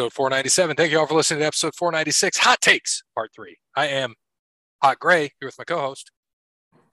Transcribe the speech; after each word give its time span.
episode 0.00 0.14
497. 0.14 0.76
Thank 0.76 0.92
you 0.92 0.98
all 0.98 1.06
for 1.06 1.12
listening 1.14 1.40
to 1.40 1.46
episode 1.46 1.74
496, 1.76 2.38
Hot 2.38 2.58
Takes, 2.62 3.02
Part 3.14 3.32
3. 3.36 3.54
I 3.76 3.88
am 3.88 4.14
Hot 4.82 4.98
Gray 4.98 5.24
here 5.38 5.48
with 5.48 5.58
my 5.58 5.64
co 5.64 5.78
host, 5.78 6.10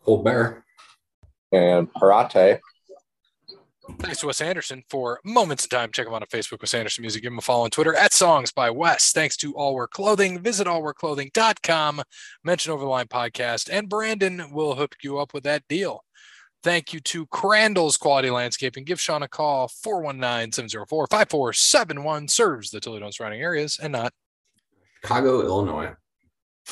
Old 0.06 0.25
Bear. 0.25 0.66
and 1.54 1.88
Parrot. 1.93 2.60
Thanks 4.00 4.20
to 4.20 4.28
Wes 4.28 4.42
Anderson 4.42 4.83
for 4.89 5.21
moments 5.24 5.64
in 5.64 5.70
time. 5.70 5.93
Check 5.93 6.07
him 6.07 6.14
out 6.14 6.21
on 6.21 6.28
Facebook, 6.28 6.60
Wes 6.60 6.74
Anderson 6.74 7.02
Music. 7.02 7.24
Give 7.24 7.32
him 7.32 7.38
a 7.38 7.42
follow 7.42 7.64
on 7.64 7.70
Twitter 7.70 7.96
at 7.96 8.11
Songs 8.11 8.52
by 8.52 8.70
Wes. 8.70 9.14
Thanks 9.14 9.38
to 9.38 9.54
All 9.54 9.74
Wear 9.74 9.88
Clothing. 9.88 10.42
Visit 10.42 10.68
allwearclothing.com. 10.68 12.02
Mention 12.44 12.74
Over 12.74 12.83
the 12.83 12.89
Line 12.89 13.08
Podcast, 13.08 13.69
and 13.71 13.88
Brandon 13.88 14.52
will 14.52 14.75
hook 14.75 14.97
you 15.02 15.18
up 15.18 15.33
with 15.33 15.46
that 15.46 15.64
deal. 15.69 16.04
Thank 16.64 16.93
you 16.93 17.00
to 17.02 17.25
Crandall's 17.28 17.97
Quality 17.97 18.29
Landscaping. 18.29 18.84
Give 18.84 19.00
Sean 19.00 19.24
a 19.24 19.28
call, 19.28 19.68
419 19.68 20.52
704 20.52 21.07
5471. 21.10 22.28
Serves 22.28 22.71
the 22.71 22.80
Toledo 22.80 23.06
and 23.06 23.14
surrounding 23.14 23.42
areas 23.42 23.80
and 23.82 23.93
not. 23.93 24.14
Chicago, 25.02 25.42
Illinois. 25.42 25.93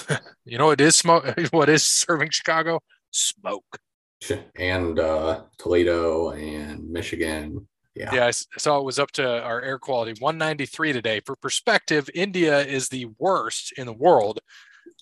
You 0.48 0.60
know, 0.60 0.70
it 0.70 0.82
is 0.82 0.96
smoke. 0.96 1.26
What 1.52 1.70
is 1.70 1.84
serving 1.84 2.30
Chicago? 2.30 2.82
Smoke. 3.12 3.80
And 4.56 5.00
uh, 5.00 5.44
Toledo 5.58 6.32
and 6.32 6.90
Michigan. 6.90 7.68
Yeah. 7.96 8.14
Yeah, 8.14 8.26
I 8.26 8.32
saw 8.32 8.80
it 8.80 8.84
was 8.84 9.00
up 9.00 9.12
to 9.14 9.42
our 9.42 9.62
air 9.62 9.80
quality 9.80 10.14
193 10.20 10.94
today. 10.94 11.22
For 11.26 11.36
perspective, 11.36 12.10
India 12.14 12.60
is 12.60 12.90
the 12.90 13.08
worst 13.18 13.72
in 13.78 13.86
the 13.86 13.94
world 13.94 14.40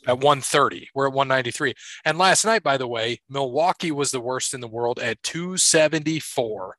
at 0.07 0.19
130. 0.19 0.89
We're 0.93 1.07
at 1.07 1.13
193. 1.13 1.73
And 2.05 2.17
last 2.17 2.45
night, 2.45 2.63
by 2.63 2.77
the 2.77 2.87
way, 2.87 3.21
Milwaukee 3.29 3.91
was 3.91 4.11
the 4.11 4.19
worst 4.19 4.53
in 4.53 4.61
the 4.61 4.67
world 4.67 4.99
at 4.99 5.21
274. 5.23 6.75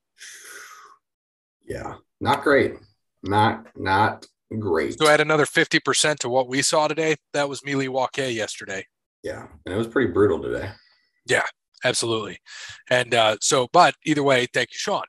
Yeah. 1.67 1.95
Not 2.21 2.43
great. 2.43 2.75
Not 3.23 3.67
not 3.77 4.27
great. 4.59 4.99
So 4.99 5.09
add 5.09 5.21
another 5.21 5.47
50% 5.47 6.19
to 6.19 6.29
what 6.29 6.49
we 6.49 6.63
saw 6.63 6.89
today. 6.89 7.17
That 7.33 7.49
was 7.49 7.65
Milwaukee 7.65 8.33
yesterday. 8.33 8.87
yeah. 9.23 9.47
And 9.65 9.75
it 9.75 9.79
was 9.79 9.89
pretty 9.89 10.13
brutal 10.13 10.41
today. 10.43 10.71
Yeah, 11.27 11.45
absolutely. 11.85 12.39
And 12.91 13.15
uh, 13.15 13.37
so, 13.41 13.69
but 13.73 13.95
either 14.05 14.23
way, 14.23 14.47
thank 14.53 14.73
you, 14.73 14.79
Sean. 14.79 15.05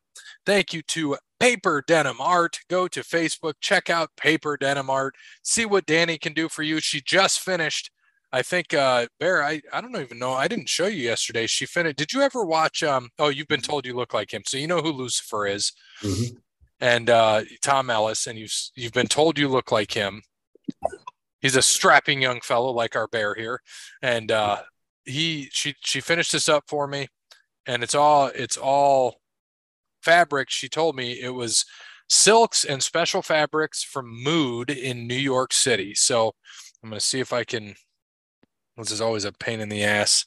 Thank 0.46 0.74
you 0.74 0.82
to 0.84 1.18
Paper 1.40 1.84
Denim 1.86 2.20
Art. 2.20 2.60
Go 2.70 2.88
to 2.88 3.02
Facebook, 3.02 3.56
check 3.62 3.90
out 3.90 4.16
Paper 4.18 4.58
Denim 4.58 4.90
Art, 4.90 5.16
see 5.44 5.66
what 5.66 5.86
Danny 5.86 6.18
can 6.18 6.34
do 6.34 6.50
for 6.50 6.64
you. 6.64 6.80
She 6.80 7.02
just 7.02 7.40
finished. 7.40 7.92
I 8.32 8.42
think 8.42 8.74
uh 8.74 9.08
Bear, 9.20 9.44
I, 9.44 9.62
I 9.72 9.80
don't 9.82 9.96
even 9.96 10.20
know. 10.20 10.34
I 10.34 10.48
didn't 10.48 10.68
show 10.70 10.88
you 10.88 11.02
yesterday. 11.04 11.48
She 11.48 11.66
finished. 11.66 11.96
Did 11.98 12.12
you 12.14 12.22
ever 12.22 12.44
watch 12.44 12.84
um 12.84 13.10
oh 13.20 13.30
you've 13.30 13.48
been 13.48 13.62
told 13.62 13.86
you 13.86 13.96
look 13.96 14.14
like 14.14 14.34
him. 14.34 14.44
So 14.46 14.58
you 14.58 14.68
know 14.68 14.82
who 14.82 14.92
Lucifer 14.92 15.48
is 15.48 15.72
Mhm. 16.02 16.38
and 16.82 17.10
uh 17.10 17.44
Tom 17.62 17.90
Ellis, 17.90 18.28
and 18.28 18.38
you've 18.38 18.54
you've 18.76 18.92
been 18.94 19.08
told 19.08 19.38
you 19.40 19.48
look 19.48 19.72
like 19.72 19.92
him. 19.94 20.22
He's 21.40 21.56
a 21.56 21.62
strapping 21.62 22.22
young 22.22 22.42
fellow 22.42 22.72
like 22.72 22.96
our 22.96 23.08
bear 23.08 23.36
here. 23.36 23.62
And 24.02 24.32
uh 24.32 24.64
he 25.06 25.50
she 25.52 25.76
she 25.82 26.02
finished 26.02 26.32
this 26.32 26.50
up 26.50 26.64
for 26.68 26.88
me 26.88 27.08
and 27.68 27.84
it's 27.84 27.96
all 27.96 28.28
it's 28.34 28.58
all 28.58 29.22
fabric 30.06 30.50
she 30.50 30.70
told 30.70 30.96
me 30.96 31.20
it 31.20 31.34
was 31.34 31.66
silks 32.08 32.64
and 32.64 32.82
special 32.84 33.22
fabrics 33.24 33.84
from 33.84 34.06
mood 34.24 34.70
in 34.70 35.08
new 35.08 35.16
york 35.16 35.52
city. 35.52 35.96
So 35.96 36.32
i'm 36.84 36.90
going 36.92 37.00
to 37.00 37.06
see 37.06 37.20
if 37.20 37.34
i 37.34 37.44
can 37.44 37.74
this 38.78 38.92
is 38.92 39.02
always 39.02 39.26
a 39.26 39.32
pain 39.32 39.60
in 39.60 39.70
the 39.70 39.84
ass. 39.84 40.26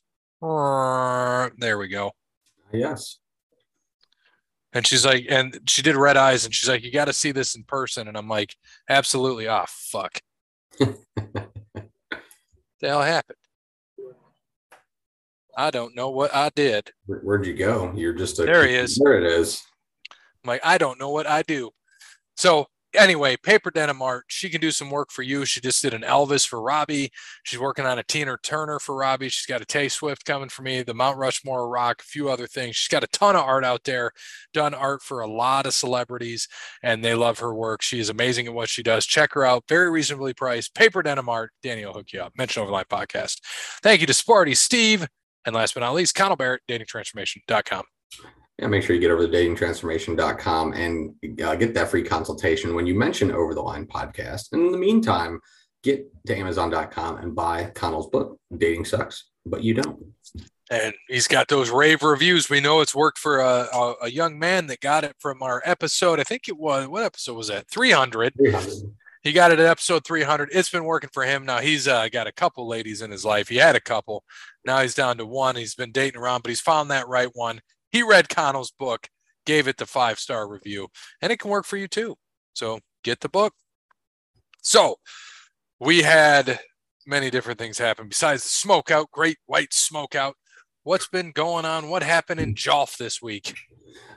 There 1.58 1.78
we 1.78 1.88
go. 1.88 2.12
Yes. 2.72 3.18
and 4.72 4.86
she's 4.86 5.04
like 5.06 5.26
and 5.30 5.58
she 5.66 5.82
did 5.82 5.96
red 5.96 6.16
eyes 6.16 6.44
and 6.44 6.54
she's 6.54 6.68
like 6.68 6.82
you 6.82 6.90
got 6.92 7.06
to 7.06 7.12
see 7.12 7.32
this 7.32 7.54
in 7.56 7.62
person. 7.64 8.08
And 8.08 8.16
i'm 8.16 8.28
like 8.28 8.54
absolutely. 8.88 9.46
Ah 9.48 9.66
fuck. 9.68 10.18
The 12.80 12.86
hell 12.88 13.02
happened 13.02 13.37
i 15.58 15.70
don't 15.70 15.94
know 15.94 16.08
what 16.08 16.34
i 16.34 16.48
did 16.54 16.90
Where, 17.06 17.18
where'd 17.20 17.46
you 17.46 17.54
go? 17.54 17.92
You're 17.94 18.14
just 18.14 18.38
a 18.38 18.44
There 18.44 18.66
he 18.66 18.74
is. 18.74 18.96
There 18.96 19.18
it 19.18 19.24
is. 19.24 19.62
I'm 20.44 20.48
like, 20.48 20.60
I 20.64 20.78
don't 20.78 20.98
know 20.98 21.10
what 21.10 21.26
I 21.26 21.42
do. 21.42 21.70
So 22.36 22.66
anyway, 22.94 23.36
paper 23.36 23.70
denim 23.70 24.00
art. 24.00 24.24
She 24.28 24.48
can 24.48 24.60
do 24.60 24.70
some 24.70 24.90
work 24.90 25.10
for 25.10 25.22
you. 25.22 25.44
She 25.44 25.60
just 25.60 25.82
did 25.82 25.94
an 25.94 26.02
Elvis 26.02 26.46
for 26.46 26.62
Robbie. 26.62 27.10
She's 27.42 27.58
working 27.58 27.84
on 27.84 27.98
a 27.98 28.02
Tina 28.04 28.36
Turner 28.42 28.78
for 28.78 28.96
Robbie. 28.96 29.28
She's 29.28 29.46
got 29.46 29.60
a 29.60 29.66
Tay 29.66 29.88
Swift 29.88 30.24
coming 30.24 30.48
for 30.48 30.62
me, 30.62 30.82
the 30.82 30.94
Mount 30.94 31.18
Rushmore 31.18 31.68
rock, 31.68 32.00
a 32.00 32.04
few 32.04 32.30
other 32.30 32.46
things. 32.46 32.76
She's 32.76 32.88
got 32.88 33.04
a 33.04 33.08
ton 33.08 33.36
of 33.36 33.42
art 33.42 33.64
out 33.64 33.84
there, 33.84 34.12
done 34.54 34.74
art 34.74 35.02
for 35.02 35.20
a 35.20 35.30
lot 35.30 35.66
of 35.66 35.74
celebrities, 35.74 36.48
and 36.82 37.04
they 37.04 37.14
love 37.14 37.40
her 37.40 37.54
work. 37.54 37.82
She 37.82 37.98
is 37.98 38.08
amazing 38.08 38.46
at 38.46 38.54
what 38.54 38.68
she 38.68 38.82
does. 38.82 39.06
Check 39.06 39.34
her 39.34 39.44
out. 39.44 39.64
Very 39.68 39.90
reasonably 39.90 40.34
priced. 40.34 40.74
Paper 40.74 41.02
denim 41.02 41.28
art. 41.28 41.50
Danny 41.62 41.84
will 41.84 41.94
hook 41.94 42.12
you 42.12 42.20
up. 42.20 42.32
Mention 42.38 42.64
Overline 42.64 42.86
Podcast. 42.86 43.40
Thank 43.82 44.00
you 44.00 44.06
to 44.06 44.12
Sparty 44.12 44.56
Steve. 44.56 45.06
And 45.46 45.54
last 45.54 45.74
but 45.74 45.80
not 45.80 45.94
least, 45.94 46.14
Connell 46.14 46.36
Barrett, 46.36 46.62
datingtransformation.com. 46.68 47.84
Yeah, 48.58 48.66
make 48.66 48.82
sure 48.82 48.94
you 48.94 49.00
get 49.00 49.12
over 49.12 49.26
to 49.26 49.32
datingtransformation.com 49.32 50.72
and 50.72 51.14
uh, 51.42 51.54
get 51.54 51.74
that 51.74 51.88
free 51.88 52.02
consultation 52.02 52.74
when 52.74 52.86
you 52.86 52.94
mention 52.94 53.30
Over 53.30 53.54
the 53.54 53.62
Line 53.62 53.86
podcast. 53.86 54.52
And 54.52 54.66
in 54.66 54.72
the 54.72 54.78
meantime, 54.78 55.40
get 55.84 56.04
to 56.26 56.36
amazon.com 56.36 57.18
and 57.18 57.34
buy 57.36 57.70
Connell's 57.74 58.08
book, 58.08 58.38
Dating 58.56 58.84
Sucks, 58.84 59.28
but 59.46 59.62
you 59.62 59.74
don't. 59.74 60.04
and 60.70 60.92
he's 61.08 61.28
got 61.28 61.46
those 61.46 61.70
rave 61.70 62.02
reviews. 62.02 62.50
We 62.50 62.60
know 62.60 62.80
it's 62.80 62.94
worked 62.96 63.18
for 63.18 63.38
a, 63.38 63.68
a, 63.72 63.94
a 64.02 64.10
young 64.10 64.38
man 64.40 64.66
that 64.66 64.80
got 64.80 65.04
it 65.04 65.14
from 65.20 65.40
our 65.42 65.62
episode. 65.64 66.18
I 66.18 66.24
think 66.24 66.48
it 66.48 66.58
was 66.58 66.88
what 66.88 67.04
episode 67.04 67.34
was 67.34 67.48
that? 67.48 67.70
300. 67.70 68.34
He 69.28 69.34
got 69.34 69.52
it 69.52 69.60
at 69.60 69.66
episode 69.66 70.06
300. 70.06 70.48
It's 70.54 70.70
been 70.70 70.84
working 70.84 71.10
for 71.12 71.22
him. 71.22 71.44
Now 71.44 71.58
he's 71.58 71.86
uh, 71.86 72.08
got 72.08 72.26
a 72.26 72.32
couple 72.32 72.66
ladies 72.66 73.02
in 73.02 73.10
his 73.10 73.26
life. 73.26 73.46
He 73.46 73.56
had 73.56 73.76
a 73.76 73.80
couple. 73.80 74.24
Now 74.64 74.80
he's 74.80 74.94
down 74.94 75.18
to 75.18 75.26
one. 75.26 75.54
He's 75.54 75.74
been 75.74 75.92
dating 75.92 76.18
around, 76.18 76.42
but 76.42 76.48
he's 76.48 76.62
found 76.62 76.90
that 76.90 77.06
right 77.08 77.28
one. 77.34 77.60
He 77.92 78.02
read 78.02 78.30
Connell's 78.30 78.70
book, 78.70 79.06
gave 79.44 79.68
it 79.68 79.76
the 79.76 79.84
five 79.84 80.18
star 80.18 80.48
review, 80.48 80.88
and 81.20 81.30
it 81.30 81.40
can 81.40 81.50
work 81.50 81.66
for 81.66 81.76
you 81.76 81.86
too. 81.88 82.16
So 82.54 82.80
get 83.04 83.20
the 83.20 83.28
book. 83.28 83.52
So 84.62 84.96
we 85.78 86.00
had 86.00 86.60
many 87.06 87.28
different 87.28 87.58
things 87.58 87.76
happen 87.76 88.08
besides 88.08 88.44
the 88.44 88.48
smoke 88.48 88.90
out, 88.90 89.10
great 89.10 89.36
white 89.44 89.74
smoke 89.74 90.14
out. 90.14 90.36
What's 90.84 91.08
been 91.08 91.32
going 91.32 91.66
on? 91.66 91.90
What 91.90 92.02
happened 92.02 92.40
in 92.40 92.54
Jolf 92.54 92.96
this 92.96 93.20
week? 93.20 93.54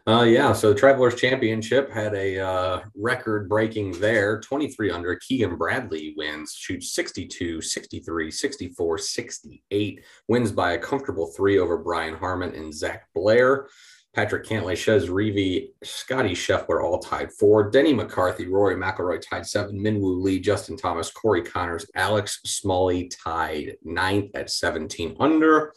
Uh, 0.08 0.24
yeah, 0.24 0.52
so 0.52 0.74
the 0.74 0.80
Travelers 0.80 1.16
Championship 1.16 1.92
had 1.92 2.16
a 2.16 2.40
uh, 2.40 2.82
record 2.96 3.48
breaking 3.48 3.92
there 4.00 4.40
23 4.40 4.90
under. 4.90 5.16
Keegan 5.16 5.58
Bradley 5.58 6.16
wins, 6.18 6.54
shoots 6.54 6.94
62, 6.96 7.62
63, 7.62 8.32
64, 8.32 8.98
68, 8.98 10.04
wins 10.28 10.52
by 10.52 10.74
a 10.74 10.80
comfortable 10.80 11.28
three 11.28 11.60
over 11.60 11.78
Brian 11.78 12.16
Harman 12.16 12.56
and 12.56 12.74
Zac 12.74 13.08
Blair. 13.14 13.68
Patrick 14.14 14.46
Cantlay, 14.46 14.76
Chez 14.76 15.08
Reavie, 15.08 15.70
Scottie 15.84 16.36
Scheffler 16.36 16.84
all 16.84 17.00
tied 17.00 17.32
four. 17.32 17.70
Denny 17.70 17.94
McCarthy, 17.94 18.48
Rory 18.48 18.76
McIlroy 18.76 19.22
tied 19.22 19.46
seven. 19.46 19.80
Minwoo 19.80 20.22
Lee, 20.22 20.40
Justin 20.40 20.76
Thomas, 20.76 21.10
Corey 21.10 21.44
Conners, 21.44 21.86
Alex 21.96 22.42
Smalley 22.46 23.10
tied 23.24 23.78
ninth 23.84 24.32
at 24.36 24.50
17 24.50 25.16
under. 25.20 25.74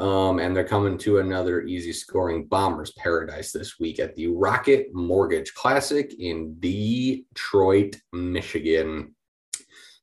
Um, 0.00 0.38
and 0.38 0.56
they're 0.56 0.64
coming 0.64 0.96
to 0.98 1.18
another 1.18 1.60
easy 1.60 1.92
scoring 1.92 2.46
Bombers 2.46 2.90
paradise 2.92 3.52
this 3.52 3.78
week 3.78 4.00
at 4.00 4.16
the 4.16 4.28
Rocket 4.28 4.86
Mortgage 4.94 5.52
Classic 5.52 6.14
in 6.18 6.58
Detroit, 6.58 7.96
Michigan. 8.10 9.14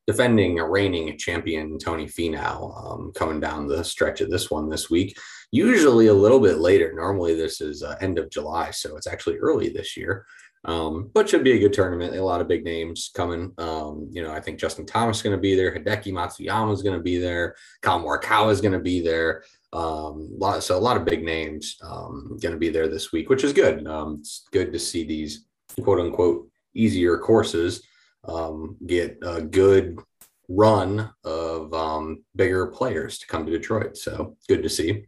Defending 0.05 0.57
reigning 0.57 1.17
champion 1.17 1.79
Tony 1.79 2.05
Finau 2.05 2.93
um, 2.93 3.11
coming 3.13 3.41
down 3.41 3.67
the 3.67 3.83
stretch 3.83 4.21
of 4.21 4.29
this 4.29 4.51
one 4.51 4.69
this 4.69 4.89
week. 4.89 5.17
Usually 5.51 6.07
a 6.07 6.13
little 6.13 6.39
bit 6.39 6.59
later. 6.59 6.93
Normally 6.95 7.33
this 7.33 7.59
is 7.59 7.81
uh, 7.81 7.97
end 7.99 8.19
of 8.19 8.29
July, 8.29 8.71
so 8.71 8.95
it's 8.95 9.07
actually 9.07 9.37
early 9.37 9.67
this 9.67 9.97
year. 9.97 10.25
Um, 10.65 11.09
but 11.13 11.29
should 11.29 11.43
be 11.43 11.53
a 11.53 11.59
good 11.59 11.73
tournament. 11.73 12.15
A 12.15 12.23
lot 12.23 12.41
of 12.41 12.47
big 12.47 12.63
names 12.63 13.09
coming. 13.15 13.53
Um, 13.57 14.09
you 14.11 14.21
know, 14.21 14.31
I 14.31 14.41
think 14.41 14.59
Justin 14.59 14.85
Thomas 14.85 15.17
is 15.17 15.23
going 15.23 15.35
to 15.35 15.41
be 15.41 15.55
there. 15.55 15.73
Hideki 15.73 16.11
Matsuyama 16.11 16.73
is 16.73 16.83
going 16.83 16.97
to 16.97 17.03
be 17.03 17.17
there. 17.17 17.55
Kyle 17.81 18.01
Morikawa 18.01 18.51
is 18.51 18.61
going 18.61 18.73
to 18.73 18.79
be 18.79 19.01
there. 19.01 19.43
Um, 19.73 20.29
lot, 20.37 20.63
so 20.63 20.77
a 20.77 20.79
lot 20.79 20.97
of 20.97 21.05
big 21.05 21.23
names 21.23 21.77
um, 21.83 22.37
going 22.41 22.53
to 22.53 22.59
be 22.59 22.69
there 22.69 22.87
this 22.87 23.11
week, 23.11 23.29
which 23.29 23.43
is 23.43 23.53
good. 23.53 23.85
Um, 23.85 24.17
it's 24.19 24.47
good 24.51 24.71
to 24.73 24.79
see 24.79 25.03
these 25.03 25.45
quote 25.81 25.99
unquote 25.99 26.49
easier 26.73 27.17
courses 27.17 27.83
um, 28.27 28.77
get 28.85 29.17
a 29.23 29.41
good 29.41 29.99
run 30.49 31.09
of 31.23 31.73
um, 31.73 32.23
bigger 32.35 32.67
players 32.67 33.19
to 33.19 33.27
come 33.27 33.45
to 33.45 33.51
Detroit. 33.51 33.97
So 33.97 34.37
good 34.47 34.63
to 34.63 34.69
see. 34.69 35.05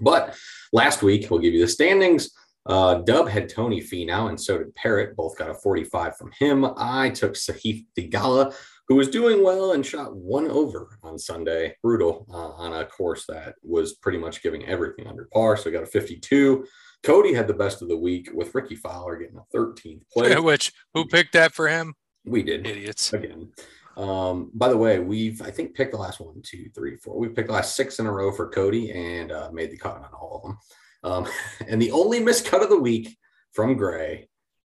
But 0.00 0.36
last 0.72 1.02
week, 1.02 1.30
we'll 1.30 1.40
give 1.40 1.54
you 1.54 1.60
the 1.60 1.68
standings. 1.68 2.30
Uh, 2.66 2.96
Dub 2.96 3.28
had 3.28 3.48
Tony 3.48 3.80
Finau, 3.80 4.28
and 4.28 4.40
so 4.40 4.58
did 4.58 4.74
Parrot. 4.74 5.14
Both 5.16 5.36
got 5.36 5.50
a 5.50 5.54
45 5.54 6.16
from 6.16 6.32
him. 6.38 6.66
I 6.76 7.10
took 7.10 7.34
Sahith 7.34 7.84
Theegala, 7.96 8.54
who 8.88 8.96
was 8.96 9.08
doing 9.08 9.42
well 9.42 9.72
and 9.72 9.84
shot 9.84 10.14
one 10.14 10.50
over 10.50 10.98
on 11.02 11.18
Sunday. 11.18 11.76
Brutal 11.82 12.26
uh, 12.30 12.52
on 12.62 12.74
a 12.74 12.84
course 12.84 13.24
that 13.26 13.54
was 13.62 13.94
pretty 13.94 14.18
much 14.18 14.42
giving 14.42 14.64
everything 14.66 15.06
under 15.06 15.28
par. 15.32 15.56
So 15.56 15.70
got 15.70 15.82
a 15.82 15.86
52. 15.86 16.66
Cody 17.02 17.34
had 17.34 17.48
the 17.48 17.54
best 17.54 17.82
of 17.82 17.88
the 17.88 17.96
week 17.96 18.30
with 18.32 18.54
Rickie 18.54 18.76
Fowler 18.76 19.16
getting 19.16 19.38
a 19.38 19.56
13th 19.56 20.02
place. 20.10 20.38
Which 20.40 20.72
who 20.92 21.06
picked 21.06 21.32
that 21.32 21.52
for 21.52 21.68
him? 21.68 21.94
We 22.24 22.42
did. 22.42 22.66
Idiots. 22.66 23.12
Again. 23.12 23.52
Um, 23.96 24.50
by 24.54 24.68
the 24.68 24.76
way, 24.76 24.98
we've 24.98 25.40
I 25.40 25.50
think 25.50 25.74
picked 25.74 25.92
the 25.92 25.98
last 25.98 26.20
one, 26.20 26.42
two, 26.42 26.68
three, 26.74 26.96
four. 26.96 27.18
We've 27.18 27.34
picked 27.34 27.48
the 27.48 27.54
last 27.54 27.76
six 27.76 27.98
in 27.98 28.06
a 28.06 28.12
row 28.12 28.32
for 28.32 28.48
Cody 28.48 28.90
and 28.90 29.30
uh, 29.30 29.50
made 29.52 29.70
the 29.70 29.76
cut 29.76 29.96
on 29.96 30.08
all 30.12 30.36
of 30.36 30.42
them. 30.42 30.58
Um, 31.04 31.32
and 31.68 31.80
the 31.80 31.92
only 31.92 32.20
miscut 32.20 32.62
of 32.62 32.70
the 32.70 32.80
week 32.80 33.16
from 33.52 33.76
Gray, 33.76 34.28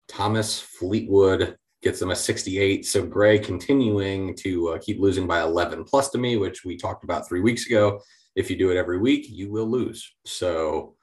Thomas 0.09 0.59
Fleetwood 0.59 1.57
gets 1.83 1.99
them 2.01 2.11
a 2.11 2.17
68. 2.17 2.87
So 2.87 3.05
Gray 3.05 3.39
continuing 3.39 4.37
to 4.37 4.71
uh, 4.71 4.79
keep 4.79 5.01
losing 5.01 5.27
by 5.27 5.41
11 5.43 5.85
plus 5.85 6.11
to 6.11 6.19
me, 6.19 6.37
which 6.37 6.65
we 6.65 6.77
talked 6.77 7.05
about 7.05 7.27
three 7.27 7.41
weeks 7.41 7.67
ago. 7.67 8.01
If 8.37 8.51
you 8.51 8.57
do 8.57 8.71
it 8.71 8.77
every 8.77 8.99
week, 8.99 9.27
you 9.29 9.51
will 9.51 9.69
lose. 9.69 10.13
So 10.25 10.95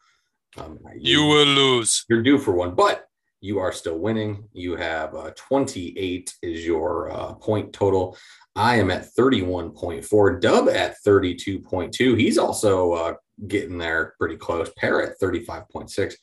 um, 0.58 0.80
you, 0.96 1.22
you 1.22 1.26
will 1.26 1.46
lose. 1.46 2.06
You're 2.10 2.24
due 2.24 2.38
for 2.38 2.54
one, 2.54 2.76
but 2.76 3.08
you 3.42 3.60
are 3.60 3.72
still 3.72 4.00
winning. 4.00 4.48
You 4.54 4.76
have 4.76 5.14
uh, 5.16 5.32
28 5.36 6.34
is 6.42 6.66
your 6.66 7.12
uh, 7.12 7.34
point 7.34 7.74
total. 7.74 8.18
I 8.56 8.76
am 8.76 8.90
at 8.90 9.08
31.4. 9.18 10.42
Dub 10.42 10.70
at 10.70 10.96
32.2. 11.06 12.20
He's 12.20 12.38
also 12.38 12.94
uh, 12.94 13.14
getting 13.48 13.78
there 13.78 14.16
pretty 14.20 14.38
close. 14.38 14.72
Parrot 14.78 15.16
35.6. 15.22 16.16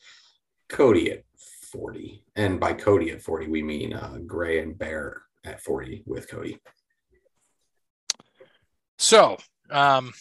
Cody 0.67 1.11
at 1.11 1.23
40. 1.75 2.23
And 2.35 2.59
by 2.59 2.73
Cody 2.73 3.11
at 3.11 3.21
40, 3.21 3.47
we 3.47 3.61
mean 3.61 3.93
uh, 3.93 4.17
Gray 4.25 4.59
and 4.59 4.77
Bear 4.77 5.23
at 5.43 5.61
40 5.61 6.03
with 6.05 6.29
Cody. 6.29 6.59
So, 8.97 9.37
um, 9.69 10.13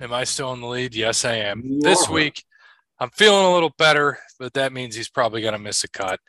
am 0.00 0.12
I 0.12 0.24
still 0.24 0.52
in 0.52 0.60
the 0.60 0.66
lead? 0.66 0.94
Yes, 0.94 1.24
I 1.24 1.34
am. 1.34 1.62
You 1.64 1.80
this 1.80 2.08
are. 2.08 2.12
week, 2.12 2.44
I'm 3.00 3.10
feeling 3.10 3.44
a 3.44 3.52
little 3.52 3.74
better, 3.78 4.18
but 4.38 4.54
that 4.54 4.72
means 4.72 4.94
he's 4.94 5.10
probably 5.10 5.40
going 5.40 5.52
to 5.52 5.58
miss 5.58 5.84
a 5.84 5.88
cut. 5.88 6.20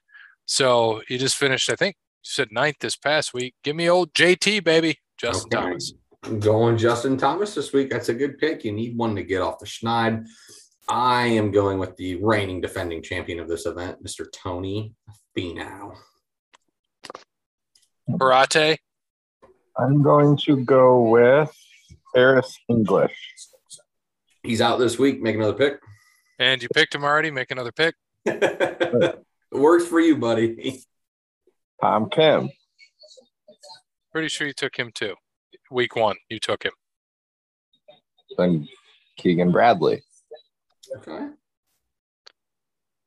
So 0.45 1.01
he 1.07 1.17
just 1.17 1.37
finished, 1.37 1.69
I 1.69 1.75
think 1.75 1.95
you 1.97 2.29
said 2.29 2.51
ninth 2.51 2.77
this 2.79 2.95
past 2.95 3.33
week. 3.33 3.53
Give 3.63 3.75
me 3.75 3.89
old 3.89 4.13
JT, 4.13 4.63
baby, 4.63 4.99
Justin 5.17 5.55
okay. 5.55 5.67
Thomas. 5.67 5.93
I'm 6.23 6.39
going 6.39 6.77
Justin 6.77 7.17
Thomas 7.17 7.55
this 7.55 7.71
week. 7.71 7.89
That's 7.89 8.09
a 8.09 8.13
good 8.13 8.39
pick. 8.39 8.65
You 8.65 8.71
need 8.71 8.97
one 8.97 9.15
to 9.15 9.23
get 9.23 9.41
off 9.41 9.59
the 9.59 9.65
schneid. 9.65 10.25
I 10.89 11.27
am 11.27 11.51
going 11.51 11.77
with 11.77 11.95
the 11.97 12.15
reigning 12.15 12.61
defending 12.61 13.03
champion 13.03 13.39
of 13.39 13.47
this 13.47 13.67
event, 13.67 14.03
Mr. 14.03 14.25
Tony 14.33 14.95
Finau. 15.37 15.95
Parrot. 18.17 18.79
I'm 19.77 20.01
going 20.01 20.35
to 20.37 20.57
go 20.57 21.03
with 21.03 21.55
Harris 22.15 22.57
English. 22.67 23.15
He's 24.41 24.61
out 24.61 24.79
this 24.79 24.97
week. 24.97 25.21
Make 25.21 25.35
another 25.35 25.53
pick. 25.53 25.79
And 26.39 26.63
you 26.63 26.69
picked 26.73 26.95
him 26.95 27.03
already. 27.03 27.29
Make 27.29 27.51
another 27.51 27.71
pick. 27.71 27.93
Works 29.51 29.85
for 29.85 29.99
you, 29.99 30.17
buddy. 30.17 30.81
Tom 31.81 32.09
Kim. 32.09 32.49
Pretty 34.11 34.27
sure 34.27 34.47
you 34.47 34.53
took 34.53 34.75
him 34.75 34.91
too. 34.93 35.13
Week 35.69 35.95
one, 35.95 36.15
you 36.29 36.39
took 36.39 36.63
him. 36.63 36.71
Then 38.37 38.67
Keegan 39.17 39.51
Bradley. 39.51 40.01
Okay. 40.97 41.27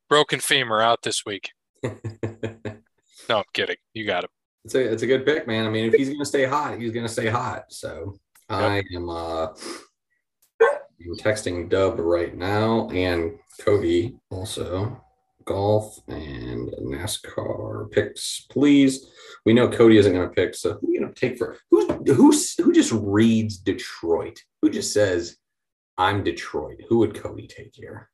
Broken 0.08 0.40
femur 0.40 0.80
out 0.80 1.02
this 1.02 1.24
week. 1.24 1.50
no, 1.82 1.90
I'm 3.28 3.44
kidding. 3.52 3.76
You 3.94 4.06
got 4.06 4.24
him. 4.24 4.30
It's 4.64 4.74
a 4.74 4.92
it's 4.92 5.02
a 5.02 5.06
good 5.06 5.24
pick, 5.26 5.46
man. 5.46 5.66
I 5.66 5.70
mean, 5.70 5.86
if 5.86 5.94
he's 5.94 6.10
gonna 6.10 6.24
stay 6.24 6.44
hot, 6.44 6.78
he's 6.78 6.92
gonna 6.92 7.08
stay 7.08 7.28
hot. 7.28 7.64
So 7.70 8.14
yep. 8.50 8.60
I 8.60 8.84
am 8.94 9.08
uh 9.08 9.48
I'm 10.60 11.16
texting 11.16 11.68
Dub 11.68 11.98
right 11.98 12.36
now 12.36 12.88
and 12.90 13.38
Cody 13.60 14.16
also. 14.30 15.02
Golf 15.44 15.98
and 16.08 16.70
NASCAR 16.80 17.90
picks, 17.90 18.46
please. 18.50 19.10
We 19.44 19.52
know 19.52 19.68
Cody 19.68 19.96
isn't 19.96 20.12
going 20.12 20.28
to 20.28 20.34
pick, 20.34 20.54
so 20.54 20.74
who 20.74 20.88
are 20.88 20.90
you 20.92 21.06
to 21.06 21.12
take 21.14 21.38
for 21.38 21.56
who? 21.70 21.88
Who 22.06 22.32
who 22.58 22.72
just 22.72 22.92
reads 22.92 23.58
Detroit? 23.58 24.40
Who 24.60 24.70
just 24.70 24.92
says 24.92 25.36
I'm 25.98 26.24
Detroit? 26.24 26.80
Who 26.88 26.98
would 26.98 27.14
Cody 27.14 27.46
take 27.46 27.74
here? 27.74 28.08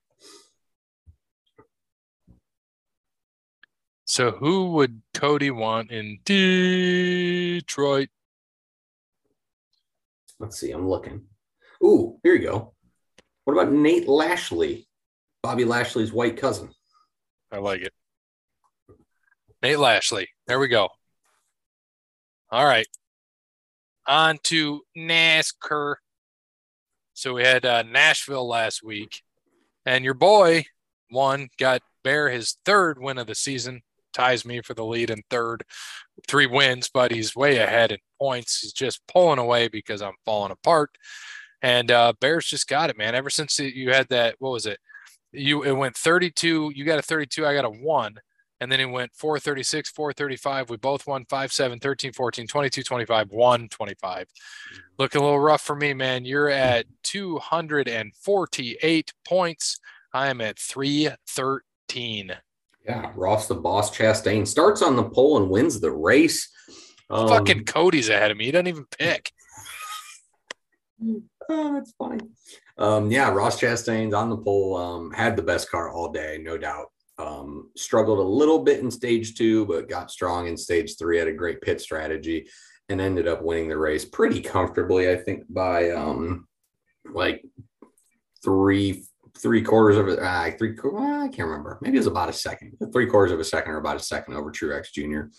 So 4.05 4.31
who 4.31 4.73
would 4.73 5.03
Cody 5.15 5.51
want 5.51 5.91
in 5.91 6.19
Detroit? 6.25 8.09
Let's 10.41 10.59
see. 10.59 10.71
I'm 10.71 10.89
looking. 10.89 11.25
Ooh, 11.85 12.19
here 12.23 12.35
you 12.35 12.43
go. 12.43 12.75
What 13.45 13.53
about 13.53 13.73
Nate 13.73 14.09
Lashley, 14.09 14.89
Bobby 15.43 15.65
Lashley's 15.65 16.13
white 16.13 16.37
cousin? 16.37 16.71
I 17.53 17.59
like 17.59 17.83
it. 17.83 17.93
Nate 19.63 19.79
Lashley. 19.79 20.29
There 20.47 20.59
we 20.59 20.69
go. 20.69 20.89
All 22.51 22.65
right. 22.65 22.87
On 24.07 24.39
to 24.45 24.83
NASCAR. 24.97 25.97
So 27.19 27.35
we 27.35 27.43
had 27.43 27.67
uh, 27.67 27.83
Nashville 27.83 28.47
last 28.47 28.81
week, 28.81 29.23
and 29.85 30.05
your 30.05 30.15
boy 30.15 30.67
won, 31.11 31.49
got 31.59 31.83
Bear 32.05 32.31
his 32.31 32.59
third 32.65 33.01
win 33.01 33.19
of 33.19 33.27
the 33.27 33.35
season, 33.35 33.83
ties 34.13 34.45
me 34.45 34.63
for 34.63 34.75
the 34.75 34.85
lead 34.85 35.11
in 35.11 35.23
third, 35.29 35.65
three 36.29 36.47
wins, 36.47 36.89
but 36.95 37.11
he's 37.11 37.35
way 37.35 37.57
ahead 37.57 37.91
in 37.91 37.99
points. 38.21 38.61
He's 38.61 38.73
just 38.73 39.05
pulling 39.09 39.41
away 39.41 39.67
because 39.67 40.01
I'm 40.01 40.15
falling 40.25 40.53
apart. 40.53 40.91
And 41.61 41.91
uh, 41.91 42.13
Bears 42.21 42.47
just 42.47 42.69
got 42.69 42.89
it, 42.89 42.97
man. 42.97 43.17
Ever 43.17 43.31
since 43.31 43.59
you 43.59 43.91
had 43.91 44.07
that, 44.11 44.37
what 44.39 44.53
was 44.53 44.67
it? 44.67 44.79
You 45.33 45.65
it 45.65 45.73
went 45.73 45.97
32. 45.97 46.71
You 46.73 46.85
got 46.85 47.01
a 47.01 47.03
32. 47.03 47.45
I 47.45 47.53
got 47.53 47.65
a 47.65 47.69
one. 47.69 48.15
And 48.61 48.73
then 48.73 48.81
it 48.81 48.87
went 48.87 49.15
436, 49.15 49.91
435. 49.91 50.71
We 50.71 50.77
both 50.77 51.07
won 51.07 51.25
5, 51.27 51.53
7, 51.53 51.79
13, 51.79 52.13
14, 52.13 52.47
22, 52.47 52.83
25, 52.83 53.31
1, 53.31 53.69
25. 53.69 54.27
Mm-hmm. 54.27 54.79
Looking 54.99 55.21
a 55.21 55.25
little 55.25 55.39
rough 55.39 55.63
for 55.63 55.77
me, 55.77 55.95
man. 55.95 56.25
You're 56.25 56.49
at 56.49 56.87
248 57.05 59.13
points. 59.27 59.79
I 60.13 60.29
am 60.29 60.41
at 60.41 60.59
313. 60.59 62.33
Yeah, 62.85 63.13
Ross 63.15 63.49
the 63.49 63.55
boss 63.55 63.97
Chastain 63.97 64.47
starts 64.47 64.83
on 64.83 64.97
the 64.97 65.05
pole 65.05 65.37
and 65.37 65.51
wins 65.51 65.79
the 65.79 65.91
race. 65.91 66.49
Um, 67.11 67.29
Fucking 67.29 67.65
Cody's 67.65 68.09
ahead 68.09 68.31
of 68.31 68.37
me. 68.37 68.47
He 68.47 68.51
doesn't 68.51 68.67
even 68.67 68.87
pick. 68.99 69.33
oh, 71.49 71.75
that's 71.75 71.93
funny. 71.93 72.21
Um, 72.79 73.11
yeah, 73.11 73.31
Ross 73.31 73.61
Chastain's 73.61 74.15
on 74.15 74.31
the 74.31 74.37
pole. 74.37 74.77
Um, 74.77 75.11
had 75.11 75.37
the 75.37 75.43
best 75.43 75.71
car 75.71 75.91
all 75.91 76.13
day, 76.13 76.39
no 76.41 76.57
doubt. 76.57 76.87
Um, 77.19 77.71
struggled 77.77 78.21
a 78.21 78.23
little 78.23 78.61
bit 78.61 78.81
in 78.81 78.91
stage 78.91 79.35
two, 79.35 79.67
but 79.67 79.89
got 79.89 80.11
strong 80.11 80.47
in 80.47 80.57
stage 80.57 80.97
three. 80.97 81.19
Had 81.19 81.29
a 81.29 81.33
great 81.33 81.61
pit 81.61 81.81
strategy 81.81 82.49
and 82.89 83.01
ended 83.01 83.27
up 83.27 83.43
winning 83.43 83.69
the 83.69 83.77
race 83.77 84.05
pretty 84.05 84.41
comfortably. 84.41 85.11
I 85.11 85.17
think 85.17 85.45
by 85.49 85.91
um, 85.91 86.47
like 87.13 87.45
three 88.45 89.05
three 89.37 89.63
quarters 89.63 89.97
of 89.97 90.09
it. 90.09 90.19
Uh, 90.19 90.51
three. 90.59 90.73
I 90.73 91.29
can't 91.29 91.49
remember. 91.49 91.79
Maybe 91.81 91.97
it 91.97 92.01
was 92.01 92.07
about 92.07 92.29
a 92.29 92.33
second. 92.33 92.77
Three 92.93 93.07
quarters 93.07 93.33
of 93.33 93.41
a 93.41 93.45
second 93.45 93.73
or 93.73 93.79
about 93.79 93.97
a 93.97 94.01
second 94.01 94.35
over 94.35 94.51
Truex 94.51 94.93
Jr. 94.93 95.31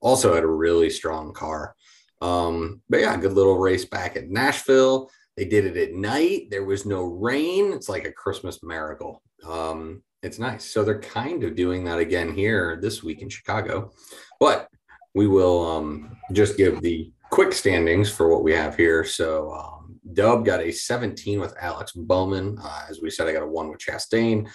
Also 0.00 0.34
had 0.34 0.44
a 0.44 0.48
really 0.48 0.90
strong 0.90 1.32
car. 1.32 1.74
Um, 2.20 2.82
but 2.88 3.00
yeah, 3.00 3.16
good 3.16 3.32
little 3.32 3.58
race 3.58 3.84
back 3.84 4.16
at 4.16 4.28
Nashville. 4.28 5.10
They 5.36 5.44
did 5.44 5.64
it 5.64 5.76
at 5.76 5.94
night. 5.94 6.48
There 6.50 6.64
was 6.64 6.86
no 6.86 7.02
rain. 7.02 7.72
It's 7.72 7.88
like 7.88 8.04
a 8.04 8.12
Christmas 8.12 8.62
miracle. 8.62 9.22
Um, 9.44 10.02
it's 10.22 10.38
nice. 10.38 10.64
So 10.64 10.84
they're 10.84 11.00
kind 11.00 11.42
of 11.44 11.56
doing 11.56 11.84
that 11.84 11.98
again 11.98 12.32
here 12.32 12.78
this 12.80 13.02
week 13.02 13.22
in 13.22 13.28
Chicago. 13.28 13.92
But 14.38 14.68
we 15.14 15.26
will 15.26 15.66
um, 15.66 16.16
just 16.32 16.56
give 16.56 16.80
the 16.80 17.12
quick 17.30 17.52
standings 17.52 18.10
for 18.10 18.28
what 18.28 18.44
we 18.44 18.52
have 18.52 18.76
here. 18.76 19.04
So 19.04 19.52
um, 19.52 19.98
Dub 20.12 20.44
got 20.44 20.60
a 20.60 20.70
17 20.70 21.40
with 21.40 21.54
Alex 21.60 21.92
Bowman. 21.92 22.58
Uh, 22.62 22.84
as 22.88 23.00
we 23.00 23.10
said, 23.10 23.26
I 23.26 23.32
got 23.32 23.42
a 23.42 23.46
one 23.46 23.68
with 23.68 23.80
Chastain. 23.80 24.48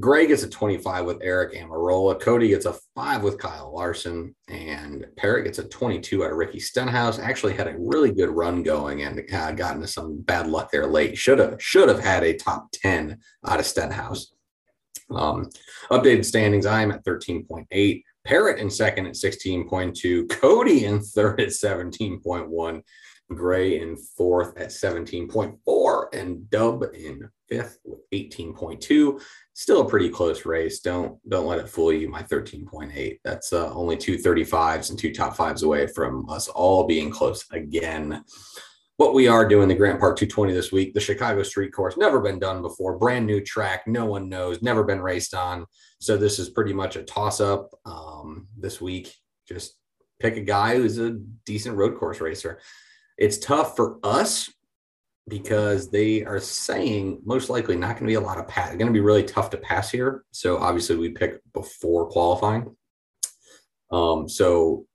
Greg 0.00 0.28
gets 0.28 0.42
a 0.42 0.48
25 0.48 1.04
with 1.04 1.20
Aric 1.20 1.54
Almirola. 1.54 2.18
Cody 2.18 2.48
gets 2.48 2.64
a 2.64 2.74
five 2.94 3.22
with 3.22 3.38
Kyle 3.38 3.72
Larson. 3.74 4.34
And 4.48 5.06
Parrot 5.16 5.44
gets 5.44 5.58
a 5.58 5.68
22 5.68 6.24
out 6.24 6.32
of 6.32 6.36
Ricky 6.36 6.60
Stenhouse. 6.60 7.18
Actually 7.18 7.52
had 7.52 7.68
a 7.68 7.76
really 7.78 8.10
good 8.10 8.30
run 8.30 8.62
going 8.62 9.02
and 9.02 9.22
uh, 9.32 9.52
got 9.52 9.76
into 9.76 9.86
some 9.86 10.20
bad 10.22 10.48
luck 10.48 10.70
there 10.70 10.86
late. 10.86 11.18
Should 11.18 11.38
have 11.38 11.62
should 11.62 11.88
have 11.88 12.00
had 12.00 12.24
a 12.24 12.36
top 12.36 12.68
10 12.72 13.18
out 13.46 13.60
of 13.60 13.66
Stenhouse. 13.66 14.31
Um, 15.16 15.50
updated 15.90 16.24
standings, 16.24 16.66
I'm 16.66 16.90
at 16.90 17.04
13.8. 17.04 18.02
Parrot 18.24 18.60
in 18.60 18.70
second 18.70 19.06
at 19.06 19.14
16.2. 19.14 20.28
Cody 20.28 20.84
in 20.84 21.00
third 21.00 21.40
at 21.40 21.48
17.1. 21.48 22.82
Gray 23.28 23.80
in 23.80 23.96
fourth 23.96 24.56
at 24.58 24.68
17.4. 24.68 26.14
And 26.14 26.48
Dub 26.50 26.84
in 26.94 27.28
fifth 27.48 27.78
with 27.84 28.00
18.2. 28.12 29.20
Still 29.54 29.80
a 29.82 29.88
pretty 29.88 30.08
close 30.08 30.46
race. 30.46 30.80
Don't 30.80 31.18
don't 31.28 31.46
let 31.46 31.58
it 31.58 31.68
fool 31.68 31.92
you. 31.92 32.08
My 32.08 32.22
13.8. 32.22 33.18
That's 33.24 33.52
uh, 33.52 33.72
only 33.74 33.96
two 33.96 34.16
35s 34.18 34.90
and 34.90 34.98
two 34.98 35.12
top 35.12 35.36
fives 35.36 35.62
away 35.62 35.86
from 35.86 36.28
us 36.28 36.48
all 36.48 36.86
being 36.86 37.10
close 37.10 37.44
again 37.50 38.24
what 39.02 39.14
we 39.14 39.26
are 39.26 39.48
doing 39.48 39.66
the 39.66 39.74
Grant 39.74 39.98
Park 39.98 40.16
220 40.16 40.52
this 40.52 40.70
week, 40.70 40.94
the 40.94 41.00
Chicago 41.00 41.42
Street 41.42 41.72
Course, 41.72 41.96
never 41.96 42.20
been 42.20 42.38
done 42.38 42.62
before, 42.62 42.98
brand 42.98 43.26
new 43.26 43.40
track, 43.40 43.82
no 43.88 44.06
one 44.06 44.28
knows, 44.28 44.62
never 44.62 44.84
been 44.84 45.02
raced 45.02 45.34
on. 45.34 45.66
So 46.00 46.16
this 46.16 46.38
is 46.38 46.50
pretty 46.50 46.72
much 46.72 46.94
a 46.94 47.02
toss 47.02 47.40
up 47.40 47.70
um, 47.84 48.46
this 48.56 48.80
week. 48.80 49.12
just 49.48 49.74
pick 50.20 50.36
a 50.36 50.40
guy 50.40 50.76
who's 50.76 50.98
a 50.98 51.18
decent 51.44 51.76
road 51.76 51.98
course 51.98 52.20
racer. 52.20 52.60
It's 53.18 53.38
tough 53.38 53.74
for 53.74 53.98
us 54.04 54.48
because 55.26 55.90
they 55.90 56.24
are 56.24 56.38
saying 56.38 57.22
most 57.24 57.50
likely 57.50 57.74
not 57.74 57.96
going 57.96 58.04
to 58.04 58.06
be 58.06 58.14
a 58.14 58.20
lot 58.20 58.38
of 58.38 58.46
pass. 58.46 58.68
It's 58.68 58.78
going 58.78 58.86
to 58.86 58.92
be 58.92 59.00
really 59.00 59.24
tough 59.24 59.50
to 59.50 59.56
pass 59.56 59.90
here. 59.90 60.22
So 60.30 60.58
obviously 60.58 60.94
we 60.94 61.08
pick 61.08 61.40
before 61.52 62.08
qualifying. 62.08 62.76
Um, 63.90 64.28
so 64.28 64.86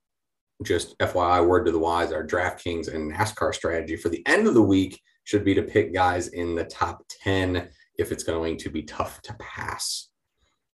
just 0.63 0.97
FYI, 0.99 1.45
word 1.45 1.65
to 1.65 1.71
the 1.71 1.79
wise, 1.79 2.11
our 2.11 2.25
DraftKings 2.25 2.93
and 2.93 3.13
NASCAR 3.13 3.53
strategy 3.53 3.95
for 3.95 4.09
the 4.09 4.25
end 4.27 4.47
of 4.47 4.53
the 4.53 4.61
week 4.61 5.01
should 5.23 5.43
be 5.43 5.53
to 5.53 5.61
pick 5.61 5.93
guys 5.93 6.29
in 6.29 6.55
the 6.55 6.63
top 6.63 7.03
10 7.23 7.69
if 7.97 8.11
it's 8.11 8.23
going 8.23 8.57
to 8.57 8.69
be 8.69 8.83
tough 8.83 9.21
to 9.23 9.35
pass. 9.39 10.09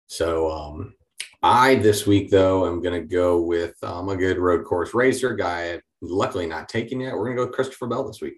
So 0.08 0.50
um, 0.50 0.96
I 1.44 1.76
this 1.76 2.08
week 2.08 2.30
though 2.30 2.66
I'm 2.66 2.82
going 2.82 3.00
to 3.00 3.08
go 3.08 3.42
with 3.42 3.76
um, 3.84 4.10
a 4.10 4.16
good 4.16 4.38
road 4.38 4.66
course 4.66 4.94
racer 4.94 5.36
guy. 5.36 5.82
Luckily 6.02 6.48
not 6.48 6.68
taken 6.68 7.00
yet. 7.00 7.14
We're 7.14 7.26
going 7.26 7.38
to 7.38 7.44
go 7.44 7.48
with 7.48 7.56
Christopher 7.56 7.88
Bell 7.88 8.08
this 8.08 8.22
week. 8.22 8.36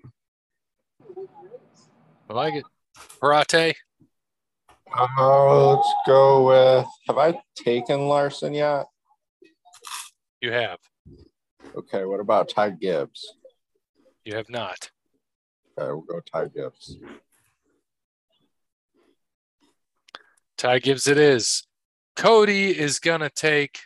I 2.30 2.34
like 2.34 2.56
it. 2.56 2.66
Parrot. 3.20 3.76
Uh, 4.98 5.76
let's 5.76 5.94
go 6.06 6.48
with. 6.48 6.88
Have 7.08 7.18
I 7.18 7.40
taken 7.56 8.08
Larson 8.08 8.54
yet? 8.54 8.88
You 10.42 10.52
have. 10.52 10.80
Okay. 11.76 12.06
What 12.06 12.20
about 12.20 12.50
Ty 12.50 12.72
Gibbs? 12.72 13.36
You 14.26 14.36
have 14.36 14.50
not. 14.50 14.92
Okay, 15.78 15.88
we'll 15.88 16.02
go 16.02 16.20
Ty 16.20 16.48
Gibbs. 16.48 16.98
Ty 20.58 20.80
Gibbs 20.80 21.08
it 21.08 21.18
is. 21.18 21.66
Cody 22.16 22.78
is 22.78 23.00
gonna 23.00 23.30
take 23.30 23.80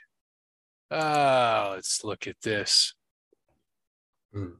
uh 0.91 1.71
let's 1.75 2.03
look 2.03 2.27
at 2.27 2.41
this. 2.41 2.93
Hmm. 4.33 4.55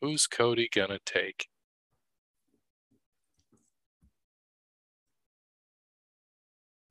Who's 0.00 0.26
Cody 0.26 0.68
gonna 0.70 0.98
take? 1.06 1.48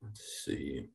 Let's 0.02 0.42
see. 0.44 0.88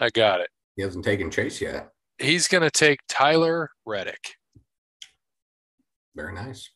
I 0.00 0.08
got 0.10 0.40
it. 0.40 0.48
He 0.76 0.82
hasn't 0.82 1.04
taken 1.04 1.30
Chase 1.30 1.60
yet. 1.60 1.90
He's 2.18 2.48
gonna 2.48 2.70
take 2.70 3.00
Tyler 3.08 3.70
Reddick. 3.86 4.34
Very 6.16 6.34
nice. 6.34 6.70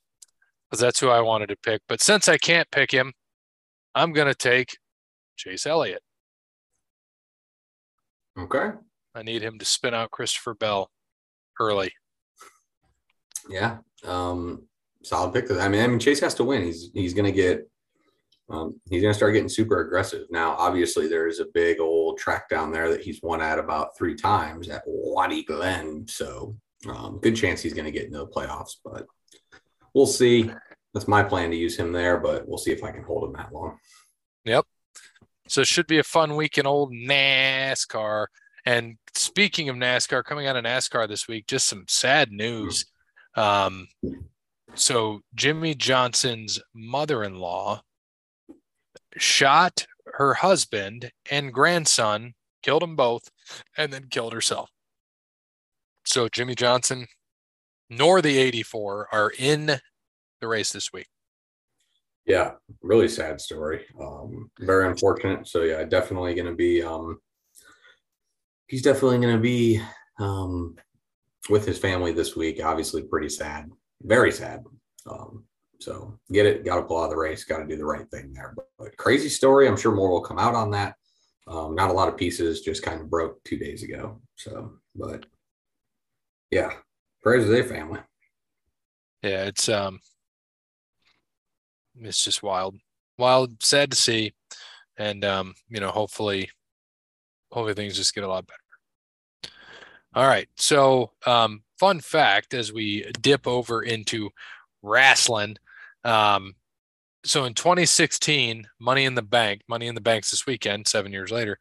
Because 0.70 0.80
that's 0.80 1.00
who 1.00 1.08
I 1.08 1.20
wanted 1.20 1.48
to 1.48 1.56
pick. 1.56 1.80
But 1.88 2.00
since 2.00 2.28
I 2.28 2.36
can't 2.36 2.70
pick 2.70 2.90
him, 2.90 3.12
I'm 3.94 4.12
gonna 4.12 4.34
take 4.34 4.76
Chase 5.36 5.66
Elliott. 5.66 6.02
Okay. 8.38 8.70
I 9.14 9.22
need 9.22 9.42
him 9.42 9.58
to 9.58 9.64
spin 9.64 9.94
out 9.94 10.10
Christopher 10.10 10.54
Bell 10.54 10.90
early. 11.60 11.92
Yeah. 13.48 13.78
Um, 14.04 14.66
solid 15.02 15.32
pick. 15.32 15.50
I 15.50 15.68
mean, 15.68 15.82
I 15.82 15.86
mean, 15.86 15.98
Chase 15.98 16.20
has 16.20 16.34
to 16.34 16.44
win. 16.44 16.62
He's 16.62 16.90
he's 16.92 17.14
gonna 17.14 17.32
get 17.32 17.68
um, 18.50 18.80
he's 18.90 19.02
gonna 19.02 19.14
start 19.14 19.32
getting 19.32 19.48
super 19.48 19.80
aggressive. 19.80 20.26
Now, 20.30 20.54
obviously, 20.58 21.08
there's 21.08 21.40
a 21.40 21.46
big 21.54 21.80
old 21.80 22.18
track 22.18 22.48
down 22.48 22.72
there 22.72 22.90
that 22.90 23.02
he's 23.02 23.22
won 23.22 23.40
at 23.40 23.58
about 23.58 23.96
three 23.96 24.14
times 24.14 24.68
at 24.68 24.82
Waddy 24.86 25.44
Glen. 25.44 26.06
So 26.08 26.56
um, 26.88 27.18
good 27.22 27.36
chance 27.36 27.62
he's 27.62 27.74
gonna 27.74 27.90
get 27.90 28.04
into 28.04 28.18
the 28.18 28.26
playoffs, 28.26 28.76
but 28.84 29.06
we'll 29.94 30.06
see. 30.06 30.50
That's 30.92 31.08
my 31.08 31.22
plan 31.22 31.50
to 31.50 31.56
use 31.56 31.76
him 31.76 31.90
there, 31.90 32.18
but 32.18 32.46
we'll 32.46 32.58
see 32.58 32.70
if 32.70 32.84
I 32.84 32.92
can 32.92 33.02
hold 33.02 33.24
him 33.24 33.32
that 33.32 33.52
long. 33.52 33.78
Yep. 34.44 34.66
So 35.48 35.62
it 35.62 35.66
should 35.66 35.86
be 35.86 35.98
a 35.98 36.04
fun 36.04 36.36
week 36.36 36.58
in 36.58 36.66
old 36.66 36.92
NASCAR. 36.92 38.26
And 38.66 38.96
speaking 39.14 39.68
of 39.68 39.76
NASCAR, 39.76 40.24
coming 40.24 40.46
out 40.46 40.56
of 40.56 40.64
NASCAR 40.64 41.08
this 41.08 41.26
week, 41.28 41.46
just 41.46 41.66
some 41.66 41.84
sad 41.88 42.30
news. 42.30 42.86
Um, 43.36 43.88
so 44.74 45.20
Jimmie 45.34 45.74
Johnson's 45.74 46.60
mother-in-law 46.74 47.82
shot 49.16 49.86
her 50.14 50.34
husband 50.34 51.10
and 51.30 51.52
grandson, 51.52 52.34
killed 52.62 52.82
them 52.82 52.96
both, 52.96 53.30
and 53.76 53.92
then 53.92 54.08
killed 54.10 54.32
herself. 54.32 54.70
So 56.04 56.28
Jimmie 56.28 56.54
Johnson 56.54 57.06
nor 57.90 58.22
the 58.22 58.38
84 58.38 59.08
are 59.12 59.32
in 59.38 59.66
the 60.40 60.48
race 60.48 60.72
this 60.72 60.92
week. 60.92 61.08
Yeah, 62.26 62.52
really 62.82 63.08
sad 63.08 63.40
story. 63.40 63.84
Um, 64.00 64.50
very 64.60 64.86
unfortunate. 64.86 65.46
So 65.46 65.62
yeah, 65.62 65.84
definitely 65.84 66.34
going 66.34 66.46
to 66.46 66.54
be. 66.54 66.82
Um, 66.82 67.18
he's 68.66 68.82
definitely 68.82 69.18
going 69.18 69.36
to 69.36 69.42
be 69.42 69.80
um, 70.18 70.76
with 71.50 71.66
his 71.66 71.78
family 71.78 72.12
this 72.12 72.34
week. 72.34 72.64
Obviously, 72.64 73.02
pretty 73.02 73.28
sad. 73.28 73.70
Very 74.02 74.32
sad. 74.32 74.60
Um, 75.06 75.44
so 75.84 76.18
get 76.32 76.46
it. 76.46 76.64
Got 76.64 76.76
to 76.76 76.82
pull 76.82 76.98
out 76.98 77.04
of 77.04 77.10
the 77.10 77.16
race. 77.16 77.44
Got 77.44 77.58
to 77.58 77.66
do 77.66 77.76
the 77.76 77.84
right 77.84 78.08
thing 78.10 78.32
there. 78.32 78.54
But, 78.56 78.68
but, 78.78 78.96
crazy 78.96 79.28
story. 79.28 79.68
I'm 79.68 79.76
sure 79.76 79.94
more 79.94 80.10
will 80.10 80.22
come 80.22 80.38
out 80.38 80.54
on 80.54 80.70
that. 80.70 80.94
Um, 81.46 81.74
not 81.74 81.90
a 81.90 81.92
lot 81.92 82.08
of 82.08 82.16
pieces. 82.16 82.62
Just 82.62 82.82
kind 82.82 83.00
of 83.00 83.10
broke 83.10 83.42
two 83.44 83.58
days 83.58 83.82
ago. 83.82 84.20
So, 84.36 84.72
but 84.96 85.26
yeah, 86.50 86.72
prayers 87.22 87.44
to 87.44 87.50
their 87.50 87.64
family. 87.64 88.00
Yeah, 89.22 89.44
it's 89.44 89.68
um 89.68 90.00
it's 92.00 92.24
just 92.24 92.42
wild. 92.42 92.76
Wild, 93.18 93.62
sad 93.62 93.90
to 93.90 93.96
see. 93.96 94.32
And 94.96 95.24
um, 95.24 95.54
you 95.68 95.80
know, 95.80 95.90
hopefully 95.90 96.50
hopefully 97.52 97.74
things 97.74 97.96
just 97.96 98.14
get 98.14 98.24
a 98.24 98.28
lot 98.28 98.46
better. 98.46 99.52
All 100.14 100.26
right. 100.26 100.48
So 100.56 101.12
um 101.26 101.62
fun 101.78 102.00
fact 102.00 102.54
as 102.54 102.72
we 102.72 103.10
dip 103.20 103.46
over 103.46 103.82
into 103.82 104.30
wrestling. 104.82 105.56
Um 106.04 106.54
so 107.24 107.44
in 107.44 107.54
2016, 107.54 108.68
Money 108.78 109.04
in 109.04 109.14
the 109.14 109.22
Bank, 109.22 109.62
Money 109.68 109.86
in 109.86 109.94
the 109.94 110.00
Bank's 110.00 110.30
this 110.30 110.46
weekend, 110.46 110.86
seven 110.86 111.12
years 111.12 111.30
later. 111.30 111.58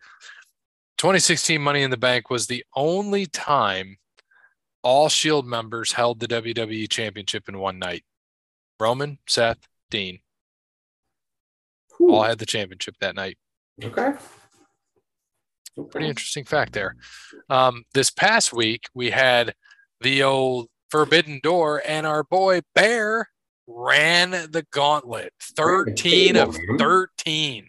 2016 0.97 1.61
Money 1.61 1.83
in 1.83 1.89
the 1.91 1.97
Bank 1.97 2.29
was 2.29 2.47
the 2.47 2.65
only 2.75 3.25
time 3.25 3.97
all 4.83 5.07
Shield 5.07 5.47
members 5.47 5.93
held 5.93 6.19
the 6.19 6.27
WWE 6.27 6.89
Championship 6.89 7.47
in 7.47 7.57
one 7.57 7.79
night. 7.79 8.03
Roman, 8.79 9.17
Seth, 9.27 9.59
Dean. 9.89 10.19
Ooh. 12.01 12.11
All 12.11 12.23
had 12.23 12.39
the 12.39 12.45
championship 12.45 12.95
that 12.99 13.15
night. 13.15 13.37
Okay. 13.81 14.01
okay. 14.01 14.17
Pretty 15.89 16.09
interesting 16.09 16.43
fact 16.43 16.73
there. 16.73 16.95
Um, 17.49 17.83
this 17.93 18.09
past 18.09 18.51
week, 18.53 18.89
we 18.93 19.09
had 19.11 19.53
the 20.01 20.23
old 20.23 20.67
Forbidden 20.91 21.39
Door, 21.41 21.83
and 21.87 22.05
our 22.05 22.23
boy 22.23 22.61
Bear 22.75 23.29
ran 23.67 24.31
the 24.31 24.65
gauntlet 24.71 25.33
13 25.41 26.35
of 26.37 26.57
13. 26.77 27.67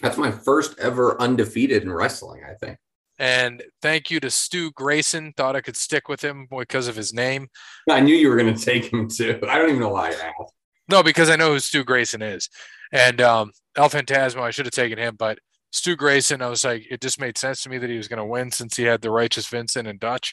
That's 0.00 0.16
my 0.16 0.30
first 0.30 0.78
ever 0.78 1.20
undefeated 1.20 1.82
in 1.82 1.92
wrestling, 1.92 2.42
I 2.48 2.54
think. 2.54 2.78
And 3.18 3.62
thank 3.80 4.10
you 4.10 4.18
to 4.20 4.30
Stu 4.30 4.72
Grayson. 4.72 5.32
Thought 5.36 5.56
I 5.56 5.60
could 5.60 5.76
stick 5.76 6.08
with 6.08 6.22
him 6.22 6.48
because 6.50 6.88
of 6.88 6.96
his 6.96 7.14
name. 7.14 7.48
I 7.88 8.00
knew 8.00 8.14
you 8.14 8.28
were 8.28 8.36
going 8.36 8.54
to 8.54 8.64
take 8.64 8.92
him 8.92 9.08
too. 9.08 9.38
I 9.48 9.58
don't 9.58 9.68
even 9.68 9.80
know 9.80 9.90
why 9.90 10.08
I 10.08 10.12
asked. 10.12 10.52
No, 10.88 11.02
because 11.02 11.30
I 11.30 11.36
know 11.36 11.52
who 11.52 11.60
Stu 11.60 11.84
Grayson 11.84 12.22
is. 12.22 12.48
And 12.92 13.20
um, 13.20 13.52
El 13.76 13.88
Phantasmo, 13.88 14.42
I 14.42 14.50
should 14.50 14.66
have 14.66 14.74
taken 14.74 14.98
him, 14.98 15.16
but 15.18 15.38
Stu 15.74 15.96
Grayson, 15.96 16.40
I 16.40 16.48
was 16.48 16.64
like, 16.64 16.86
it 16.88 17.00
just 17.00 17.20
made 17.20 17.36
sense 17.36 17.62
to 17.62 17.68
me 17.68 17.78
that 17.78 17.90
he 17.90 17.96
was 17.96 18.06
going 18.06 18.18
to 18.18 18.24
win 18.24 18.52
since 18.52 18.76
he 18.76 18.84
had 18.84 19.00
the 19.00 19.10
righteous 19.10 19.48
Vincent 19.48 19.88
and 19.88 19.98
Dutch, 19.98 20.32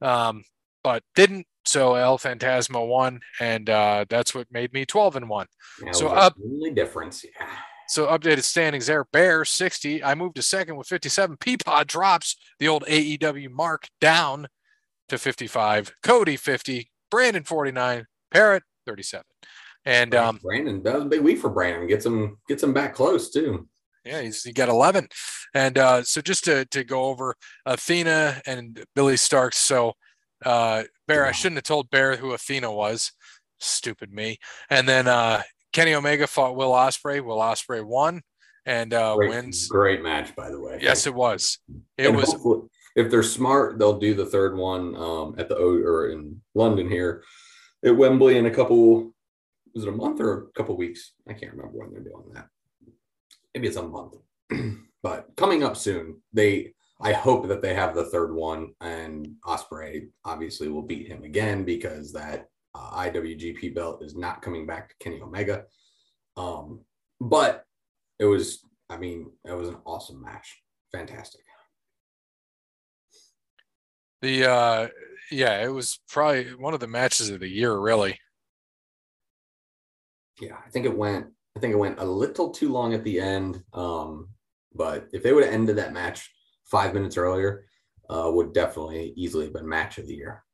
um, 0.00 0.44
but 0.84 1.02
didn't. 1.16 1.47
So 1.68 1.96
El 1.96 2.18
Phantasmo 2.18 2.88
won, 2.88 3.20
and 3.40 3.68
uh, 3.68 4.06
that's 4.08 4.34
what 4.34 4.46
made 4.50 4.72
me 4.72 4.86
12 4.86 5.16
and 5.16 5.28
one. 5.28 5.46
Yeah, 5.84 5.92
so 5.92 6.08
up, 6.08 6.32
up, 6.32 6.36
only 6.42 6.70
difference, 6.70 7.24
yeah. 7.24 7.46
So 7.88 8.06
updated 8.06 8.44
standings 8.44 8.86
there. 8.86 9.04
Bear 9.04 9.44
60. 9.44 10.02
I 10.02 10.14
moved 10.14 10.36
to 10.36 10.42
second 10.42 10.76
with 10.76 10.86
57. 10.86 11.36
Peapod 11.38 11.86
drops 11.86 12.36
the 12.58 12.68
old 12.68 12.84
AEW 12.84 13.50
mark 13.50 13.88
down 14.00 14.48
to 15.08 15.18
55. 15.18 15.92
Cody 16.02 16.36
50. 16.36 16.90
Brandon 17.10 17.44
49. 17.44 18.06
Parrot 18.30 18.62
37. 18.86 19.24
And 19.86 20.14
um, 20.14 20.38
Brandon, 20.42 20.82
that 20.82 20.94
was 20.94 21.04
a 21.04 21.08
big 21.08 21.22
week 21.22 21.38
for 21.38 21.48
Brandon. 21.48 21.86
Gets 21.86 22.04
him 22.04 22.36
gets 22.46 22.62
him 22.62 22.74
back 22.74 22.94
close 22.94 23.30
too. 23.30 23.66
Yeah, 24.04 24.20
he's 24.20 24.42
he 24.42 24.52
got 24.52 24.68
11. 24.68 25.08
And 25.54 25.78
uh, 25.78 26.02
so 26.02 26.20
just 26.20 26.44
to 26.44 26.66
to 26.66 26.84
go 26.84 27.04
over 27.04 27.34
Athena 27.64 28.42
and 28.46 28.84
Billie 28.94 29.14
Starkz. 29.14 29.54
So 29.54 29.94
uh, 30.44 30.84
Bear, 31.06 31.26
I 31.26 31.32
shouldn't 31.32 31.58
have 31.58 31.64
told 31.64 31.90
Bear 31.90 32.16
who 32.16 32.32
Athena 32.32 32.72
was. 32.72 33.12
Stupid 33.58 34.12
me. 34.12 34.38
And 34.70 34.88
then 34.88 35.08
uh, 35.08 35.42
Kenny 35.72 35.94
Omega 35.94 36.26
fought 36.26 36.56
Will 36.56 36.70
Ospreay. 36.70 37.24
Will 37.24 37.38
Ospreay 37.38 37.84
won 37.84 38.22
and 38.66 38.92
uh, 38.92 39.16
great, 39.16 39.30
wins. 39.30 39.66
Great 39.68 40.02
match, 40.02 40.36
by 40.36 40.50
the 40.50 40.60
way. 40.60 40.78
Yes, 40.80 41.06
it 41.06 41.14
was. 41.14 41.58
It 41.96 42.06
and 42.06 42.16
was. 42.16 42.68
If 42.94 43.10
they're 43.10 43.22
smart, 43.22 43.78
they'll 43.78 43.98
do 43.98 44.14
the 44.14 44.26
third 44.26 44.56
one 44.56 44.94
um, 44.96 45.34
at 45.38 45.48
the 45.48 45.56
O 45.56 45.76
or 45.76 46.10
in 46.10 46.40
London 46.54 46.88
here 46.88 47.22
at 47.84 47.96
Wembley 47.96 48.36
in 48.36 48.46
a 48.46 48.50
couple. 48.50 49.12
Was 49.74 49.84
it 49.84 49.88
a 49.88 49.92
month 49.92 50.20
or 50.20 50.44
a 50.44 50.46
couple 50.52 50.76
weeks? 50.76 51.12
I 51.28 51.32
can't 51.32 51.52
remember 51.52 51.78
when 51.78 51.92
they're 51.92 52.02
doing 52.02 52.24
that. 52.34 52.48
Maybe 53.54 53.68
it's 53.68 53.76
a 53.76 53.82
month. 53.82 54.16
but 55.02 55.28
coming 55.36 55.62
up 55.62 55.76
soon, 55.76 56.20
they 56.32 56.74
I 57.00 57.12
hope 57.12 57.46
that 57.48 57.62
they 57.62 57.74
have 57.74 57.94
the 57.94 58.06
third 58.06 58.34
one, 58.34 58.74
and 58.80 59.28
Ospreay 59.46 60.08
obviously 60.24 60.68
will 60.68 60.82
beat 60.82 61.06
him 61.06 61.22
again 61.22 61.64
because 61.64 62.12
that 62.12 62.48
uh, 62.74 62.90
IWGP 63.02 63.74
belt 63.74 64.02
is 64.02 64.16
not 64.16 64.42
coming 64.42 64.66
back 64.66 64.88
to 64.88 64.94
Kenny 64.98 65.20
Omega. 65.20 65.64
Um, 66.36 66.80
but 67.20 67.64
it 68.18 68.24
was, 68.24 68.60
I 68.90 68.96
mean, 68.96 69.30
it 69.44 69.52
was 69.52 69.68
an 69.68 69.78
awesome 69.84 70.20
match, 70.20 70.60
fantastic. 70.92 71.42
The 74.20 74.50
uh, 74.50 74.88
yeah, 75.30 75.62
it 75.64 75.68
was 75.68 76.00
probably 76.08 76.54
one 76.54 76.74
of 76.74 76.80
the 76.80 76.88
matches 76.88 77.30
of 77.30 77.38
the 77.38 77.48
year, 77.48 77.78
really. 77.78 78.18
Yeah, 80.40 80.56
I 80.64 80.70
think 80.70 80.86
it 80.86 80.96
went. 80.96 81.26
I 81.56 81.60
think 81.60 81.72
it 81.72 81.78
went 81.78 82.00
a 82.00 82.04
little 82.04 82.50
too 82.50 82.72
long 82.72 82.94
at 82.94 83.04
the 83.04 83.20
end. 83.20 83.62
Um, 83.72 84.30
but 84.74 85.08
if 85.12 85.22
they 85.22 85.32
would 85.32 85.44
have 85.44 85.52
ended 85.52 85.76
that 85.76 85.92
match 85.92 86.32
five 86.70 86.94
minutes 86.94 87.16
earlier, 87.16 87.66
uh, 88.10 88.30
would 88.32 88.52
definitely 88.52 89.12
easily 89.16 89.44
have 89.44 89.52
been 89.54 89.68
match 89.68 89.98
of 89.98 90.06
the 90.06 90.14
year. 90.14 90.44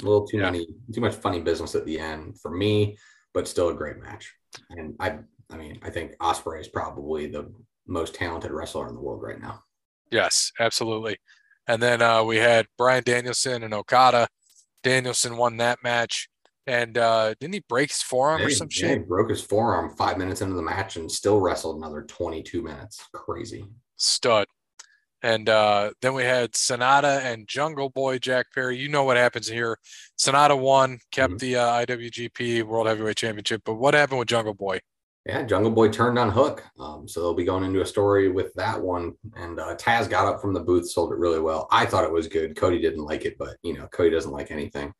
A 0.00 0.04
little 0.04 0.26
too 0.26 0.38
Yeah. 0.38 0.50
many, 0.50 0.66
too 0.92 1.00
much 1.00 1.14
funny 1.14 1.40
business 1.40 1.74
at 1.74 1.84
the 1.86 1.98
end 1.98 2.40
for 2.40 2.50
me, 2.50 2.98
but 3.32 3.46
still 3.48 3.68
a 3.68 3.74
great 3.74 3.98
match. 3.98 4.32
And 4.70 4.94
I, 5.00 5.18
I 5.50 5.56
mean, 5.56 5.78
I 5.82 5.90
think 5.90 6.16
Ospreay 6.18 6.60
is 6.60 6.68
probably 6.68 7.26
the 7.26 7.52
most 7.86 8.14
talented 8.14 8.50
wrestler 8.50 8.88
in 8.88 8.94
the 8.94 9.00
world 9.00 9.22
right 9.22 9.40
now. 9.40 9.62
Yes, 10.10 10.52
absolutely. 10.58 11.18
And 11.66 11.82
then 11.82 12.02
uh, 12.02 12.22
we 12.24 12.36
had 12.36 12.66
Bryan 12.76 13.02
Danielson 13.04 13.62
and 13.62 13.72
Okada. 13.72 14.28
Danielson 14.82 15.36
won 15.38 15.56
that 15.56 15.78
match, 15.82 16.28
and 16.66 16.98
uh, 16.98 17.34
didn't 17.40 17.54
he 17.54 17.64
break 17.68 17.90
his 17.90 18.02
forearm 18.02 18.42
or 18.42 18.50
some 18.50 18.68
yeah, 18.76 18.90
he 18.90 18.98
broke 18.98 19.30
his 19.30 19.40
forearm 19.40 19.96
five 19.96 20.18
minutes 20.18 20.42
into 20.42 20.54
the 20.54 20.62
match 20.62 20.96
and 20.96 21.10
still 21.10 21.40
wrestled 21.40 21.78
another 21.78 22.02
22 22.02 22.60
minutes. 22.62 23.02
Crazy. 23.14 23.64
Stud. 23.96 24.46
And 25.24 25.48
uh, 25.48 25.92
then 26.02 26.12
we 26.12 26.22
had 26.22 26.52
Sanada 26.52 27.20
and 27.22 27.48
Jungle 27.48 27.88
Boy 27.88 28.18
Jack 28.18 28.52
Perry. 28.54 28.76
You 28.76 28.90
know 28.90 29.04
what 29.04 29.16
happens 29.16 29.48
here. 29.48 29.78
Sanada 30.18 30.56
won, 30.56 30.98
kept 31.12 31.34
Mhm. 31.34 31.38
the 31.38 31.56
uh, 31.56 31.72
IWGP 31.86 32.62
World 32.62 32.86
Heavyweight 32.88 33.16
Championship. 33.16 33.62
But 33.64 33.76
what 33.76 33.94
happened 33.94 34.18
with 34.18 34.28
Jungle 34.28 34.52
Boy? 34.52 34.80
Yeah, 35.24 35.42
Jungle 35.44 35.70
Boy 35.72 35.88
turned 35.88 36.18
on 36.18 36.28
Hook. 36.28 36.62
Um, 36.78 37.08
so 37.08 37.20
they'll 37.20 37.32
be 37.32 37.46
going 37.46 37.64
into 37.64 37.80
a 37.80 37.86
story 37.86 38.28
with 38.30 38.52
that 38.56 38.78
one. 38.78 39.14
And 39.34 39.58
uh, 39.58 39.76
Taz 39.76 40.10
got 40.10 40.26
up 40.26 40.42
from 40.42 40.52
the 40.52 40.60
booth, 40.60 40.90
sold 40.90 41.10
it 41.12 41.18
really 41.18 41.40
well. 41.40 41.68
I 41.70 41.86
thought 41.86 42.04
it 42.04 42.12
was 42.12 42.28
good. 42.28 42.54
Cody 42.54 42.78
didn't 42.78 43.06
like 43.06 43.24
it, 43.24 43.38
but 43.38 43.56
you 43.62 43.72
know, 43.72 43.86
Cody 43.86 44.10
doesn't 44.10 44.30
like 44.30 44.50
anything. 44.50 44.92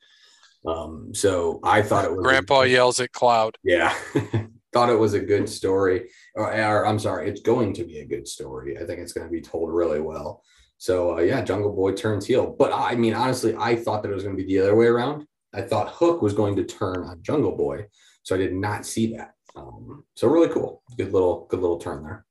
Um, 0.67 1.11
so 1.15 1.61
I 1.63 1.83
thought 1.83 2.07
it 2.07 2.11
was 2.13 2.23
Grandpa 2.25 2.63
yells 2.63 2.99
at 2.99 3.13
Cloud. 3.13 3.59
Yeah, 3.63 3.95
thought 4.73 4.89
it 4.89 4.99
was 4.99 5.13
a 5.13 5.21
good 5.21 5.51
story. 5.51 6.09
Or, 6.35 6.53
or 6.53 6.87
I'm 6.87 6.99
sorry, 6.99 7.29
it's 7.29 7.41
going 7.41 7.73
to 7.75 7.85
be 7.85 8.01
a 8.01 8.07
good 8.07 8.27
story. 8.27 8.77
I 8.77 8.85
think 8.85 9.01
it's 9.01 9.13
going 9.13 9.27
to 9.27 9.31
be 9.31 9.41
told 9.41 9.73
really 9.73 10.01
well. 10.01 10.43
So 10.79 11.19
uh, 11.19 11.21
yeah, 11.21 11.43
Jungle 11.43 11.73
Boy 11.73 11.93
turns 11.93 12.27
heel. 12.27 12.55
But 12.59 12.73
I 12.73 12.97
mean, 12.97 13.15
honestly, 13.15 13.55
I 13.57 13.77
thought 13.77 14.03
that 14.03 14.11
it 14.11 14.15
was 14.15 14.25
going 14.25 14.37
to 14.37 14.43
be 14.43 14.49
the 14.49 14.63
other 14.63 14.75
way 14.75 14.87
around. 14.87 15.27
I 15.55 15.63
thought 15.63 15.91
Hook 15.91 16.21
was 16.21 16.35
going 16.35 16.57
to 16.57 16.65
turn 16.65 17.05
on 17.05 17.23
Jungle 17.23 17.57
Boy, 17.57 17.87
so 18.25 18.35
I 18.35 18.39
did 18.39 18.53
not 18.53 18.85
see 18.85 19.15
that. 19.17 19.35
Um, 19.55 20.05
so 20.17 20.27
really 20.27 20.53
cool, 20.53 20.83
good 20.99 21.13
little, 21.13 21.47
good 21.49 21.61
little 21.61 21.79
turn 21.79 22.03
there. 22.03 22.27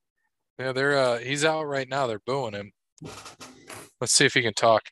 Yeah, 0.58 0.72
they're 0.72 0.96
uh, 0.96 1.18
he's 1.18 1.44
out 1.44 1.64
right 1.64 1.88
now. 1.88 2.06
They're 2.06 2.20
booing 2.20 2.52
him. 2.52 2.72
Let's 4.00 4.12
see 4.12 4.26
if 4.26 4.34
he 4.34 4.42
can 4.42 4.54
talk. 4.54 4.82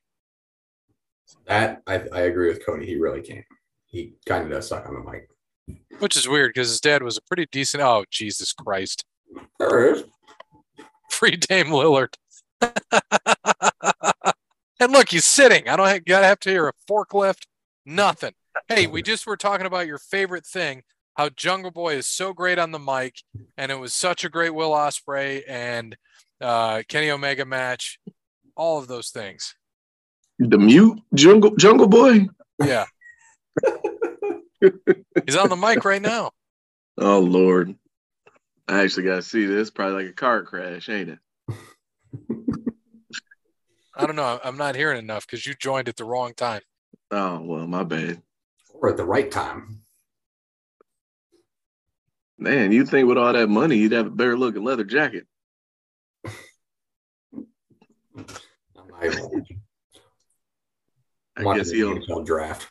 That 1.47 1.83
I, 1.87 2.03
I 2.13 2.21
agree 2.23 2.49
with 2.49 2.65
Cody. 2.65 2.87
He 2.87 2.97
really 2.97 3.21
can't. 3.21 3.45
He 3.87 4.15
kind 4.27 4.45
of 4.45 4.51
does 4.51 4.69
suck 4.69 4.89
on 4.89 4.95
the 4.95 5.11
mic. 5.11 5.29
Which 5.99 6.17
is 6.17 6.29
weird 6.29 6.55
because 6.55 6.69
his 6.69 6.81
dad 6.81 7.03
was 7.03 7.17
a 7.17 7.23
pretty 7.23 7.47
decent. 7.51 7.83
Oh, 7.83 8.05
Jesus 8.11 8.53
Christ. 8.53 9.05
There 9.59 9.89
it 9.89 9.97
is. 9.99 10.05
Free 11.11 11.37
Dame 11.37 11.67
Lillard. 11.67 12.15
and 14.81 14.93
look, 14.93 15.11
he's 15.11 15.25
sitting. 15.25 15.69
I 15.69 15.77
don't 15.77 15.87
have, 15.87 16.05
gotta 16.05 16.27
have 16.27 16.41
to 16.41 16.51
hear 16.51 16.69
a 16.69 16.73
forklift. 16.91 17.47
Nothing. 17.85 18.33
Hey, 18.69 18.87
we 18.87 19.03
just 19.03 19.27
were 19.27 19.37
talking 19.37 19.67
about 19.67 19.87
your 19.87 19.99
favorite 19.99 20.47
thing, 20.47 20.83
how 21.15 21.29
Jungle 21.31 21.71
Boy 21.71 21.95
is 21.97 22.07
so 22.07 22.33
great 22.33 22.59
on 22.59 22.71
the 22.71 22.79
mic, 22.79 23.23
and 23.57 23.73
it 23.73 23.79
was 23.79 23.95
such 23.95 24.25
a 24.25 24.29
great 24.29 24.55
Will 24.55 24.71
Ospreay 24.71 25.43
and 25.49 25.97
uh, 26.41 26.83
Kenny 26.89 27.11
Omega 27.11 27.45
match. 27.45 27.99
All 28.57 28.79
of 28.79 28.89
those 28.89 29.11
things. 29.11 29.55
The 30.39 30.59
mute 30.59 31.01
jungle 31.15 31.55
jungle 31.57 31.87
boy. 31.87 32.27
Yeah. 32.63 32.85
he's 35.27 35.37
on 35.37 35.49
the 35.49 35.57
mic 35.57 35.85
right 35.85 36.03
now. 36.03 36.31
Oh 36.99 37.21
Lord. 37.21 37.75
I 38.69 38.83
actually 38.83 39.05
gotta 39.05 39.23
see 39.23 39.47
this. 39.47 39.71
Probably 39.71 40.03
like 40.03 40.11
a 40.13 40.15
car 40.15 40.43
crash, 40.43 40.91
ain't 40.91 41.09
it? 41.09 41.19
I 43.97 44.07
don't 44.07 44.15
know. 44.17 44.39
I'm 44.45 44.59
not 44.59 44.77
hearing 44.77 44.99
enough 44.99 45.27
because 45.27 45.47
you 45.47 45.55
joined 45.55 45.89
at 45.89 45.97
the 45.97 46.05
wrong 46.05 46.35
time. 46.35 46.61
Oh 47.11 47.41
well, 47.41 47.67
my 47.67 47.83
bad. 47.83 48.21
Or 48.75 48.91
at 48.91 48.99
the 48.99 49.05
right 49.07 49.31
time. 49.31 49.81
Man, 52.39 52.73
you 52.73 52.85
think 52.85 53.09
with 53.09 53.17
all 53.17 53.33
that 53.33 53.49
money 53.49 53.77
you'd 53.79 53.93
have 53.93 54.07
a 54.09 54.11
better 54.11 54.37
looking 54.37 54.63
leather 54.63 54.85
jacket. 54.85 55.27
I'm 56.27 57.47
not 58.91 59.05
even- 59.05 59.47
I'm 61.37 61.43
I 61.43 61.43
watching 61.45 61.63
guess 61.63 61.71
he'll 61.71 61.95
NHL 61.99 62.27
draft. 62.27 62.69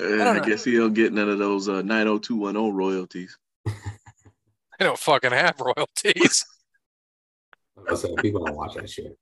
Uh, 0.00 0.08
don't 0.08 0.42
I 0.42 0.46
guess 0.46 0.64
he'll 0.64 0.90
get 0.90 1.12
none 1.12 1.28
of 1.28 1.38
those 1.38 1.68
uh 1.68 1.82
90210 1.82 2.74
royalties. 2.74 3.38
I 3.66 4.84
don't 4.84 4.98
fucking 4.98 5.32
have 5.32 5.60
royalties. 5.60 6.44
Listen, 7.88 8.14
people 8.16 8.44
don't 8.44 8.56
watch 8.56 8.74
that 8.74 8.90
shit. 8.90 9.16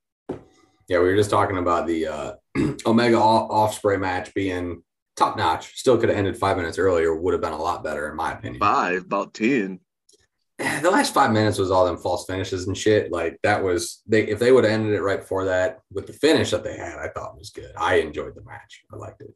Yeah, 0.89 0.99
we 0.99 1.05
were 1.05 1.17
just 1.17 1.31
talking 1.31 1.59
about 1.59 1.87
the 1.87 2.07
uh, 2.07 2.33
Omega 2.87 3.17
off- 3.17 3.75
Offspray 3.81 3.99
match 3.99 4.35
being 4.35 4.83
top 5.17 5.37
notch. 5.37 5.77
Still 5.77 5.97
could 5.97 6.09
have 6.09 6.19
ended 6.19 6.37
five 6.37 6.57
minutes 6.57 6.79
earlier. 6.79 7.15
Would 7.15 7.33
have 7.33 7.41
been 7.41 7.53
a 7.53 7.59
lot 7.63 7.85
better, 7.85 8.09
in 8.11 8.17
my 8.17 8.33
opinion. 8.33 8.61
Five, 8.61 9.03
about 9.05 9.35
ten. 9.35 9.81
The 10.83 10.91
last 10.91 11.13
five 11.13 11.33
minutes 11.33 11.59
was 11.59 11.73
all 11.73 11.85
them 11.85 11.97
false 11.97 12.27
finishes 12.27 12.69
and 12.69 12.79
shit. 12.79 13.11
Like 13.11 13.39
that 13.43 13.63
was 13.63 14.03
they. 14.07 14.23
If 14.23 14.39
they 14.39 14.53
would 14.53 14.65
have 14.65 14.73
ended 14.73 14.95
it 14.95 15.03
right 15.03 15.19
before 15.19 15.47
that 15.47 15.81
with 15.93 16.07
the 16.07 16.13
finish 16.13 16.53
that 16.53 16.63
they 16.63 16.77
had, 16.77 16.99
I 16.99 17.09
thought 17.09 17.37
was 17.37 17.51
good. 17.51 17.73
I 17.77 17.97
enjoyed 17.97 18.35
the 18.37 18.45
match. 18.45 18.85
I 18.93 18.97
liked 18.97 19.21
it. 19.21 19.35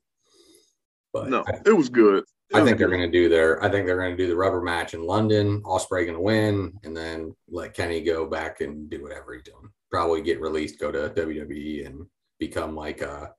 But 1.12 1.29
No, 1.29 1.44
I, 1.47 1.59
it 1.66 1.73
was 1.77 1.88
good. 1.88 2.25
It 2.51 2.57
I 2.57 2.61
was 2.61 2.68
think 2.68 2.79
they're 2.79 2.88
good. 2.88 2.97
going 2.99 3.11
to 3.12 3.18
do 3.18 3.29
their. 3.29 3.62
I 3.62 3.71
think 3.71 3.87
they're 3.87 3.99
going 3.99 4.16
to 4.16 4.23
do 4.23 4.27
the 4.29 4.37
rubber 4.37 4.61
match 4.62 4.94
in 4.94 5.03
London. 5.07 5.62
Ospreay 5.64 6.05
going 6.07 6.14
to 6.14 6.21
win, 6.21 6.73
and 6.85 6.97
then 6.97 7.35
let 7.49 7.75
Kenny 7.75 8.01
go 8.03 8.27
back 8.27 8.61
and 8.62 8.88
do 8.88 9.03
whatever 9.03 9.35
he's 9.35 9.42
doing. 9.42 9.68
Probably 9.90 10.23
get 10.23 10.40
released, 10.40 10.79
go 10.81 10.90
to 10.90 11.11
WWE, 11.11 11.87
and 11.87 12.07
become 12.38 12.75
like 12.75 13.01
a 13.03 13.33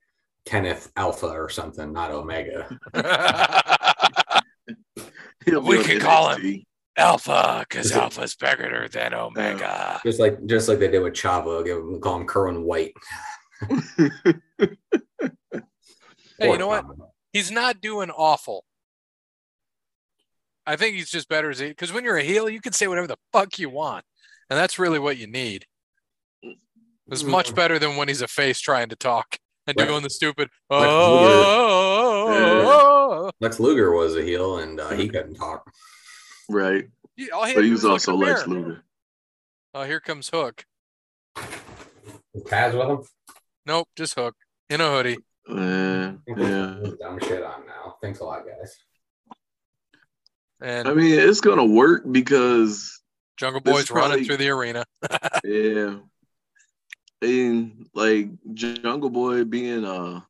Kenneth 0.45 0.91
Alpha 0.95 1.27
or 1.27 1.49
something, 1.49 1.91
not 1.93 2.11
Omega. 2.11 2.77
We 5.47 5.83
can 5.83 5.99
call 5.99 6.35
him. 6.35 6.63
Alpha, 6.97 7.65
because 7.67 7.87
Is 7.87 7.91
it- 7.93 7.97
Alpha's 7.97 8.35
bigger 8.35 8.87
than 8.91 9.13
Omega. 9.15 9.99
Just 10.03 10.19
like 10.19 10.45
just 10.45 10.67
like 10.69 10.77
they 10.79 10.89
did 10.89 10.99
with 11.01 11.13
Chavo, 11.13 11.63
give 11.65 11.77
him 11.77 11.99
call 12.01 12.17
him 12.19 12.27
Kerwin 12.27 12.63
White. 12.63 12.93
Hey, 16.41 16.51
you 16.53 16.57
know 16.57 16.67
what? 16.67 16.85
He's 17.33 17.51
not 17.51 17.81
doing 17.81 18.09
awful. 18.09 18.65
I 20.65 20.75
think 20.75 20.95
he's 20.95 21.09
just 21.09 21.29
better 21.29 21.49
as 21.49 21.61
a 21.61 21.67
because 21.69 21.91
when 21.93 22.03
you're 22.03 22.17
a 22.17 22.23
heel, 22.23 22.49
you 22.49 22.61
can 22.61 22.73
say 22.73 22.87
whatever 22.87 23.07
the 23.07 23.17
fuck 23.33 23.57
you 23.59 23.69
want, 23.69 24.05
and 24.49 24.57
that's 24.59 24.77
really 24.79 24.99
what 24.99 25.17
you 25.17 25.27
need. 25.27 25.65
It's 27.11 27.23
much 27.23 27.55
better 27.55 27.79
than 27.79 27.95
when 27.97 28.07
he's 28.07 28.21
a 28.21 28.27
face 28.27 28.59
trying 28.59 28.89
to 28.89 28.95
talk 28.95 29.37
and 29.65 29.75
Right. 29.79 29.87
doing 29.87 30.03
the 30.03 30.09
stupid. 30.11 30.49
Lex 30.69 30.85
Oh, 32.31 33.31
Lex 33.41 33.59
Luger 33.59 33.91
was 33.91 34.15
a 34.15 34.21
heel, 34.23 34.59
and 34.59 34.79
uh, 34.79 34.89
he 34.91 35.07
couldn't 35.09 35.33
talk. 35.35 35.71
right. 36.49 36.85
He- 37.15 37.31
all 37.31 37.43
he 37.45 37.49
had 37.49 37.55
But 37.55 37.61
to 37.61 37.63
he 37.63 37.69
do 37.69 37.73
was 37.73 37.85
also 37.85 38.15
Lex 38.15 38.45
mirror. 38.47 38.59
Luger. 38.61 38.83
Oh, 39.73 39.83
here 39.83 39.99
comes 39.99 40.29
Hook. 40.29 40.65
Taz 41.35 42.73
with 42.77 42.89
him. 42.89 43.03
Nope, 43.65 43.89
just 43.95 44.13
Hook 44.17 44.35
in 44.69 44.81
a 44.81 44.89
hoodie. 44.91 45.17
Uh, 45.49 46.13
yeah. 46.27 46.75
Dumb 46.99 47.19
shit 47.19 47.41
on 47.43 47.65
now. 47.65 47.95
Thanks 48.01 48.19
a 48.19 48.23
lot, 48.25 48.43
guys. 48.45 48.77
And 50.61 50.87
I 50.87 50.93
mean, 50.93 51.17
it's 51.17 51.41
gonna 51.41 51.65
work 51.65 52.03
because 52.09 53.01
Jungle 53.37 53.61
Boy's 53.61 53.83
is 53.83 53.91
running 53.91 54.25
through 54.25 54.37
the 54.37 54.49
arena. 54.49 54.83
yeah, 55.45 55.95
and 57.21 57.87
like 57.93 58.27
Jungle 58.53 59.09
Boy 59.09 59.45
being 59.45 59.85
a, 59.85 60.25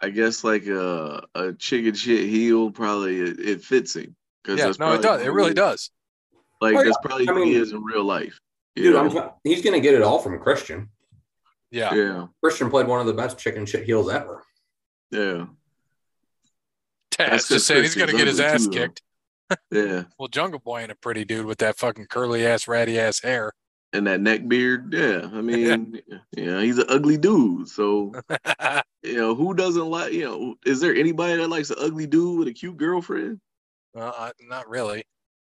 I 0.00 0.10
guess 0.10 0.44
like 0.44 0.66
a 0.66 1.24
a 1.34 1.52
chicken 1.54 1.94
shit 1.94 2.28
heel, 2.28 2.70
probably 2.70 3.20
it, 3.20 3.40
it 3.40 3.62
fits 3.64 3.96
him. 3.96 4.14
'Cause 4.44 4.58
Yeah, 4.58 4.72
no, 4.78 4.92
it 4.94 5.02
does. 5.02 5.22
It 5.22 5.30
really 5.32 5.48
he- 5.50 5.54
does. 5.54 5.90
Like 6.60 6.76
Oh, 6.76 6.78
yeah. 6.78 6.84
that's 6.84 6.98
probably 7.02 7.28
I 7.28 7.32
who 7.32 7.42
he 7.44 7.54
is 7.56 7.72
in 7.72 7.82
real 7.82 8.04
life. 8.04 8.38
Dude, 8.76 8.92
know? 8.94 9.00
I'm 9.00 9.10
try- 9.10 9.30
he's 9.42 9.62
gonna 9.62 9.80
get 9.80 9.94
it 9.94 10.02
all 10.02 10.18
from 10.20 10.38
Christian. 10.38 10.90
Yeah. 11.74 11.92
yeah, 11.94 12.26
Christian 12.42 12.70
played 12.70 12.86
one 12.86 13.00
of 13.00 13.06
the 13.06 13.12
best 13.14 13.36
chicken 13.38 13.66
shit 13.66 13.84
heels 13.84 14.08
ever. 14.08 14.42
yeah, 15.10 15.46
Taz 17.10 17.30
That's 17.30 17.48
just 17.48 17.66
saying 17.66 17.82
he's 17.82 17.94
Christian's 17.94 18.12
gonna 18.12 18.18
get 18.18 18.26
his 18.28 18.40
ass 18.40 18.64
too, 18.66 18.70
kicked. 18.70 19.02
yeah. 19.70 20.04
Well, 20.18 20.28
Jungle 20.28 20.60
Boy 20.60 20.80
ain't 20.80 20.90
a 20.92 20.94
pretty 20.96 21.24
dude 21.24 21.46
with 21.46 21.58
that 21.58 21.76
fucking 21.76 22.06
curly 22.06 22.46
ass, 22.46 22.66
ratty 22.68 22.98
ass 22.98 23.20
hair. 23.20 23.52
and 23.92 24.06
that 24.06 24.20
neck 24.20 24.46
beard. 24.48 24.92
Yeah, 24.92 25.28
I 25.32 25.40
mean, 25.40 26.00
you 26.36 26.44
know, 26.46 26.60
he's 26.60 26.78
an 26.78 26.86
ugly 26.88 27.16
dude. 27.18 27.68
So 27.68 28.12
you 29.02 29.16
know, 29.16 29.34
who 29.34 29.54
doesn't 29.54 29.86
like? 29.86 30.12
You 30.12 30.24
know, 30.24 30.54
is 30.64 30.80
there 30.80 30.94
anybody 30.94 31.36
that 31.36 31.48
likes 31.48 31.70
an 31.70 31.76
ugly 31.80 32.06
dude 32.06 32.38
with 32.38 32.48
a 32.48 32.52
cute 32.52 32.76
girlfriend? 32.76 33.40
uh, 33.96 34.30
not 34.48 34.68
really. 34.68 35.04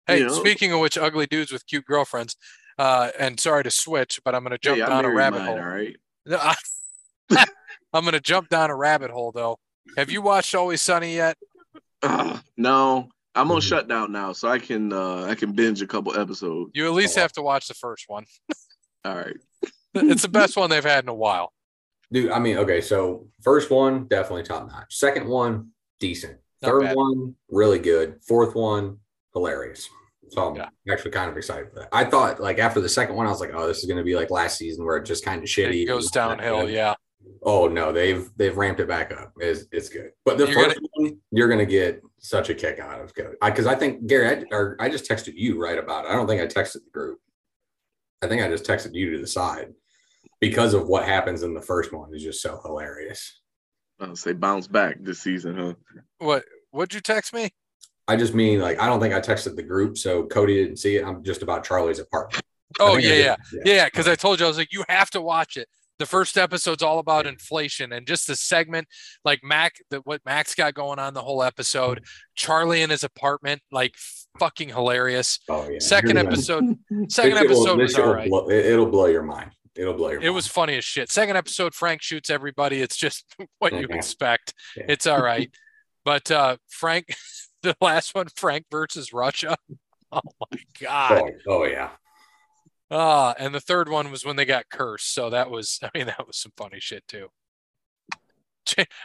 Hey, 0.06 0.18
You 0.20 0.26
know? 0.26 0.32
speaking 0.34 0.72
of 0.72 0.78
which, 0.80 0.96
ugly 0.98 1.26
dudes 1.26 1.50
with 1.52 1.66
cute 1.66 1.84
girlfriends. 1.84 2.36
Uh, 2.78 3.08
and 3.18 3.40
sorry 3.40 3.64
to 3.64 3.70
switch, 3.70 4.20
but 4.24 4.34
I'm 4.34 4.42
gonna 4.42 4.58
jump 4.58 4.78
Hey, 4.78 4.86
down 4.86 5.04
a 5.04 5.10
rabbit 5.10 5.38
mine, 5.38 5.46
hole. 5.46 5.58
All 5.58 5.64
right. 5.64 5.96
No, 6.26 6.38
I, 6.38 6.54
I'm 7.92 8.04
gonna 8.04 8.20
jump 8.20 8.48
down 8.48 8.70
a 8.70 8.76
rabbit 8.76 9.10
hole 9.10 9.32
though. 9.32 9.58
Have 9.96 10.10
you 10.10 10.20
watched 10.22 10.54
Always 10.54 10.82
Sunny 10.82 11.14
yet? 11.14 11.36
Ugh, 12.02 12.40
no, 12.56 13.08
I'm 13.34 13.50
on 13.50 13.60
Mhm. 13.60 13.68
shutdown 13.68 14.12
now, 14.12 14.32
so 14.32 14.48
I 14.48 14.58
can 14.58 14.92
uh 14.92 15.24
I 15.24 15.34
can 15.34 15.52
binge 15.52 15.82
a 15.82 15.86
couple 15.86 16.18
episodes. 16.18 16.70
You 16.74 16.86
at 16.86 16.92
least 16.92 17.16
have 17.16 17.32
to 17.32 17.42
watch 17.42 17.68
the 17.68 17.74
first 17.74 18.04
one. 18.08 18.24
All 19.04 19.14
right. 19.16 19.36
It's 19.94 20.22
the 20.22 20.28
best 20.28 20.56
one 20.56 20.68
they've 20.68 20.84
had 20.84 21.04
in 21.04 21.08
a 21.08 21.14
while. 21.14 21.52
Dude, 22.12 22.30
I 22.30 22.38
mean, 22.38 22.58
okay, 22.58 22.80
so 22.80 23.28
first 23.42 23.70
one, 23.70 24.06
definitely 24.08 24.42
top 24.42 24.68
notch. 24.68 24.94
Second 24.96 25.26
one, 25.28 25.70
decent. 26.00 26.38
Not 26.62 26.70
Third 26.70 26.82
bad. 26.82 26.96
one, 26.96 27.34
really 27.50 27.78
good. 27.78 28.20
Fourth 28.26 28.54
one, 28.54 28.98
hilarious. 29.32 29.88
So 30.28 30.48
I'm 30.48 30.56
Yeah. 30.56 30.68
actually 30.90 31.12
kind 31.12 31.30
of 31.30 31.36
excited 31.36 31.68
for 31.70 31.80
that. 31.80 31.88
I 31.92 32.04
thought 32.04 32.40
like 32.40 32.58
after 32.58 32.80
the 32.80 32.88
second 32.88 33.14
one, 33.16 33.26
I 33.26 33.30
was 33.30 33.40
like, 33.40 33.50
oh, 33.54 33.66
this 33.66 33.78
is 33.78 33.84
gonna 33.86 34.02
be 34.04 34.16
like 34.16 34.30
last 34.30 34.58
season 34.58 34.84
where 34.84 34.96
it 34.96 35.04
just 35.04 35.24
kind 35.24 35.42
of 35.42 35.48
shitty. 35.48 35.82
It 35.82 35.86
goes 35.86 36.10
downhill. 36.10 36.68
Yeah. 36.68 36.94
Oh 37.42 37.68
no, 37.68 37.92
they've 37.92 38.28
they've 38.36 38.56
ramped 38.56 38.80
it 38.80 38.88
back 38.88 39.12
up. 39.12 39.32
It's, 39.38 39.64
it's 39.72 39.88
good. 39.88 40.10
But 40.24 40.38
the 40.38 40.46
You're 40.46 40.64
first 40.64 40.78
one, 40.94 41.18
you're 41.30 41.48
gonna 41.48 41.66
get 41.66 42.00
such 42.18 42.50
a 42.50 42.54
kick 42.54 42.78
out 42.78 43.00
of 43.00 43.12
because 43.14 43.34
I, 43.40 43.50
'cause 43.50 43.66
I 43.66 43.74
think 43.74 44.06
Gary, 44.06 44.28
I, 44.28 44.44
or 44.54 44.76
I 44.80 44.88
just 44.88 45.08
texted 45.08 45.34
you 45.34 45.60
right 45.60 45.78
about 45.78 46.04
it. 46.04 46.10
I 46.10 46.14
don't 46.14 46.26
think 46.26 46.40
I 46.42 46.46
texted 46.46 46.84
the 46.84 46.90
group. 46.92 47.20
I 48.22 48.26
think 48.28 48.42
I 48.42 48.48
just 48.48 48.64
texted 48.64 48.94
you 48.94 49.10
to 49.12 49.18
the 49.18 49.26
side 49.26 49.72
because 50.40 50.74
of 50.74 50.88
what 50.88 51.04
happens 51.04 51.42
in 51.42 51.54
the 51.54 51.60
first 51.62 51.92
one 51.92 52.14
is 52.14 52.22
just 52.22 52.40
so 52.42 52.60
hilarious. 52.64 53.40
I'll 54.00 54.16
say 54.16 54.32
bounce 54.32 54.66
back 54.66 54.96
this 55.00 55.20
season, 55.20 55.56
huh? 55.56 55.74
What? 56.18 56.44
What'd 56.70 56.94
you 56.94 57.00
text 57.00 57.32
me? 57.32 57.50
I 58.08 58.16
just 58.16 58.34
mean 58.34 58.60
like 58.60 58.80
I 58.80 58.86
don't 58.86 59.00
think 59.00 59.14
I 59.14 59.20
texted 59.20 59.56
the 59.56 59.62
group, 59.62 59.98
so 59.98 60.24
Cody 60.26 60.54
didn't 60.62 60.76
see 60.78 60.96
it. 60.96 61.04
I'm 61.04 61.22
just 61.24 61.42
about 61.42 61.64
Charlie's 61.64 61.98
apartment. 61.98 62.42
Oh 62.78 62.94
think 62.96 63.06
yeah, 63.08 63.14
yeah, 63.52 63.60
yeah. 63.64 63.84
Because 63.86 64.06
I 64.08 64.14
told 64.14 64.38
you 64.40 64.46
I 64.46 64.48
was 64.48 64.58
like, 64.58 64.72
you 64.72 64.84
have 64.88 65.10
to 65.10 65.20
watch 65.20 65.56
it. 65.56 65.68
The 65.98 66.06
first 66.06 66.36
episode's 66.36 66.82
all 66.82 66.98
about 66.98 67.26
inflation 67.26 67.90
and 67.92 68.06
just 68.06 68.26
the 68.26 68.36
segment, 68.36 68.86
like 69.24 69.42
Mac, 69.42 69.76
the, 69.90 70.00
what 70.00 70.20
Max 70.26 70.54
got 70.54 70.74
going 70.74 70.98
on 70.98 71.14
the 71.14 71.22
whole 71.22 71.42
episode. 71.42 72.04
Charlie 72.34 72.82
in 72.82 72.90
his 72.90 73.02
apartment, 73.02 73.62
like 73.72 73.94
fucking 74.38 74.68
hilarious. 74.68 75.38
Oh 75.48 75.68
yeah. 75.70 75.78
Second 75.78 76.10
You're 76.16 76.22
gonna- 76.24 76.34
episode, 76.34 76.64
this 76.90 77.14
second 77.14 77.38
shit 77.38 77.48
will- 77.48 77.56
episode 77.56 77.76
this 77.80 77.96
was 77.96 77.98
all 78.06 78.12
right. 78.14 78.28
blow- 78.28 78.48
it, 78.50 78.76
will 78.76 78.86
blow 78.90 79.06
your 79.06 79.22
mind. 79.22 79.52
It'll 79.74 79.94
blow 79.94 80.10
your 80.10 80.20
It 80.20 80.24
mind. 80.24 80.34
was 80.34 80.46
funny 80.46 80.76
as 80.76 80.84
shit. 80.84 81.10
Second 81.10 81.36
episode, 81.36 81.74
Frank 81.74 82.02
shoots 82.02 82.28
everybody. 82.28 82.82
It's 82.82 82.96
just 82.96 83.24
what 83.58 83.72
you 83.72 83.86
expect. 83.90 84.52
Yeah. 84.76 84.84
It's 84.90 85.06
all 85.06 85.22
right. 85.22 85.50
But 86.04 86.30
uh 86.30 86.58
Frank, 86.68 87.06
the 87.66 87.76
last 87.80 88.14
one, 88.14 88.26
Frank 88.34 88.66
versus 88.70 89.12
Russia. 89.12 89.56
Oh 90.12 90.20
my 90.40 90.58
god. 90.80 91.32
Oh, 91.48 91.62
oh 91.62 91.64
yeah. 91.64 91.90
Ah, 92.92 93.34
and 93.40 93.52
the 93.52 93.60
third 93.60 93.88
one 93.88 94.12
was 94.12 94.24
when 94.24 94.36
they 94.36 94.44
got 94.44 94.70
cursed. 94.70 95.12
So 95.12 95.30
that 95.30 95.50
was, 95.50 95.80
I 95.82 95.90
mean, 95.98 96.06
that 96.06 96.24
was 96.24 96.36
some 96.36 96.52
funny 96.56 96.78
shit 96.78 97.02
too. 97.08 97.26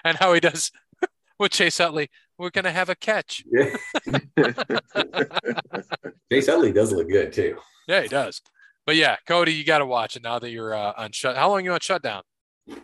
And 0.04 0.16
how 0.16 0.34
he 0.34 0.40
does 0.40 0.72
with 1.40 1.52
Chase 1.52 1.80
Utley, 1.80 2.12
we're 2.38 2.52
gonna 2.52 2.72
have 2.72 2.90
a 2.90 2.96
catch. 2.96 3.44
Yeah. 3.52 3.76
Chase 6.32 6.48
Utley 6.48 6.72
does 6.72 6.92
look 6.92 7.10
good 7.10 7.34
too. 7.34 7.58
Yeah, 7.88 8.04
he 8.04 8.08
does. 8.08 8.42
But 8.86 8.96
yeah, 8.96 9.18
Cody, 9.28 9.54
you 9.54 9.64
got 9.64 9.80
to 9.80 9.86
watch 9.86 10.16
it 10.16 10.24
now 10.24 10.40
that 10.40 10.50
you're 10.50 10.74
uh, 10.74 10.94
on 10.98 11.12
shut. 11.12 11.36
How 11.36 11.50
long 11.50 11.66
you 11.66 11.74
on 11.74 11.80
shutdown? 11.80 12.24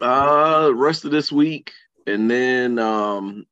Uh, 0.01 0.71
rest 0.73 1.05
of 1.05 1.11
this 1.11 1.31
week, 1.31 1.71
and 2.05 2.29
then 2.29 2.77
um, 2.79 3.45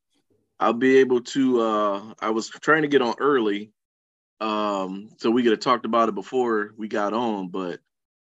I'll 0.65 0.73
be 0.73 0.97
able 0.97 1.21
to. 1.21 1.61
Uh, 1.61 2.13
I 2.19 2.31
was 2.31 2.49
trying 2.49 2.81
to 2.81 2.87
get 2.87 3.03
on 3.03 3.13
early, 3.19 3.71
um, 4.41 5.11
so 5.17 5.29
we 5.29 5.43
could 5.43 5.51
have 5.51 5.59
talked 5.59 5.85
about 5.85 6.09
it 6.09 6.15
before 6.15 6.73
we 6.75 6.87
got 6.87 7.13
on. 7.13 7.49
But 7.49 7.81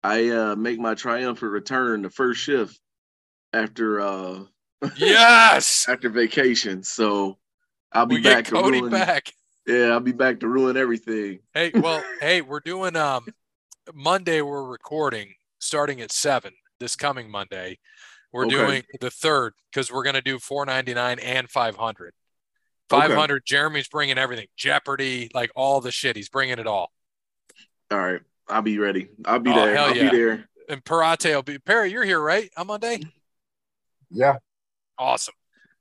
I 0.04 0.28
uh, 0.28 0.54
make 0.54 0.78
my 0.78 0.94
triumphant 0.94 1.50
return 1.50 2.02
the 2.02 2.10
first 2.10 2.40
shift 2.40 2.78
after 3.52 4.00
uh 4.00 4.44
Yes, 4.96 5.86
after 5.88 6.08
vacation. 6.08 6.84
So 6.84 7.36
I'll 7.92 8.06
be 8.06 8.14
we 8.14 8.22
back 8.22 8.44
get 8.44 8.44
to 8.46 8.50
Cody 8.52 8.78
ruin. 8.78 8.92
back. 8.92 9.32
Yeah, 9.66 9.86
I'll 9.86 9.98
be 9.98 10.12
back 10.12 10.38
to 10.40 10.48
ruin 10.48 10.76
everything. 10.76 11.40
Hey, 11.52 11.72
well, 11.82 12.04
hey, 12.20 12.42
we're 12.42 12.60
doing 12.60 12.94
um 12.94 13.26
Monday. 13.92 14.40
We're 14.40 14.64
recording 14.64 15.34
starting 15.58 16.00
at 16.00 16.12
seven 16.12 16.52
this 16.78 16.94
coming 16.94 17.28
Monday. 17.28 17.80
We're 18.32 18.44
Okay. 18.44 18.54
doing 18.56 18.82
the 19.00 19.10
third 19.10 19.54
because 19.72 19.90
we're 19.90 20.04
gonna 20.04 20.22
do 20.22 20.38
four 20.38 20.64
ninety 20.64 20.94
nine 20.94 21.18
and 21.18 21.50
five 21.50 21.74
hundred. 22.90 23.04
Okay. 23.04 23.12
Five 23.12 23.18
hundred. 23.20 23.42
Jeremy's 23.46 23.88
bringing 23.88 24.18
everything. 24.18 24.46
Jeopardy, 24.56 25.30
like 25.34 25.50
all 25.56 25.80
the 25.80 25.90
shit. 25.90 26.16
He's 26.16 26.28
bringing 26.28 26.58
it 26.58 26.66
all. 26.66 26.90
All 27.90 27.98
right, 27.98 28.20
I'll 28.48 28.62
be 28.62 28.78
ready. 28.78 29.08
I'll 29.24 29.38
be 29.40 29.50
Oh, 29.50 29.54
there. 29.64 29.74
hell 29.76 29.86
I'll 29.86 29.96
yeah. 29.96 30.10
be 30.10 30.16
there. 30.16 30.48
And 30.68 30.84
Parrot 30.84 31.24
will 31.24 31.42
be 31.42 31.58
Perry. 31.58 31.90
You're 31.90 32.04
here, 32.04 32.20
right? 32.20 32.48
On 32.56 32.66
Monday. 32.68 33.00
Yeah. 34.10 34.36
Awesome. 34.98 35.34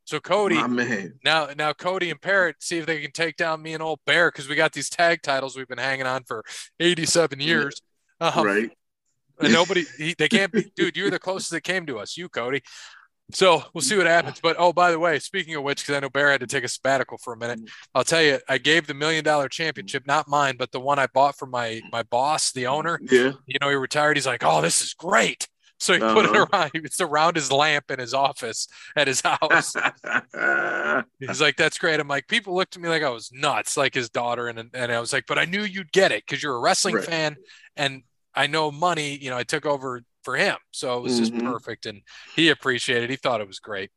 So 0.05 0.19
Cody, 0.19 0.55
man. 0.67 1.19
now 1.23 1.49
now 1.55 1.71
Cody 1.73 2.09
and 2.09 2.19
Parrot 2.19 2.55
see 2.59 2.79
if 2.79 2.87
they 2.87 2.99
can 2.99 3.11
take 3.11 3.35
down 3.37 3.61
me 3.61 3.73
and 3.75 3.83
old 3.83 3.99
Bear 4.07 4.31
because 4.31 4.49
we 4.49 4.55
got 4.55 4.73
these 4.73 4.89
tag 4.89 5.21
titles 5.21 5.55
we've 5.55 5.67
been 5.67 5.77
hanging 5.77 6.07
on 6.07 6.23
for 6.23 6.43
87 6.79 7.39
years. 7.39 7.79
Um, 8.19 8.43
right. 8.43 8.71
and 9.39 9.53
nobody 9.53 9.83
he, 9.99 10.15
they 10.17 10.27
can't 10.27 10.51
be 10.51 10.65
dude 10.75 10.97
you're 10.97 11.11
the 11.11 11.19
closest 11.19 11.51
that 11.51 11.61
came 11.61 11.85
to 11.85 11.99
us 11.99 12.17
you 12.17 12.27
cody 12.27 12.61
so 13.31 13.61
we'll 13.73 13.81
see 13.81 13.97
what 13.97 14.07
happens 14.07 14.39
but 14.41 14.55
oh 14.59 14.73
by 14.73 14.91
the 14.91 14.99
way 14.99 15.19
speaking 15.19 15.55
of 15.55 15.63
which 15.63 15.81
because 15.81 15.95
i 15.95 15.99
know 15.99 16.09
bear 16.09 16.31
had 16.31 16.39
to 16.39 16.47
take 16.47 16.63
a 16.63 16.67
sabbatical 16.67 17.17
for 17.17 17.33
a 17.33 17.37
minute 17.37 17.59
i'll 17.93 18.03
tell 18.03 18.21
you 18.21 18.39
i 18.49 18.57
gave 18.57 18.87
the 18.87 18.93
million 18.93 19.23
dollar 19.23 19.47
championship 19.47 20.05
not 20.07 20.27
mine 20.27 20.55
but 20.57 20.71
the 20.71 20.79
one 20.79 20.97
i 20.99 21.07
bought 21.07 21.37
from 21.37 21.51
my 21.51 21.81
my 21.91 22.03
boss 22.03 22.51
the 22.51 22.65
owner 22.67 22.99
Yeah. 23.11 23.33
you 23.45 23.57
know 23.61 23.69
he 23.69 23.75
retired 23.75 24.17
he's 24.17 24.25
like 24.27 24.43
oh 24.43 24.61
this 24.61 24.81
is 24.81 24.93
great 24.93 25.47
so 25.81 25.93
he 25.93 25.99
put 25.99 26.25
it 26.25 26.35
Uh-huh. 26.35 26.45
around 26.51 26.71
it's 26.73 26.99
around 26.99 27.35
his 27.35 27.51
lamp 27.51 27.89
in 27.91 27.99
his 27.99 28.13
office 28.13 28.67
at 28.95 29.07
his 29.07 29.21
house 29.21 29.75
he's 31.19 31.41
like 31.41 31.55
that's 31.55 31.77
great 31.77 31.99
i'm 31.99 32.07
like 32.07 32.27
people 32.27 32.55
looked 32.55 32.75
at 32.75 32.81
me 32.81 32.89
like 32.89 33.03
i 33.03 33.09
was 33.09 33.31
nuts 33.31 33.77
like 33.77 33.93
his 33.93 34.09
daughter 34.09 34.47
and 34.47 34.69
and 34.73 34.91
i 34.91 34.99
was 34.99 35.13
like 35.13 35.25
but 35.27 35.37
i 35.37 35.45
knew 35.45 35.61
you'd 35.63 35.91
get 35.91 36.11
it 36.11 36.23
because 36.25 36.41
you're 36.43 36.55
a 36.55 36.59
wrestling 36.59 36.95
Right. 36.95 37.05
fan 37.05 37.35
and 37.77 38.03
i 38.35 38.47
know 38.47 38.71
money 38.71 39.17
you 39.21 39.29
know 39.29 39.37
i 39.37 39.43
took 39.43 39.65
over 39.65 40.01
for 40.23 40.35
him 40.35 40.57
so 40.71 40.97
it 40.97 41.01
was 41.01 41.17
just 41.17 41.33
Mhm. 41.33 41.43
perfect 41.43 41.85
and 41.85 42.01
he 42.35 42.49
appreciated 42.49 43.05
it 43.05 43.09
he 43.11 43.15
thought 43.15 43.41
it 43.41 43.47
was 43.47 43.59
great 43.59 43.91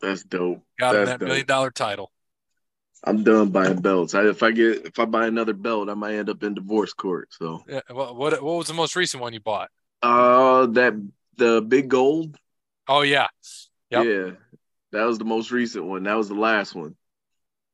That's 0.00 0.22
dope. 0.22 0.62
got 0.78 0.94
him 0.94 1.04
That's 1.04 1.10
that 1.12 1.20
dope. 1.20 1.28
million 1.28 1.46
dollar 1.46 1.70
title 1.70 2.10
I'm 3.02 3.24
done 3.24 3.48
buying 3.48 3.80
belts. 3.80 4.14
I, 4.14 4.26
if 4.26 4.42
I 4.42 4.50
get 4.50 4.84
if 4.86 4.98
I 4.98 5.06
buy 5.06 5.26
another 5.26 5.54
belt, 5.54 5.88
I 5.88 5.94
might 5.94 6.14
end 6.16 6.28
up 6.28 6.42
in 6.42 6.52
divorce 6.54 6.92
court. 6.92 7.28
So 7.32 7.64
yeah, 7.66 7.80
what, 7.90 8.14
what 8.14 8.42
what 8.42 8.56
was 8.58 8.66
the 8.66 8.74
most 8.74 8.94
recent 8.94 9.22
one 9.22 9.32
you 9.32 9.40
bought 9.40 9.70
uh 10.02 10.66
that 10.66 10.94
the 11.36 11.62
big 11.66 11.88
gold. 11.88 12.36
oh 12.88 13.00
yeah 13.02 13.28
Yep. 13.90 14.04
Yeah. 14.04 14.30
That 14.92 15.04
was 15.04 15.18
the 15.18 15.24
most 15.24 15.50
recent 15.50 15.84
one. 15.84 16.02
That 16.04 16.16
was 16.16 16.28
the 16.28 16.34
last 16.34 16.74
one. 16.74 16.94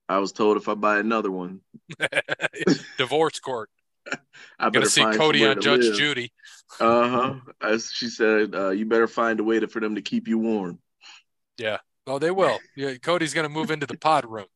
I 0.09 0.19
was 0.19 0.33
told 0.33 0.57
if 0.57 0.69
I 0.69 0.75
buy 0.75 0.99
another 0.99 1.31
one, 1.31 1.61
divorce 2.99 3.41
court 3.41 3.71
I 4.59 4.65
gonna 4.65 4.73
better 4.73 4.87
see 4.89 5.05
cody 5.17 5.47
on 5.47 5.61
judge 5.61 5.85
live. 5.85 5.97
judy 5.97 6.33
Uh-huh. 6.81 7.35
As 7.63 7.91
she 7.93 8.09
said, 8.09 8.55
uh, 8.55 8.71
you 8.71 8.87
better 8.87 9.07
find 9.09 9.41
a 9.41 9.45
way 9.45 9.61
to, 9.61 9.69
for 9.69 9.81
them 9.81 9.95
to 9.95 10.03
keep 10.03 10.29
you 10.29 10.39
warm. 10.39 10.79
Yeah. 11.59 11.79
Oh 12.07 12.19
they 12.19 12.31
will 12.31 12.59
yeah 12.77 12.95
cody's 13.03 13.35
gonna 13.35 13.49
move 13.49 13.71
into 13.71 13.87
the 13.87 13.97
pod 13.99 14.25
room 14.27 14.47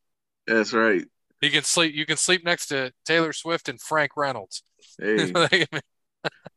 That's 0.46 0.72
right. 0.72 1.04
he 1.40 1.50
can 1.50 1.64
sleep 1.64 1.94
you 1.94 2.06
can 2.06 2.16
sleep 2.16 2.44
next 2.44 2.66
to 2.66 2.92
taylor 3.04 3.32
swift 3.32 3.68
and 3.68 3.80
frank 3.80 4.12
reynolds 4.16 4.62
Hey, 5.00 5.32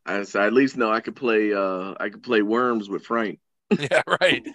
I, 0.06 0.20
s- 0.20 0.36
I 0.36 0.46
at 0.46 0.54
least 0.54 0.78
know 0.78 0.92
I 0.92 1.00
could 1.00 1.16
play 1.16 1.52
uh 1.54 1.96
I 2.00 2.10
could 2.10 2.22
play 2.24 2.42
worms 2.42 2.90
with 2.90 3.06
Frank. 3.06 3.40
yeah, 3.80 4.02
right. 4.22 4.46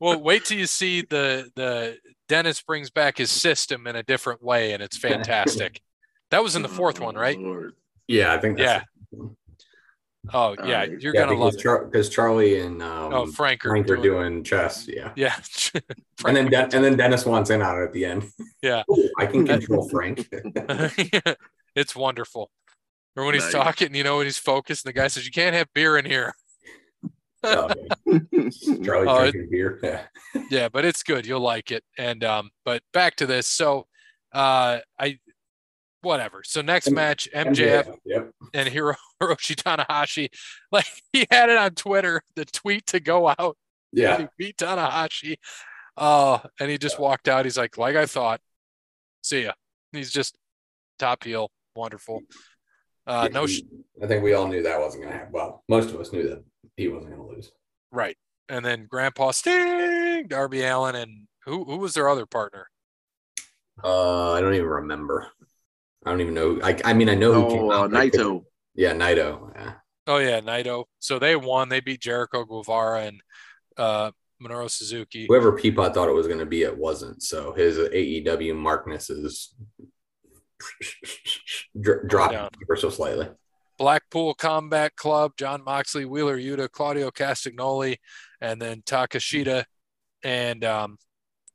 well, 0.00 0.20
wait 0.20 0.44
till 0.44 0.58
you 0.58 0.66
see 0.66 1.00
the 1.00 1.50
the 1.54 1.96
Dennis 2.28 2.60
brings 2.60 2.90
back 2.90 3.16
his 3.16 3.30
system 3.30 3.86
in 3.86 3.96
a 3.96 4.02
different 4.02 4.42
way, 4.42 4.72
and 4.72 4.82
it's 4.82 4.98
fantastic. 4.98 5.80
That 6.30 6.42
was 6.42 6.56
in 6.56 6.62
the 6.62 6.68
fourth 6.68 7.00
one, 7.00 7.14
right? 7.14 7.38
Lord. 7.38 7.74
Yeah, 8.08 8.32
I 8.32 8.38
think 8.38 8.58
that's 8.58 8.84
Oh 10.32 10.56
yeah, 10.58 10.62
Alright. 10.64 11.00
you're 11.00 11.14
yeah, 11.14 11.20
gonna 11.24 11.36
love 11.36 11.52
because. 11.56 12.08
Char- 12.10 12.26
Charlie 12.26 12.58
and 12.60 12.82
um, 12.82 13.14
oh, 13.14 13.26
Frank 13.26 13.64
are 13.64 13.70
Frank 13.70 13.88
are 13.90 13.96
doing, 13.96 14.32
doing 14.32 14.44
chess. 14.44 14.88
Yeah. 14.88 15.12
yeah. 15.16 15.36
And 16.26 16.34
then 16.36 16.50
Den- 16.50 16.70
and 16.74 16.82
then 16.84 16.96
Dennis 16.96 17.24
wants 17.26 17.50
in 17.50 17.62
on 17.62 17.80
it 17.80 17.84
at 17.84 17.92
the 17.92 18.04
end. 18.04 18.24
Yeah. 18.62 18.82
Ooh, 18.90 19.08
I 19.18 19.26
can 19.26 19.46
control 19.46 19.88
Frank. 19.88 20.26
it's 21.76 21.94
wonderful. 21.94 22.50
Or 23.14 23.24
when 23.24 23.34
he's 23.34 23.44
Nice. 23.44 23.52
talking, 23.52 23.94
you 23.94 24.02
know, 24.02 24.16
when 24.16 24.26
he's 24.26 24.38
focused, 24.38 24.84
and 24.84 24.92
the 24.92 24.98
guy 24.98 25.06
says, 25.08 25.24
"You 25.24 25.30
can't 25.30 25.54
have 25.54 25.68
beer 25.72 25.96
in 25.96 26.04
here." 26.04 26.34
Oh. 27.44 27.68
Charlie 28.84 29.28
it- 29.28 29.32
drinking 29.32 29.48
beer. 29.50 29.78
Yeah. 29.82 30.02
yeah, 30.50 30.68
but 30.68 30.84
it's 30.84 31.02
good. 31.04 31.26
You'll 31.26 31.40
like 31.40 31.70
it. 31.70 31.84
And 31.96 32.24
um, 32.24 32.50
but 32.64 32.82
back 32.92 33.14
to 33.16 33.26
this. 33.26 33.46
So, 33.46 33.86
uh, 34.32 34.78
I 34.98 35.18
whatever. 36.06 36.42
So 36.44 36.62
next 36.62 36.90
match, 36.90 37.28
MJF 37.34 37.94
Yep. 38.06 38.30
and 38.54 38.68
Hiro 38.68 38.94
Hiroshi 39.22 39.54
Tanahashi. 39.56 40.28
Like 40.72 40.86
he 41.12 41.26
had 41.30 41.50
it 41.50 41.56
on 41.58 41.72
Twitter, 41.72 42.22
the 42.34 42.44
tweet 42.46 42.86
to 42.86 43.00
go 43.00 43.28
out. 43.28 43.56
Yeah. 43.92 44.18
He 44.18 44.26
beat 44.38 44.56
Tanahashi. 44.56 45.36
Uh, 45.96 46.38
and 46.60 46.70
he 46.70 46.76
just 46.78 46.98
walked 46.98 47.28
out. 47.28 47.44
He's 47.46 47.56
like, 47.58 47.78
like 47.78 47.96
I 47.96 48.06
thought. 48.06 48.40
See 49.22 49.42
ya. 49.44 49.52
He's 49.92 50.10
just 50.10 50.36
top 50.98 51.24
heel. 51.24 51.50
Wonderful. 51.74 52.22
Uh, 53.06 53.28
no, 53.32 53.46
sh- 53.46 53.62
I 54.02 54.06
think 54.06 54.22
we 54.24 54.34
all 54.34 54.48
knew 54.48 54.62
that 54.64 54.80
wasn't 54.80 55.04
going 55.04 55.12
to 55.12 55.18
happen. 55.18 55.32
Well, 55.32 55.62
most 55.68 55.90
of 55.90 56.00
us 56.00 56.12
knew 56.12 56.28
that 56.28 56.42
he 56.76 56.88
wasn't 56.88 57.14
going 57.16 57.28
to 57.28 57.34
lose. 57.34 57.52
right. 57.92 58.16
And 58.48 58.64
then 58.64 58.86
Grandpa 58.88 59.30
Sting, 59.32 60.26
Darby 60.28 60.62
Allin, 60.62 60.94
and 60.94 61.26
who 61.44 61.64
who 61.64 61.78
was 61.78 61.94
their 61.94 62.08
other 62.08 62.26
partner? 62.26 62.68
Uh, 63.82 64.32
I 64.32 64.40
don't 64.40 64.54
even 64.54 64.66
remember. 64.66 65.28
I 66.06 66.10
don't 66.10 66.20
even 66.20 66.34
know. 66.34 66.60
I, 66.62 66.78
I 66.84 66.92
mean, 66.94 67.08
I 67.08 67.14
know 67.14 67.32
who 67.32 67.50
came 67.50 67.62
Oh, 67.64 67.70
uh, 67.70 67.74
out. 67.84 67.90
but 67.90 67.98
Naito. 68.12 68.44
Yeah, 68.74 68.92
Naito. 68.94 69.52
Yeah. 69.54 69.72
Oh 70.06 70.18
yeah, 70.18 70.40
Naito. 70.40 70.84
So 71.00 71.18
they 71.18 71.34
won. 71.36 71.68
They 71.68 71.80
beat 71.80 72.00
Jericho 72.00 72.44
Guevara 72.44 73.02
and 73.02 73.20
uh, 73.76 74.12
Minoru 74.42 74.70
Suzuki. 74.70 75.26
Whoever 75.28 75.52
Peapod 75.58 75.94
thought 75.94 76.08
it 76.08 76.12
was 76.14 76.26
going 76.28 76.38
to 76.38 76.46
be, 76.46 76.62
it 76.62 76.76
wasn't. 76.78 77.22
So 77.22 77.52
his 77.52 77.76
AEW 77.76 78.54
markness 78.54 79.10
is 79.10 79.52
dr- 81.80 82.06
dropping 82.08 82.38
down. 82.38 82.50
ever 82.62 82.76
so 82.76 82.90
slightly. 82.90 83.28
Blackpool 83.78 84.34
Combat 84.34 84.94
Club, 84.96 85.32
Jon 85.36 85.62
Moxley, 85.64 86.04
Wheeler 86.06 86.38
Yuta, 86.38 86.70
Claudio 86.70 87.10
Castagnoli, 87.10 87.96
and 88.40 88.60
then 88.62 88.82
Takeshita. 88.82 89.64
And 90.22 90.64
um, 90.64 90.96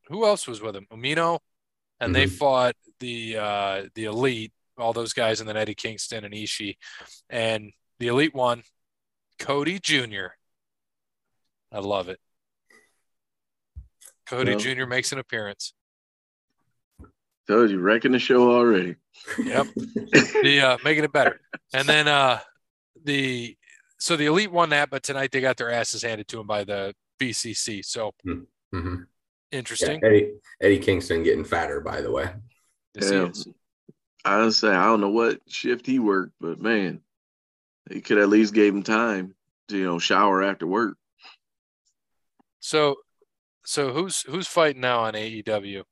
who 0.07 0.25
else 0.25 0.47
was 0.47 0.61
with 0.61 0.75
him? 0.75 0.85
Umino. 0.91 1.39
And 1.99 2.13
they 2.15 2.25
Mhm. 2.25 2.31
fought 2.37 2.75
the 3.01 3.37
uh, 3.37 3.83
the 3.95 4.05
elite, 4.05 4.53
all 4.77 4.93
those 4.93 5.11
guys, 5.11 5.41
and 5.41 5.49
then 5.49 5.57
Eddie 5.57 5.75
Kingston 5.75 6.23
and 6.23 6.33
Ishii. 6.33 6.77
And 7.29 7.73
the 7.99 8.07
elite 8.07 8.33
one, 8.33 8.63
Cody 9.39 9.77
Jr. 9.79 10.27
I 11.73 11.79
love 11.79 12.07
it. 12.07 12.19
Cody 14.27 14.51
Well- 14.51 14.59
Jr. 14.59 14.85
makes 14.85 15.11
an 15.11 15.19
appearance. 15.19 15.73
Told 17.47 17.71
you, 17.71 17.79
wrecking 17.79 18.11
the 18.13 18.19
show 18.19 18.49
already. 18.51 18.95
Yep. 19.43 19.67
the 19.75 20.61
uh, 20.63 20.77
making 20.85 21.03
it 21.03 21.11
better. 21.11 21.41
And 21.73 21.87
then 21.87 22.07
uh 22.07 22.39
the 23.03 23.57
so 23.99 24.15
the 24.15 24.27
elite 24.27 24.51
won 24.51 24.69
that, 24.69 24.89
but 24.89 25.03
tonight 25.03 25.31
they 25.31 25.41
got 25.41 25.57
their 25.57 25.71
asses 25.71 26.01
handed 26.03 26.27
to 26.29 26.37
them 26.37 26.47
by 26.47 26.63
the 26.63 26.93
BCC. 27.19 27.83
So 27.83 28.13
Mhm. 28.25 28.45
Yeah, 28.73 28.79
interesting. 29.51 29.99
Eddie, 30.03 30.31
Eddie 30.61 30.79
Kingston 30.79 31.23
getting 31.23 31.43
fatter, 31.43 31.81
by 31.81 31.99
the 32.01 32.11
way. 32.11 32.29
Yes, 32.95 33.11
Yeah. 33.11 33.27
is. 33.29 33.47
I 34.23 34.43
would 34.43 34.53
say 34.53 34.69
I 34.69 34.85
don't 34.85 35.01
know 35.01 35.09
what 35.09 35.39
shift 35.47 35.85
he 35.85 35.97
worked, 35.99 36.33
but 36.39 36.59
man, 36.59 37.01
he 37.89 38.01
could 38.01 38.17
at 38.19 38.29
least 38.29 38.53
gave 38.53 38.73
him 38.73 38.83
time 38.83 39.33
to 39.69 39.77
you 39.77 39.85
know 39.85 39.99
shower 39.99 40.43
after 40.43 40.67
work. 40.67 40.97
So 42.59 42.97
so 43.65 43.91
who's 43.91 44.21
who's 44.23 44.47
fighting 44.47 44.81
now 44.81 45.01
on 45.01 45.13
AEW? 45.13 45.83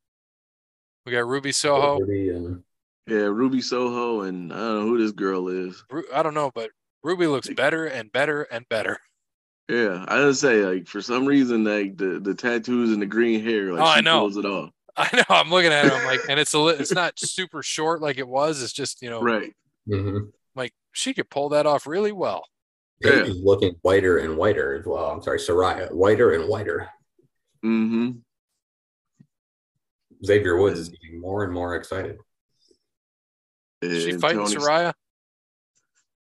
We 1.06 1.12
got 1.12 1.28
Ruby 1.28 1.52
Soho. 1.52 2.02
Um, 2.04 2.64
Yeah, 3.08 3.18
Ruby 3.26 3.62
Soho 3.62 4.22
and 4.22 4.54
I 4.54 4.58
don't 4.58 4.76
know 4.76 4.88
who 4.88 4.98
this 5.00 5.12
girl 5.12 5.48
is. 5.48 5.84
Ru- 5.90 6.04
I 6.14 6.22
don't 6.22 6.36
know, 6.36 6.52
but 6.54 6.70
Ruby 7.02 7.26
looks 7.26 7.50
better 7.50 7.86
and 7.88 8.12
better 8.12 8.44
and 8.44 8.68
better. 8.70 9.00
Yeah, 9.68 10.06
I 10.08 10.24
would 10.26 10.36
say 10.38 10.64
like 10.66 10.88
for 10.88 11.02
some 11.02 11.26
reason 11.26 11.64
like 11.64 11.98
the 11.98 12.20
the 12.20 12.36
tattoos 12.36 12.92
and 12.92 13.02
the 13.02 13.06
green 13.08 13.44
hair 13.44 13.72
like 13.74 13.82
Oh, 13.82 13.86
I 13.88 13.96
she 13.98 14.02
know. 14.04 14.20
pulls 14.20 14.38
it 14.38 14.46
off. 14.46 14.72
I 14.98 15.10
know. 15.16 15.24
I'm 15.30 15.50
looking 15.50 15.72
at 15.72 15.86
it. 15.86 15.92
I'm 15.94 16.06
like, 16.06 16.22
and 16.30 16.40
it's 16.40 16.54
a 16.54 16.60
li- 16.60 16.76
it's 16.80 16.92
not 16.94 17.18
super 17.20 17.62
short 17.64 18.02
like 18.02 18.18
it 18.18 18.28
was. 18.28 18.62
It's 18.62 18.74
just 18.74 19.02
you 19.02 19.10
know, 19.10 19.22
Right. 19.22 19.54
mhm. 19.88 20.32
like 20.56 20.74
she 20.92 21.14
could 21.14 21.30
pull 21.30 21.50
that 21.50 21.66
off 21.66 21.86
really 21.88 22.12
well. 22.12 22.44
Yeah. 23.02 23.12
Paige's 23.24 23.42
looking 23.44 23.76
whiter 23.82 24.18
and 24.18 24.36
whiter 24.38 24.74
as 24.78 24.86
well. 24.86 25.06
I'm 25.12 25.22
sorry, 25.22 25.40
Saraya, 25.40 25.92
whiter 25.92 26.34
and 26.34 26.50
whiter. 26.50 26.90
Mm-hmm. 27.64 28.12
Xavier 30.26 30.58
Woods 30.58 30.80
is 30.80 30.90
getting 30.90 31.20
more 31.22 31.44
and 31.46 31.54
more 31.54 31.76
excited. 31.76 32.18
Is 33.82 34.04
she 34.04 34.12
And 34.12 34.22
fighting 34.22 34.40
Toni- 34.44 34.56
Saraya? 34.56 34.94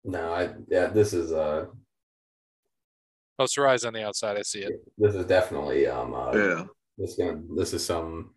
No, 0.03 0.31
I 0.33 0.53
yeah, 0.69 0.87
this 0.87 1.13
is 1.13 1.31
uh 1.31 1.65
Oh, 3.39 3.45
Saraya's 3.45 3.85
on 3.85 3.93
the 3.93 4.05
outside. 4.05 4.37
I 4.37 4.41
see 4.43 4.59
it. 4.63 4.73
this 4.97 5.15
is 5.15 5.25
definitely 5.25 5.87
um 5.87 6.13
uh, 6.13 6.31
Yeah. 6.33 6.65
this 6.97 7.11
is 7.11 7.15
gonna 7.17 7.41
this 7.55 7.73
is 7.73 7.83
some 7.85 8.35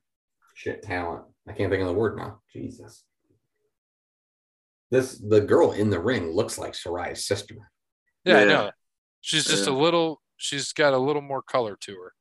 shit 0.55 0.83
talent. 0.83 1.25
I 1.49 1.53
can't 1.53 1.71
think 1.71 1.83
of 1.83 1.89
the 1.89 1.95
word 1.95 2.17
now. 2.17 2.41
Jesus. 2.53 3.05
This 4.91 5.17
the 5.19 5.41
girl 5.41 5.73
in 5.73 5.91
the 5.91 5.99
ring 6.01 6.31
looks 6.31 6.59
like 6.59 6.73
Saraya's 6.75 7.25
sister. 7.27 7.55
Yeah, 8.25 8.37
I 8.37 8.41
Yeah. 8.41 8.45
know. 8.45 8.71
She's 9.21 9.45
just 9.47 9.67
a 9.67 9.73
little. 9.73 10.21
She's 10.37 10.73
got 10.73 10.93
a 10.93 10.99
little 10.99 11.23
more 11.23 11.43
color 11.43 11.77
to 11.83 11.95
her. 11.97 12.13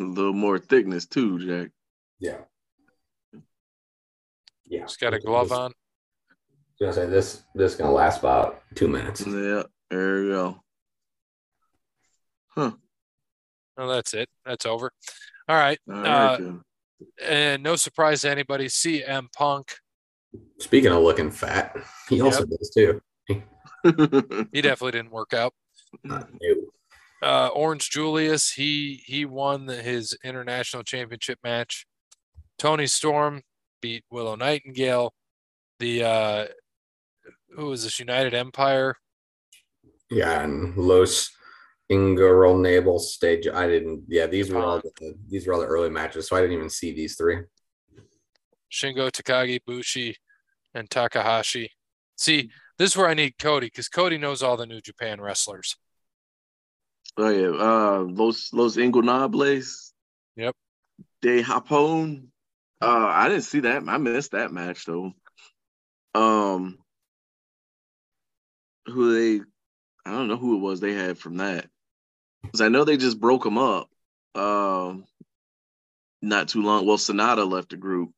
A 0.00 0.02
little 0.04 0.32
more 0.32 0.58
thickness 0.58 1.06
too, 1.06 1.38
Jack. 1.46 1.70
Yeah. 2.18 2.40
Yeah. 4.64 4.86
She's 4.86 4.96
got 4.96 5.14
a 5.14 5.18
glove 5.20 5.48
This- 5.50 5.58
on. 5.58 5.72
Gonna 6.80 6.92
say 6.92 7.06
this 7.06 7.44
this 7.54 7.72
is 7.72 7.78
gonna 7.78 7.92
last 7.92 8.18
about 8.18 8.60
two 8.74 8.88
minutes. 8.88 9.24
Yeah, 9.26 9.62
there 9.90 10.22
we 10.22 10.28
go. 10.30 10.60
Huh. 12.48 12.72
Oh, 13.78 13.88
that's 13.88 14.12
it. 14.14 14.28
That's 14.44 14.66
over. 14.66 14.90
All 15.48 15.56
right. 15.56 15.78
All 15.88 15.94
Uh, 15.96 16.02
right 16.02 16.38
then. 16.40 16.62
And 17.24 17.62
no 17.62 17.76
surprise 17.76 18.22
to 18.22 18.30
anybody. 18.30 18.66
CM 18.66 19.32
Punk. 19.32 19.74
Speaking 20.58 20.92
of 20.92 21.02
looking 21.02 21.30
fat, 21.30 21.76
he 22.08 22.20
also 22.20 22.44
does 22.44 22.70
too. 22.70 23.00
He 24.52 24.62
definitely 24.62 24.92
didn't 24.92 25.12
work 25.12 25.34
out. 25.34 25.52
Uh, 26.08 26.22
ew. 26.40 26.70
Uh, 27.22 27.48
Orange 27.48 27.90
Julius. 27.90 28.52
He 28.52 29.02
he 29.04 29.26
won 29.26 29.66
the, 29.66 29.76
his 29.76 30.16
international 30.24 30.82
championship 30.82 31.38
match. 31.44 31.86
Toni 32.58 32.86
Storm 32.86 33.42
beat 33.82 34.04
Willow 34.10 34.36
Nightingale. 34.36 35.12
The 35.80 36.02
uh, 36.02 36.46
who 37.54 37.66
was 37.66 37.84
this 37.84 37.98
United 37.98 38.32
Empire? 38.32 38.96
Yeah, 40.10 40.42
and 40.42 40.74
Los 40.76 41.30
Ingobernables 41.90 43.00
stage. 43.00 43.46
I 43.46 43.66
didn't. 43.66 44.04
Yeah, 44.08 44.26
these 44.26 44.50
were 44.50 44.62
all 44.62 44.80
the, 44.80 45.14
these 45.28 45.46
were 45.46 45.54
all 45.54 45.60
the 45.60 45.66
early 45.66 45.90
matches, 45.90 46.28
so 46.28 46.36
I 46.36 46.40
didn't 46.40 46.56
even 46.56 46.70
see 46.70 46.92
these 46.92 47.16
three. 47.16 47.40
Shingo 48.72 49.10
Takagi, 49.10 49.60
Bushi, 49.66 50.16
and 50.74 50.88
Takahashi. 50.90 51.70
See, 52.16 52.50
this 52.78 52.90
is 52.90 52.96
where 52.96 53.08
I 53.08 53.14
need 53.14 53.38
Cody 53.38 53.66
because 53.66 53.88
Cody 53.88 54.18
knows 54.18 54.42
all 54.42 54.56
the 54.56 54.66
New 54.66 54.80
Japan 54.80 55.20
wrestlers. 55.20 55.76
Oh 57.16 57.28
yeah, 57.28 57.48
uh, 57.48 58.04
Los 58.08 58.52
Los 58.52 58.76
Ingobernables. 58.76 59.92
Yep. 60.36 60.56
De 61.22 61.42
Japón. 61.42 62.28
Uh, 62.80 63.08
I 63.08 63.28
didn't 63.28 63.44
see 63.44 63.60
that. 63.60 63.82
I 63.86 63.98
missed 63.98 64.32
that 64.32 64.52
match 64.52 64.86
though. 64.86 65.12
Um, 66.14 66.78
who 68.86 69.14
they? 69.14 69.44
I 70.06 70.12
don't 70.12 70.28
know 70.28 70.36
who 70.36 70.56
it 70.56 70.60
was 70.60 70.80
they 70.80 70.92
had 70.92 71.18
from 71.18 71.36
that. 71.36 71.68
I 72.60 72.68
know 72.68 72.84
they 72.84 72.96
just 72.96 73.20
broke 73.20 73.44
them 73.44 73.58
up. 73.58 73.88
Um, 74.34 75.04
not 76.22 76.48
too 76.48 76.62
long. 76.62 76.86
Well, 76.86 76.98
Sanada 76.98 77.48
left 77.48 77.70
the 77.70 77.76
group. 77.76 78.10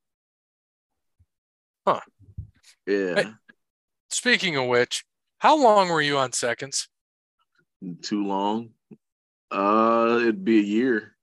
Huh. 1.86 2.00
Yeah, 2.86 3.14
Hey. 3.14 3.32
Speaking 4.10 4.56
of 4.56 4.66
which, 4.66 5.04
how 5.38 5.60
long 5.60 5.88
were 5.88 6.00
you 6.00 6.18
on 6.18 6.32
seconds? 6.32 6.88
too 8.02 8.26
long. 8.26 8.70
Uh, 9.50 10.18
it'd 10.22 10.44
be 10.44 10.58
a 10.58 10.62
year. 10.62 11.16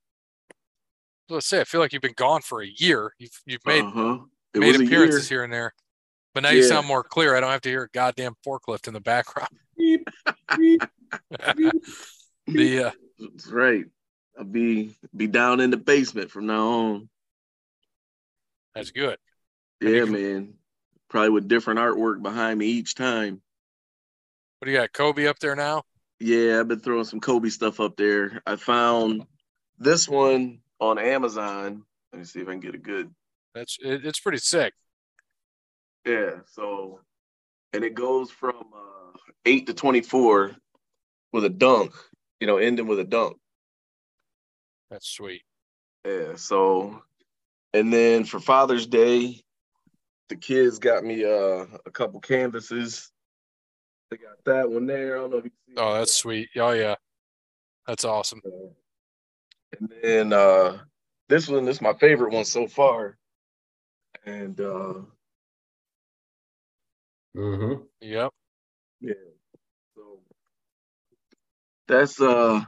Let's 1.30 1.48
say 1.48 1.62
I 1.62 1.64
feel 1.64 1.82
like 1.82 1.94
you've 1.94 2.02
been 2.02 2.14
gone 2.16 2.42
for 2.42 2.62
a 2.62 2.68
year. 2.68 3.14
You've 3.18 3.42
you've 3.46 3.66
made 3.66 3.84
uh-huh. 3.84 4.20
Made 4.56 4.76
appearances 4.76 5.28
here 5.28 5.44
and 5.44 5.52
there, 5.52 5.74
but 6.36 6.44
now 6.44 6.52
you 6.52 6.62
sound 6.62 6.86
more 6.86 7.04
clear. 7.04 7.36
I 7.36 7.40
don't 7.40 7.50
have 7.50 7.62
to 7.62 7.70
hear 7.70 7.84
a 7.84 7.90
goddamn 7.90 8.36
forklift 8.46 8.88
in 8.88 8.94
the 8.94 9.02
background. 9.02 9.50
the 12.46 12.84
uh, 12.86 12.92
That's 13.20 13.48
right. 13.48 13.86
I'll 14.38 14.46
be 14.46 14.96
be 15.16 15.28
down 15.28 15.60
in 15.60 15.70
the 15.70 15.78
basement 15.78 16.32
from 16.32 16.48
now 16.48 16.68
on. 16.68 17.10
that's 18.74 18.92
good. 18.92 19.18
Yeah, 19.82 20.06
man. 20.06 20.56
Probably 21.10 21.30
with 21.30 21.48
different 21.48 21.80
artwork 21.80 22.22
behind 22.22 22.58
me 22.58 22.68
each 22.68 22.96
time. 22.96 23.42
What 24.58 24.66
do 24.66 24.72
you 24.72 24.78
got, 24.78 24.94
Kobe 24.94 25.28
up 25.28 25.40
there 25.40 25.56
now? 25.56 25.84
Yeah, 26.20 26.60
I've 26.60 26.68
been 26.68 26.80
throwing 26.80 27.04
some 27.04 27.20
Kobe 27.20 27.50
stuff 27.50 27.80
up 27.80 27.98
there. 27.98 28.42
I 28.48 28.56
found 28.56 29.26
this 29.78 30.08
one 30.08 30.60
on 30.80 30.98
Amazon. 30.98 31.84
Let 32.12 32.20
me 32.20 32.26
see 32.26 32.40
if 32.40 32.48
I 32.48 32.52
can 32.52 32.60
get 32.62 32.74
a 32.74 32.80
good. 32.80 33.14
That's 33.54 33.78
it, 33.82 34.06
it's 34.06 34.20
pretty 34.20 34.38
sick. 34.40 34.74
Yeah, 36.06 36.40
so 36.48 37.02
and 37.74 37.84
it 37.84 37.94
goes 37.94 38.32
from 38.32 38.56
uh, 38.74 39.18
eight 39.46 39.68
to 39.68 39.74
twenty-four 39.74 40.56
with 41.32 41.46
a 41.46 41.50
dunk. 41.50 41.94
You 42.44 42.48
know, 42.48 42.58
ending 42.58 42.88
with 42.88 43.00
a 43.00 43.06
dunk. 43.06 43.38
That's 44.92 45.08
sweet. 45.08 45.44
Yeah. 46.06 46.36
So, 46.36 47.02
and 47.74 47.94
then 47.94 48.26
for 48.26 48.42
Father's 48.42 48.86
Day, 48.86 49.42
the 50.28 50.36
kids 50.36 50.78
got 50.78 51.06
me 51.06 51.24
uh, 51.24 51.66
a 51.86 51.92
couple 51.94 52.20
canvases. 52.20 53.10
They 54.12 54.18
got 54.18 54.44
that 54.44 54.70
one 54.70 54.88
there. 54.88 55.16
I 55.16 55.22
don't 55.22 55.32
know 55.32 55.38
if 55.38 55.46
you 55.46 55.52
see 55.70 55.76
Oh, 55.78 55.94
that's 55.94 56.14
sweet. 56.14 56.50
Oh 56.58 56.72
yeah, 56.72 56.96
that's 57.88 58.04
awesome. 58.04 58.42
And 59.80 59.94
then 60.02 60.34
uh, 60.34 60.80
this 61.30 61.48
one, 61.48 61.64
this 61.64 61.78
is 61.78 61.82
my 61.82 61.94
favorite 61.94 62.34
one 62.34 62.44
so 62.44 62.68
far. 62.68 63.18
And 64.26 64.60
uh, 64.60 64.96
Mm-hmm. 67.38 67.84
Yep. 68.02 68.32
yeah, 69.00 69.14
so 69.14 69.33
that's 71.88 72.20
uh, 72.22 72.62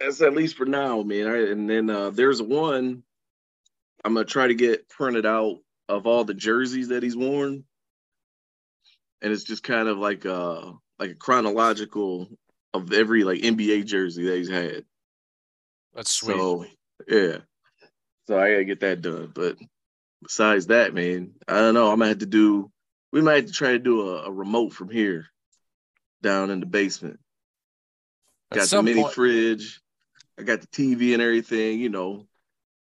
that's 0.00 0.20
at 0.20 0.34
least 0.34 0.56
for 0.56 0.66
now, 0.66 1.02
man. 1.02 1.26
All 1.26 1.32
right, 1.32 1.48
and 1.48 1.68
then 1.68 1.90
uh, 1.90 2.10
there's 2.10 2.42
one 2.42 3.02
I'm 4.04 4.14
gonna 4.14 4.26
try 4.26 4.48
to 4.48 4.54
get 4.54 4.88
printed 4.88 5.26
out 5.26 5.58
of 5.88 6.06
all 6.06 6.24
the 6.24 6.34
jerseys 6.34 6.88
that 6.88 7.02
he's 7.02 7.16
worn, 7.16 7.64
and 9.20 9.32
it's 9.32 9.44
just 9.44 9.62
kind 9.62 9.88
of 9.88 9.98
like 9.98 10.26
uh 10.26 10.72
like 10.98 11.10
a 11.10 11.14
chronological 11.14 12.28
of 12.74 12.92
every 12.92 13.24
like 13.24 13.40
NBA 13.40 13.86
jersey 13.86 14.24
that 14.26 14.36
he's 14.36 14.50
had. 14.50 14.84
That's 15.94 16.12
sweet. 16.12 16.36
So 16.36 16.66
yeah. 17.08 17.38
So 18.26 18.38
I 18.38 18.50
gotta 18.50 18.64
get 18.64 18.80
that 18.80 19.02
done. 19.02 19.30
But 19.34 19.56
besides 20.22 20.68
that, 20.68 20.94
man, 20.94 21.32
I 21.46 21.58
don't 21.58 21.74
know. 21.74 21.92
I 21.92 21.94
might 21.94 22.08
have 22.08 22.18
to 22.18 22.26
do 22.26 22.70
we 23.12 23.20
might 23.20 23.36
have 23.36 23.46
to 23.46 23.52
try 23.52 23.72
to 23.72 23.78
do 23.78 24.08
a, 24.08 24.24
a 24.24 24.32
remote 24.32 24.72
from 24.72 24.88
here 24.88 25.26
down 26.22 26.50
in 26.50 26.60
the 26.60 26.66
basement. 26.66 27.20
At 28.56 28.60
got 28.60 28.68
the 28.68 28.82
mini 28.82 29.02
point- 29.02 29.14
fridge, 29.14 29.80
I 30.38 30.42
got 30.42 30.60
the 30.60 30.66
TV 30.68 31.12
and 31.12 31.22
everything, 31.22 31.78
you 31.80 31.88
know. 31.88 32.26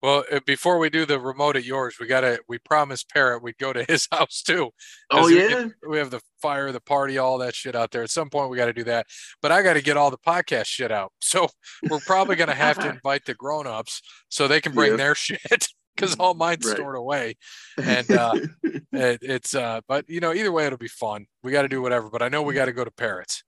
Well, 0.01 0.23
uh, 0.31 0.39
before 0.45 0.77
we 0.79 0.89
do 0.89 1.05
the 1.05 1.19
remote 1.19 1.57
at 1.57 1.65
yours, 1.65 1.97
we 1.99 2.07
gotta. 2.07 2.39
We 2.47 2.57
promised 2.57 3.09
Parrot 3.09 3.43
we'd 3.43 3.57
go 3.57 3.73
to 3.73 3.83
his 3.89 4.07
house 4.09 4.41
too. 4.41 4.71
Oh 5.11 5.27
yeah. 5.27 5.67
we 5.87 5.97
have 5.97 6.09
the 6.09 6.21
fire, 6.41 6.71
the 6.71 6.79
party, 6.79 7.17
all 7.17 7.37
that 7.39 7.53
shit 7.53 7.75
out 7.75 7.91
there. 7.91 8.03
At 8.03 8.09
some 8.09 8.29
point, 8.29 8.49
we 8.49 8.55
got 8.55 8.67
to 8.67 8.73
do 8.73 8.85
that. 8.85 9.07
But 9.41 9.51
I 9.51 9.61
got 9.61 9.73
to 9.73 9.81
get 9.81 9.97
all 9.97 10.09
the 10.09 10.17
podcast 10.17 10.67
shit 10.67 10.91
out. 10.91 11.11
So 11.21 11.47
we're 11.89 11.99
probably 11.99 12.37
gonna 12.37 12.55
have 12.55 12.79
to 12.79 12.89
invite 12.95 13.25
the 13.25 13.33
grown-ups 13.33 14.01
so 14.29 14.47
they 14.47 14.61
can 14.61 14.73
bring 14.73 14.91
Yeah. 14.91 14.97
their 14.97 15.15
shit 15.15 15.67
because 15.95 16.15
all 16.15 16.33
mine's 16.33 16.65
Right. 16.65 16.75
stored 16.77 16.95
away. 16.95 17.35
And 17.77 18.09
uh, 18.09 18.35
it, 18.63 19.19
it's 19.21 19.53
uh, 19.53 19.81
but 19.87 20.07
you 20.09 20.21
know, 20.21 20.33
either 20.33 20.51
way, 20.53 20.65
it'll 20.65 20.77
be 20.77 20.87
fun. 20.87 21.25
We 21.43 21.51
got 21.51 21.63
to 21.63 21.67
do 21.67 21.81
whatever. 21.81 22.09
But 22.09 22.21
I 22.21 22.29
know 22.29 22.41
we 22.41 22.53
got 22.53 22.65
to 22.65 22.71
go 22.73 22.85
to 22.85 22.91
Parrots. 22.91 23.43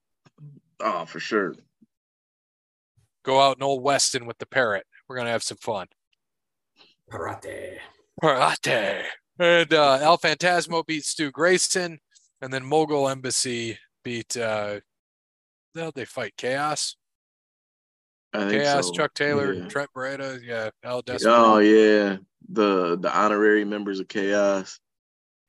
oh, 0.81 1.05
for 1.05 1.21
sure. 1.21 1.55
Go 3.23 3.39
out 3.39 3.57
in 3.57 3.63
Old 3.63 3.83
Weston 3.83 4.25
with 4.25 4.37
the 4.37 4.45
Parrot. 4.45 4.85
We're 5.07 5.17
gonna 5.17 5.29
have 5.31 5.43
some 5.43 5.57
fun. 5.57 5.87
Parate. 7.11 7.77
Parate. 8.21 9.03
And 9.39 9.73
uh, 9.73 9.99
El 10.01 10.17
Fantasmo 10.17 10.85
beat 10.85 11.03
Stu 11.03 11.31
Grayson, 11.31 11.99
and 12.41 12.53
then 12.53 12.65
Mogul 12.65 13.09
Embassy 13.09 13.77
beat. 14.03 14.37
uh 14.37 14.79
How'd 15.75 15.95
they 15.95 16.05
fight? 16.05 16.33
Chaos. 16.37 16.95
I 18.33 18.49
think 18.49 18.63
Chaos, 18.63 18.87
so. 18.87 18.93
Chuck 18.93 19.13
Taylor, 19.13 19.53
Yeah. 19.53 19.67
Trent 19.67 19.89
Beretta, 19.95 20.39
yeah, 20.43 20.69
Al 20.83 21.01
Oh 21.25 21.59
yeah. 21.59 22.17
The 22.49 22.97
the 22.97 23.15
honorary 23.15 23.65
members 23.65 23.99
of 23.99 24.07
chaos. 24.07 24.79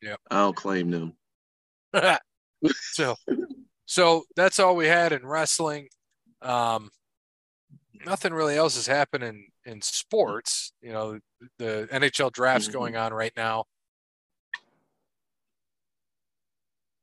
Yep. 0.02 0.20
I 0.30 0.36
don't 0.36 0.56
claim 0.56 0.90
them. 0.90 1.12
so, 2.92 3.16
so 3.86 4.24
that's 4.36 4.58
all 4.58 4.74
we 4.76 4.86
had 4.86 5.12
in 5.12 5.24
wrestling. 5.24 5.88
Um, 6.40 6.90
nothing 8.04 8.32
really 8.32 8.56
else 8.56 8.76
is 8.76 8.86
happening 8.86 9.48
in 9.64 9.80
sports. 9.82 10.72
You 10.80 10.92
know, 10.92 11.18
the 11.58 11.88
NHL 11.90 12.30
draft's 12.30 12.68
Mhm. 12.68 12.72
going 12.72 12.96
on 12.96 13.12
right 13.12 13.32
now. 13.36 13.64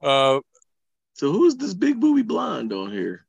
Uh, 0.02 0.40
So 1.14 1.32
who's 1.34 1.58
this 1.58 1.74
big 1.74 2.00
booby 2.00 2.22
blonde 2.22 2.72
on 2.72 2.92
here? 2.92 3.26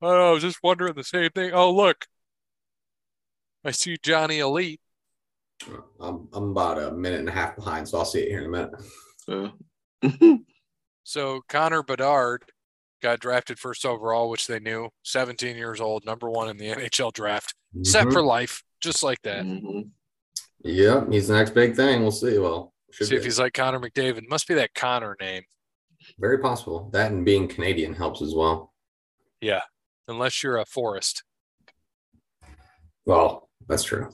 I 0.00 0.06
don't 0.06 0.18
know, 0.18 0.28
I 0.28 0.30
was 0.32 0.42
just 0.42 0.62
wondering 0.62 0.94
the 0.94 1.02
same 1.02 1.30
thing. 1.30 1.52
Oh, 1.52 1.72
look, 1.74 2.06
I 3.64 3.72
see 3.72 3.96
Johnny 4.00 4.38
Elite. 4.38 4.80
I'm, 5.98 6.28
I'm 6.32 6.50
about 6.50 6.78
a 6.78 6.92
minute 6.92 7.20
and 7.20 7.28
a 7.28 7.32
half 7.32 7.56
behind, 7.56 7.88
so 7.88 7.98
I'll 7.98 8.04
see 8.04 8.20
it 8.20 8.28
here 8.28 8.40
in 8.40 8.46
a 8.46 8.48
minute. 8.48 9.54
Uh, 10.02 10.36
So 11.02 11.40
Connor 11.48 11.82
Bedard 11.82 12.50
got 13.02 13.20
drafted 13.20 13.58
first 13.58 13.84
overall, 13.84 14.28
which 14.30 14.46
they 14.46 14.58
knew. 14.58 14.88
17 15.04 15.56
years 15.56 15.80
old, 15.80 16.04
number 16.04 16.30
one 16.30 16.48
in 16.48 16.56
the 16.56 16.66
NHL 16.72 17.12
draft, 17.12 17.54
set 17.82 18.06
Mhm. 18.06 18.12
for 18.12 18.22
life, 18.22 18.62
just 18.80 19.02
like 19.02 19.20
that. 19.22 19.44
mhm. 19.44 19.90
Yep, 20.64 21.12
he's 21.12 21.28
the 21.28 21.34
next 21.34 21.50
big 21.54 21.76
thing. 21.76 22.02
We'll 22.02 22.10
see. 22.10 22.38
Well, 22.38 22.72
should 22.90 23.08
See 23.08 23.16
if 23.16 23.24
he's 23.24 23.38
like 23.38 23.52
Connor 23.52 23.78
McDavid. 23.78 24.28
Must 24.28 24.48
be 24.48 24.54
that 24.54 24.74
Connor 24.74 25.16
name. 25.20 25.44
very 26.18 26.38
possible. 26.38 26.88
That 26.92 27.10
and 27.12 27.24
being 27.24 27.46
Canadian 27.48 27.94
helps 27.94 28.22
as 28.22 28.34
well. 28.34 28.72
Yeah, 29.40 29.62
unless 30.08 30.42
you're 30.42 30.56
a 30.56 30.64
Forest. 30.64 31.22
Well, 33.04 33.48
that's 33.68 33.84
true. 33.84 34.10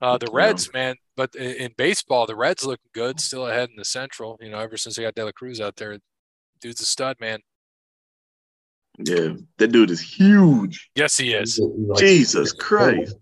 Uh, 0.00 0.18
the 0.18 0.26
Yeah. 0.26 0.36
Reds, 0.36 0.72
man, 0.72 0.96
but 1.16 1.34
in 1.36 1.72
baseball, 1.76 2.26
the 2.26 2.34
Reds 2.36 2.64
looking 2.64 2.90
good, 2.92 3.20
still 3.20 3.46
ahead 3.46 3.70
in 3.70 3.76
the 3.76 3.84
Central. 3.84 4.36
You 4.40 4.50
know, 4.50 4.58
ever 4.58 4.76
since 4.76 4.96
they 4.96 5.02
got 5.02 5.14
De 5.14 5.24
La 5.24 5.30
Cruz 5.32 5.60
out 5.60 5.76
there, 5.76 5.98
dude's 6.60 6.80
a 6.80 6.84
stud, 6.86 7.16
man. 7.20 7.40
Yeah, 8.98 9.34
that 9.58 9.68
dude 9.68 9.90
is 9.90 10.00
huge. 10.00 10.90
Yes, 10.94 11.16
he 11.16 11.32
is. 11.32 11.56
He, 11.56 11.62
like- 11.64 11.98
Jesus 11.98 12.52
Christ. 12.52 13.16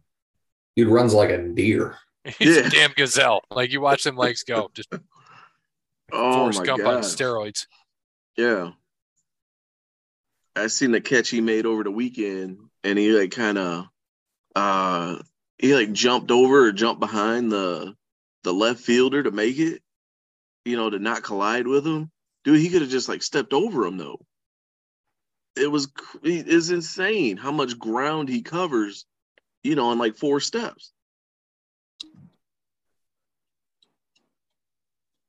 Dude 0.77 0.89
runs 0.89 1.15
like 1.15 1.31
a 1.31 1.39
deer. 1.49 1.97
He's 2.39 2.57
Yeah. 2.57 2.67
a 2.67 2.71
damn 2.71 2.93
gazelle. 2.97 3.43
Like 3.51 3.71
you 3.73 3.81
watch 3.81 4.03
them 4.05 4.17
legs 4.17 4.43
go, 4.45 4.71
just 4.75 4.89
Oh 6.13 6.33
Forrest 6.35 6.59
my 6.61 6.65
Gump 6.67 6.81
on 6.87 6.95
god. 6.97 7.05
steroids. 7.05 7.67
Yeah. 8.37 8.73
I 10.57 10.67
seen 10.67 10.91
the 10.93 11.01
catch 11.01 11.29
he 11.29 11.41
made 11.41 11.67
over 11.67 11.85
the 11.85 11.91
weekend 11.91 12.59
and 12.83 12.99
he 12.99 13.13
like 13.13 13.31
kind 13.31 13.57
of 13.59 13.87
uh 14.57 15.17
he 15.59 15.75
like 15.75 15.93
jumped 15.93 16.31
over 16.31 16.67
or 16.67 16.73
jumped 16.73 17.01
behind 17.01 17.53
the 17.53 17.95
the 18.43 18.53
left 18.53 18.81
fielder 18.81 19.23
to 19.23 19.31
make 19.31 19.59
it, 19.59 19.83
you 20.65 20.77
know, 20.77 20.91
to 20.91 20.99
not 20.99 21.23
collide 21.23 21.67
with 21.67 21.87
him. 21.87 22.11
Dude, 22.45 22.59
he 22.59 22.71
could 22.71 22.83
have 22.83 22.91
just 22.91 23.09
like 23.09 23.23
stepped 23.23 23.53
over 23.53 23.87
him 23.87 23.97
though. 23.99 24.21
It 25.61 25.71
was 25.71 25.89
is 26.23 26.71
insane 26.71 27.37
how 27.37 27.53
much 27.53 27.79
ground 27.79 28.29
he 28.29 28.43
covers, 28.43 29.05
you 29.63 29.75
know, 29.75 29.93
in 29.93 29.99
like 29.99 30.17
four 30.17 30.41
steps. 30.41 30.93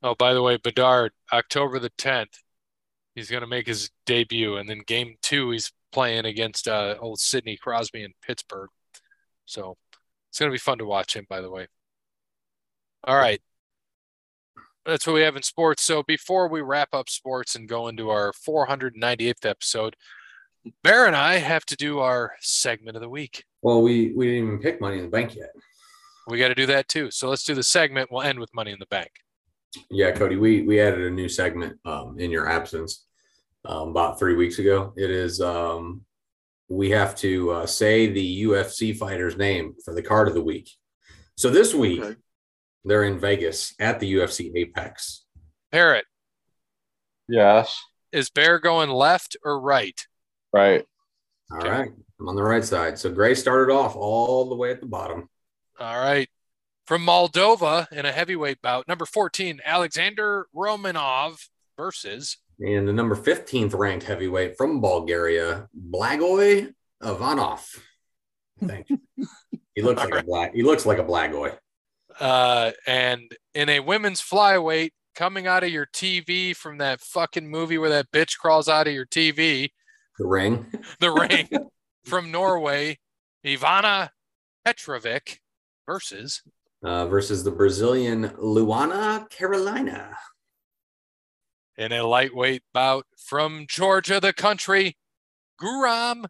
Oh, 0.04 0.16
by 0.16 0.34
the 0.34 0.42
way, 0.42 0.58
Bedard, 0.58 1.12
October 1.32 1.78
the 1.78 1.92
10th, 1.92 2.40
he's 3.14 3.30
going 3.30 3.42
to 3.42 3.48
make 3.48 3.68
his 3.68 3.92
debut. 4.06 4.58
And 4.58 4.68
then 4.68 4.82
game 4.86 5.16
two, 5.22 5.52
he's 5.52 5.72
playing 5.92 6.26
against 6.26 6.68
uh, 6.68 6.96
old 7.00 7.20
Sidney 7.20 7.58
Crosby 7.58 8.04
in 8.04 8.14
Pittsburgh. 8.26 8.70
So 9.46 9.78
it's 10.30 10.40
going 10.40 10.50
to 10.50 10.54
be 10.54 10.60
fun 10.60 10.80
to 10.80 10.86
watch 10.86 11.16
him, 11.16 11.28
by 11.30 11.42
the 11.42 11.52
way. 11.52 11.68
All 13.04 13.18
right. 13.18 13.42
That's 14.86 15.06
what 15.06 15.14
we 15.14 15.22
have 15.22 15.36
in 15.36 15.44
sports. 15.44 15.84
So 15.84 16.02
before 16.02 16.48
we 16.48 16.62
wrap 16.62 16.90
up 16.94 17.08
sports 17.08 17.56
and 17.56 17.70
go 17.70 17.88
into 17.88 18.10
our 18.10 18.32
498th 18.32 19.46
episode, 19.46 19.96
Bear 20.84 21.08
and 21.08 21.16
I 21.16 21.36
have 21.36 21.66
to 21.68 21.76
do 21.76 22.00
our 22.00 22.34
segment 22.40 22.96
of 22.96 23.02
the 23.02 23.10
week. 23.10 23.46
Well, 23.62 23.82
we 23.82 24.14
we 24.14 24.28
didn't 24.28 24.48
even 24.48 24.60
pick 24.60 24.80
money 24.82 24.98
in 24.98 25.04
the 25.04 25.10
bank 25.10 25.36
yet. 25.36 25.52
We 26.28 26.38
got 26.38 26.50
to 26.50 26.56
do 26.56 26.68
that 26.68 26.88
too. 26.88 27.10
So 27.12 27.30
let's 27.30 27.44
do 27.44 27.56
the 27.56 27.64
segment. 27.64 28.12
We'll 28.12 28.22
end 28.22 28.40
with 28.40 28.54
Money 28.54 28.72
in 28.72 28.80
the 28.80 28.86
Bank. 28.88 29.10
Yeah, 29.90 30.12
Cody, 30.12 30.36
we 30.36 30.62
we 30.62 30.80
added 30.80 31.02
a 31.02 31.10
new 31.10 31.28
segment 31.30 31.80
um, 31.86 32.18
in 32.20 32.30
your 32.30 32.48
absence 32.48 33.06
um, 33.66 33.90
about 33.90 34.20
three 34.20 34.36
weeks 34.36 34.60
ago. 34.60 34.94
It 34.96 35.10
is 35.10 35.42
um, 35.42 36.02
we 36.70 36.92
have 36.92 37.16
to 37.18 37.52
uh, 37.52 37.66
say 37.66 38.08
the 38.08 38.44
UFC 38.44 38.96
fighter's 38.96 39.38
name 39.38 39.74
for 39.84 39.94
the 39.96 40.02
card 40.04 40.28
of 40.28 40.36
the 40.36 40.44
week. 40.44 40.70
So 41.38 41.50
this 41.50 41.74
week 41.74 42.02
Okay. 42.02 42.16
they're 42.86 43.04
in 43.06 43.20
Vegas 43.20 43.74
at 43.80 44.00
the 44.00 44.14
UFC 44.14 44.52
Apex. 44.56 45.26
Parrot, 45.72 46.06
Yes. 47.28 47.82
is 48.12 48.30
Bear 48.30 48.60
going 48.60 48.90
left 48.90 49.38
or 49.44 49.60
right? 49.60 50.06
Right. 50.54 50.86
All 51.52 51.58
Okay. 51.60 51.70
right, 51.70 51.90
I'm 52.20 52.28
on 52.30 52.36
the 52.36 52.44
right 52.44 52.64
side. 52.64 52.98
So 52.98 53.12
Gray 53.12 53.36
started 53.36 53.74
off 53.74 53.96
all 53.96 54.48
the 54.50 54.56
way 54.56 54.72
at 54.72 54.80
the 54.80 54.86
bottom. 54.88 55.30
All 55.80 56.00
right. 56.00 56.30
From 56.86 57.06
Moldova 57.06 57.92
in 57.92 58.06
a 58.06 58.12
heavyweight 58.12 58.62
bout, 58.62 58.88
number 58.88 59.06
14, 59.06 59.62
Alexander 59.66 60.48
Romanov 60.56 61.38
versus 61.78 62.38
And 62.60 62.88
the 62.88 62.94
number 62.94 63.16
15th 63.16 63.74
ranked 63.78 64.06
heavyweight 64.06 64.58
from 64.58 64.82
Bulgaria, 64.82 65.68
Blagoy 65.90 66.74
Ivanov. 67.04 67.66
Thank 68.66 68.90
you. 68.90 69.00
he 69.76 69.82
looks 69.82 70.04
like 70.04 70.16
a 70.16 70.24
black. 70.24 70.54
He 70.54 70.64
looks 70.64 70.86
like 70.86 70.98
a 71.00 71.04
Blagoy. 71.04 71.58
uh 72.20 72.72
and 72.86 73.32
in 73.54 73.70
a 73.70 73.80
women's 73.80 74.22
flyweight 74.22 74.92
coming 75.16 75.48
out 75.48 75.64
of 75.64 75.70
your 75.70 75.86
TV 75.88 76.56
from 76.56 76.78
that 76.80 77.00
fucking 77.02 77.50
movie 77.50 77.78
where 77.78 77.90
that 77.90 78.12
bitch 78.12 78.38
crawls 78.38 78.68
out 78.70 78.88
of 78.88 78.94
your 78.94 79.06
TV, 79.06 79.70
The 80.18 80.28
ring. 80.28 80.68
the 81.00 81.12
ring 81.12 81.50
from 82.06 82.32
Norway, 82.32 83.00
Ivana 83.46 84.10
Petrovic 84.66 85.40
versus 85.86 86.42
uh, 86.84 87.06
versus 87.08 87.44
the 87.44 87.52
Brazilian 87.52 88.30
Luana 88.30 89.30
Carolina. 89.30 90.18
In 91.78 91.92
a 91.92 92.04
lightweight 92.04 92.64
bout 92.74 93.06
from 93.18 93.66
Georgia, 93.68 94.20
the 94.20 94.34
country, 94.34 94.98
Guram 95.60 96.26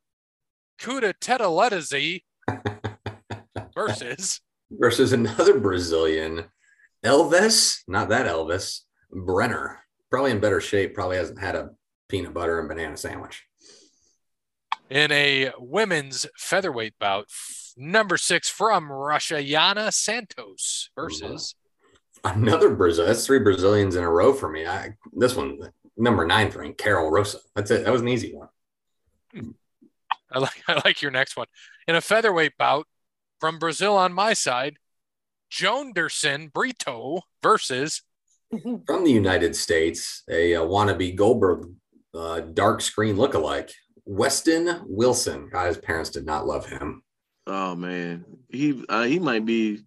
Kutateladze 0.80 2.22
versus 3.76 4.42
versus 4.72 5.14
another 5.14 5.60
Brazilian, 5.60 6.46
Elvis, 7.04 7.80
not 7.88 8.10
that 8.10 8.28
Elvis, 8.28 8.82
Brenner. 9.12 9.80
Probably 10.10 10.32
in 10.32 10.40
better 10.40 10.62
shape, 10.62 10.94
probably 10.94 11.18
hasn't 11.18 11.40
had 11.40 11.56
a 11.56 11.72
peanut 12.10 12.34
butter 12.34 12.60
and 12.60 12.68
banana 12.68 12.98
sandwich. 12.98 13.44
In 14.92 15.10
a 15.14 15.52
women's 15.58 16.26
featherweight 16.36 17.00
bout, 17.00 17.30
number 17.78 18.18
six 18.18 18.50
from 18.50 18.92
Russia, 18.92 19.36
Yana 19.36 19.94
Santos 19.94 20.89
versus 20.96 21.56
another 22.26 22.76
Brazil. 22.76 23.06
That's 23.06 23.26
three 23.26 23.39
Brazilians 23.39 23.96
in 23.96 24.04
a 24.04 24.12
row 24.12 24.34
for 24.34 24.50
me. 24.50 24.68
I, 24.68 24.96
this 25.14 25.34
one, 25.34 25.60
number 25.96 26.26
nine 26.26 26.52
for 26.52 26.62
me, 26.62 26.74
Carol 26.74 27.10
Rosa. 27.10 27.38
That's 27.56 27.72
it. 27.72 27.86
That 27.86 27.94
was 27.94 28.02
an 28.02 28.10
easy 28.10 28.36
one. 28.36 28.50
I 30.30 30.39
like 30.39 30.62
I 30.68 30.82
like 30.84 31.02
your 31.02 31.12
next 31.12 31.38
one. 31.38 31.48
In 31.88 31.96
a 31.96 32.02
featherweight 32.02 32.58
bout 32.58 32.86
from 33.39 33.60
Brazil 33.60 33.96
on 33.96 34.12
my 34.12 34.34
side, 34.34 34.76
Joanderson 35.50 36.52
Brito 36.52 37.22
versus 37.42 38.02
from 38.86 39.06
the 39.06 39.12
United 39.12 39.56
States, 39.56 40.24
a, 40.30 40.52
a 40.52 40.60
wannabe 40.60 41.16
Goldberg 41.16 41.70
uh, 42.14 42.42
dark 42.42 42.82
screen 42.82 43.16
lookalike, 43.16 43.72
Westin 44.08 44.82
Wilson. 44.86 45.49
God, 45.52 45.68
his 45.68 45.78
parents 45.78 46.10
did 46.10 46.26
not 46.26 46.47
love 46.47 46.66
him. 46.66 47.04
Oh 47.47 47.76
man, 47.76 48.26
he 48.49 48.84
uh, 48.89 49.04
he 49.04 49.20
might 49.20 49.45
be 49.45 49.84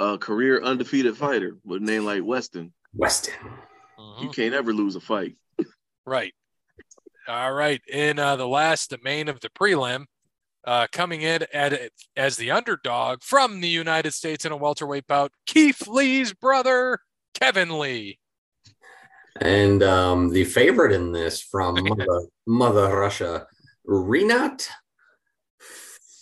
a 0.00 0.18
career 0.18 0.62
undefeated 0.62 1.16
fighter 1.16 1.56
with 1.64 1.82
a 1.82 1.84
name 1.84 2.04
like 2.04 2.22
Weston. 2.24 2.72
Weston, 2.94 3.34
you 4.20 4.28
can't 4.30 4.54
ever 4.54 4.72
lose 4.72 4.96
a 4.96 5.00
fight. 5.00 5.36
Right. 6.06 6.32
All 7.26 7.52
right. 7.52 7.80
In 7.88 8.18
uh, 8.18 8.36
the 8.36 8.46
last, 8.46 8.90
the 8.90 8.98
main 9.02 9.28
of 9.28 9.40
the 9.40 9.48
prelim, 9.48 10.04
uh, 10.66 10.86
coming 10.92 11.22
in 11.22 11.44
at 11.52 11.90
as 12.16 12.36
the 12.36 12.50
underdog 12.50 13.22
from 13.22 13.60
the 13.60 13.68
United 13.68 14.12
States 14.12 14.44
in 14.44 14.52
a 14.52 14.56
welterweight 14.56 15.06
bout, 15.06 15.32
Keith 15.46 15.86
Lee's 15.86 16.32
brother, 16.32 16.98
Kevin 17.34 17.78
Lee. 17.78 18.18
And 19.40 19.82
um, 19.82 20.30
the 20.30 20.44
favorite 20.44 20.92
in 20.92 21.12
this 21.12 21.40
from 21.40 21.74
Mother, 21.84 22.26
Mother 22.46 22.96
Russia, 22.96 23.46
Rinat 23.86 24.68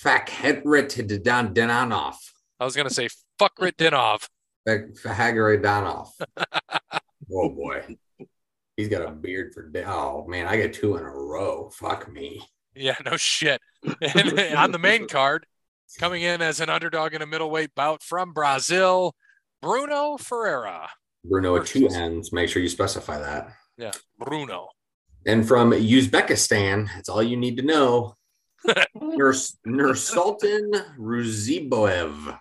Fakhretdinov. 0.02 2.16
I 2.58 2.64
was 2.64 2.74
going 2.74 2.88
to 2.88 2.94
say 2.94 3.08
Fakhretdinov. 3.40 4.28
Fakhretdinov. 4.66 6.08
oh 7.32 7.48
boy. 7.50 7.96
He's 8.76 8.88
got 8.88 9.06
a 9.06 9.10
beard 9.10 9.52
for 9.54 9.70
oh 9.86 10.26
man, 10.26 10.46
I 10.46 10.56
get 10.56 10.72
two 10.72 10.96
in 10.96 11.04
a 11.04 11.10
row. 11.10 11.70
Fuck 11.70 12.10
me. 12.10 12.42
Yeah, 12.74 12.96
no 13.04 13.16
shit. 13.16 13.60
And 14.00 14.38
on 14.56 14.72
the 14.72 14.78
main 14.78 15.06
card, 15.06 15.46
coming 15.98 16.22
in 16.22 16.40
as 16.40 16.60
an 16.60 16.70
underdog 16.70 17.14
in 17.14 17.22
a 17.22 17.26
middleweight 17.26 17.74
bout 17.74 18.02
from 18.02 18.32
Brazil, 18.32 19.14
Bruno 19.60 20.16
Ferreira. 20.16 20.88
Bruno 21.24 21.54
with 21.54 21.66
two 21.66 21.88
ends. 21.88 22.32
Make 22.32 22.48
sure 22.48 22.62
you 22.62 22.68
specify 22.68 23.18
that. 23.18 23.52
Yeah, 23.76 23.92
Bruno. 24.18 24.68
And 25.26 25.46
from 25.46 25.70
Uzbekistan, 25.70 26.88
that's 26.94 27.08
all 27.08 27.22
you 27.22 27.36
need 27.36 27.56
to 27.58 27.62
know. 27.62 28.16
Nurs 28.94 29.56
Nursultan 29.66 30.96
Ruziboev 30.98 32.38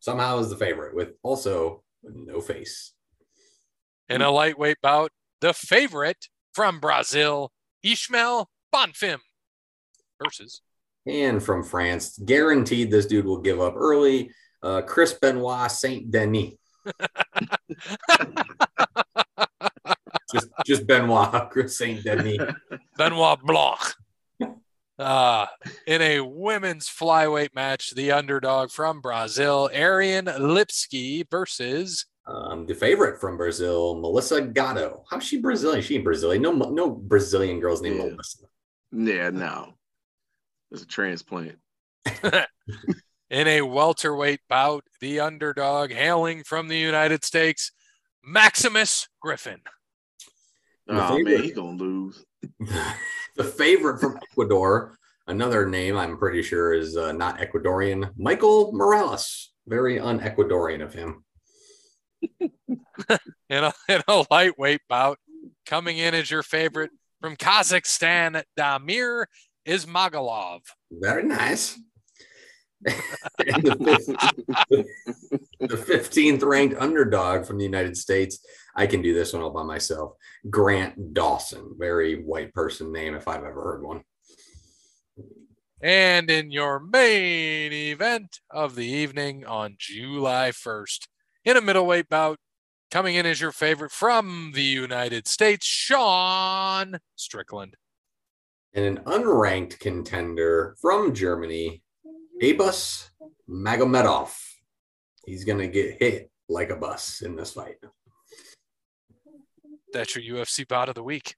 somehow 0.00 0.38
is 0.38 0.50
the 0.50 0.56
favorite 0.56 0.94
with 0.94 1.12
also 1.22 1.82
no 2.02 2.40
face. 2.40 2.92
In 4.08 4.22
a 4.22 4.30
lightweight 4.30 4.78
bout, 4.82 5.12
the 5.40 5.52
favorite 5.54 6.28
from 6.52 6.80
Brazil, 6.80 7.52
Ishmael 7.82 8.50
Bonfim 8.74 9.18
versus. 10.22 10.62
And 11.06 11.42
from 11.42 11.62
France, 11.62 12.18
guaranteed 12.18 12.90
this 12.90 13.06
dude 13.06 13.24
will 13.24 13.40
give 13.40 13.60
up 13.60 13.74
early. 13.76 14.30
Uh, 14.62 14.82
Chris 14.82 15.14
Benoit 15.14 15.70
Saint 15.70 16.10
Denis. 16.10 16.54
just, 20.32 20.48
just 20.66 20.86
Benoit, 20.86 21.50
Chris 21.50 21.76
Saint 21.78 22.02
Denis. 22.04 22.38
Benoit 22.96 23.40
Blanc. 23.42 23.80
Uh, 24.98 25.46
in 25.86 26.02
a 26.02 26.20
women's 26.20 26.86
flyweight 26.86 27.54
match, 27.54 27.94
the 27.94 28.12
underdog 28.12 28.70
from 28.70 29.00
Brazil, 29.00 29.70
Ariane 29.72 30.26
Lipski 30.26 31.24
versus 31.30 32.04
um, 32.26 32.66
the 32.66 32.74
favorite 32.74 33.18
from 33.20 33.36
Brazil, 33.36 33.98
Melissa 33.98 34.42
Gatto. 34.42 35.04
How's 35.10 35.24
she 35.24 35.38
Brazilian? 35.40 35.82
She 35.82 35.94
ain't 35.96 36.04
Brazilian. 36.04 36.42
No, 36.42 36.52
no 36.52 36.90
Brazilian 36.90 37.60
girls 37.60 37.80
named 37.80 37.96
Yeah. 37.96 38.04
Melissa. 38.04 38.38
Yeah, 38.92 39.30
no, 39.30 39.74
it's 40.70 40.82
a 40.82 40.86
transplant. 40.86 41.58
in 43.30 43.46
a 43.48 43.62
welterweight 43.62 44.40
bout, 44.48 44.84
the 45.00 45.20
underdog 45.20 45.92
hailing 45.92 46.44
from 46.44 46.68
the 46.68 46.76
United 46.78 47.24
States, 47.24 47.72
Maximus 48.22 49.08
Griffin. 49.20 49.60
The 50.90 51.06
Oh 51.08 51.18
man, 51.20 51.42
he's 51.42 51.52
gonna 51.52 51.76
lose. 51.76 52.24
the 53.36 53.44
favorite 53.44 54.00
from 54.00 54.18
Ecuador, 54.30 54.96
another 55.28 55.66
name 55.66 55.96
I'm 55.96 56.18
pretty 56.18 56.42
sure 56.42 56.74
is 56.74 56.96
uh, 56.96 57.12
not 57.12 57.38
Ecuadorian, 57.38 58.10
Michael 58.16 58.72
Morales. 58.72 59.52
Very 59.68 60.00
un-Ecuadorian 60.00 60.82
of 60.82 60.92
him. 60.92 61.24
In 63.48 63.64
a, 63.64 63.72
in 63.88 64.00
a 64.06 64.24
lightweight 64.30 64.82
bout, 64.88 65.18
coming 65.66 65.98
in 65.98 66.14
as 66.14 66.30
your 66.30 66.42
favorite 66.42 66.90
from 67.20 67.34
Kazakhstan, 67.34 68.42
Damir 68.56 69.24
Ismagulov. 69.66 70.60
Very 70.92 71.24
nice. 71.24 71.76
And 72.86 73.62
the, 73.62 74.16
fif- 74.68 74.88
the 75.60 75.76
15th 75.76 76.42
ranked 76.42 76.76
underdog 76.78 77.46
from 77.46 77.58
the 77.58 77.64
United 77.64 77.96
States. 77.96 78.44
I 78.74 78.86
can 78.86 79.02
do 79.02 79.14
this 79.14 79.32
one 79.32 79.42
all 79.42 79.50
by 79.50 79.62
myself. 79.62 80.12
Grant 80.48 81.14
Dawson. 81.14 81.74
Very 81.78 82.22
white 82.22 82.54
person 82.54 82.92
name 82.92 83.14
if 83.14 83.28
I've 83.28 83.44
ever 83.44 83.62
heard 83.62 83.82
one. 83.82 84.02
And 85.82 86.30
in 86.30 86.50
your 86.50 86.78
main 86.78 87.72
event 87.72 88.40
of 88.50 88.74
the 88.74 88.86
evening 88.86 89.46
on 89.46 89.76
July 89.78 90.50
1st, 90.50 91.08
in 91.44 91.56
a 91.56 91.62
middleweight 91.62 92.08
bout, 92.08 92.38
coming 92.90 93.14
in 93.14 93.24
as 93.24 93.40
your 93.40 93.52
favorite 93.52 93.92
from 93.92 94.52
the 94.54 94.62
United 94.62 95.26
States, 95.26 95.64
Sean 95.64 96.98
Strickland. 97.16 97.76
And 98.74 98.84
an 98.84 99.04
unranked 99.04 99.78
contender 99.80 100.76
from 100.80 101.14
Germany, 101.14 101.82
Abus 102.40 103.10
Magomedov. 103.48 104.30
He's 105.26 105.44
going 105.44 105.58
to 105.58 105.68
get 105.68 106.00
hit 106.00 106.30
like 106.48 106.70
a 106.70 106.76
bus 106.76 107.22
in 107.22 107.36
this 107.36 107.52
fight. 107.52 107.76
That's 109.92 110.16
your 110.16 110.38
UFC 110.38 110.66
bout 110.66 110.88
of 110.88 110.94
the 110.94 111.02
week. 111.02 111.34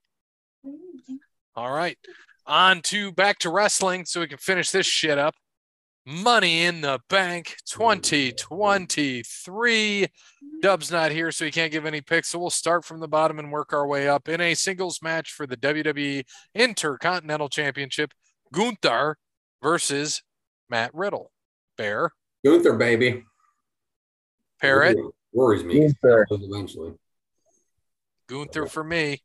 All 1.55 1.71
right. 1.71 1.97
On 2.45 2.81
to 2.83 3.11
back 3.11 3.39
to 3.39 3.49
wrestling 3.49 4.05
so 4.05 4.19
we 4.19 4.27
can 4.27 4.37
finish 4.37 4.69
this 4.71 4.85
shit 4.85 5.17
up. 5.17 5.35
Money 6.05 6.63
in 6.63 6.81
the 6.81 6.99
Bank 7.09 7.55
2023. 7.65 10.07
Dub's 10.61 10.91
not 10.91 11.11
here, 11.11 11.31
so 11.31 11.45
he 11.45 11.51
can't 11.51 11.71
give 11.71 11.85
any 11.85 12.01
picks. 12.01 12.27
So 12.29 12.39
we'll 12.39 12.49
start 12.49 12.83
from 12.83 12.99
the 12.99 13.07
bottom 13.07 13.39
and 13.39 13.49
work 13.51 13.71
our 13.71 13.87
way 13.87 14.09
up 14.09 14.27
in 14.27 14.41
a 14.41 14.53
singles 14.53 14.99
match 15.01 15.31
for 15.31 15.47
the 15.47 15.55
WWE 15.55 16.25
Intercontinental 16.53 17.47
Championship. 17.47 18.11
Gunther 18.51 19.15
versus 19.61 20.21
Matt 20.73 20.89
Riddle. 20.95 21.31
Bear, 21.77 22.09
Gunther, 22.43 22.73
baby. 22.73 23.23
Parrot, 24.59 24.97
Worries 25.31 25.63
me. 25.63 25.81
Gunther. 25.81 26.25
Eventually. 26.31 26.93
Gunther 28.27 28.65
for 28.65 28.83
me. 28.83 29.21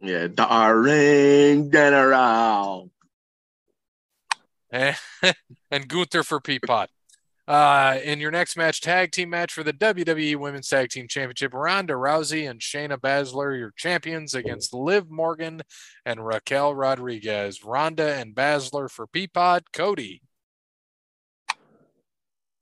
Yeah, 0.00 0.28
Darring 0.28 1.70
General. 1.70 2.90
and 4.72 4.96
Gunther 5.88 6.22
for 6.22 6.40
Peapod. 6.40 6.86
Uh, 7.46 7.98
in 8.02 8.20
your 8.20 8.30
next 8.30 8.56
match, 8.56 8.80
tag 8.80 9.10
team 9.10 9.28
match 9.28 9.52
for 9.52 9.64
the 9.64 9.72
WWE 9.72 10.36
Women's 10.36 10.68
Tag 10.68 10.88
Team 10.88 11.08
Championship, 11.08 11.52
Ronda 11.52 11.94
Rousey 11.94 12.48
and 12.48 12.60
Shayna 12.60 12.96
Baszler, 12.96 13.58
your 13.58 13.72
champions, 13.76 14.34
against 14.34 14.72
Liv 14.72 15.10
Morgan 15.10 15.62
and 16.06 16.24
Raquel 16.24 16.74
Rodriguez. 16.74 17.64
Ronda 17.64 18.14
and 18.14 18.36
Baszler 18.36 18.88
for 18.88 19.08
Peapod. 19.08 19.62
Cody, 19.72 20.22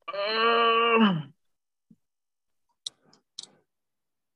Uh, 0.09 1.21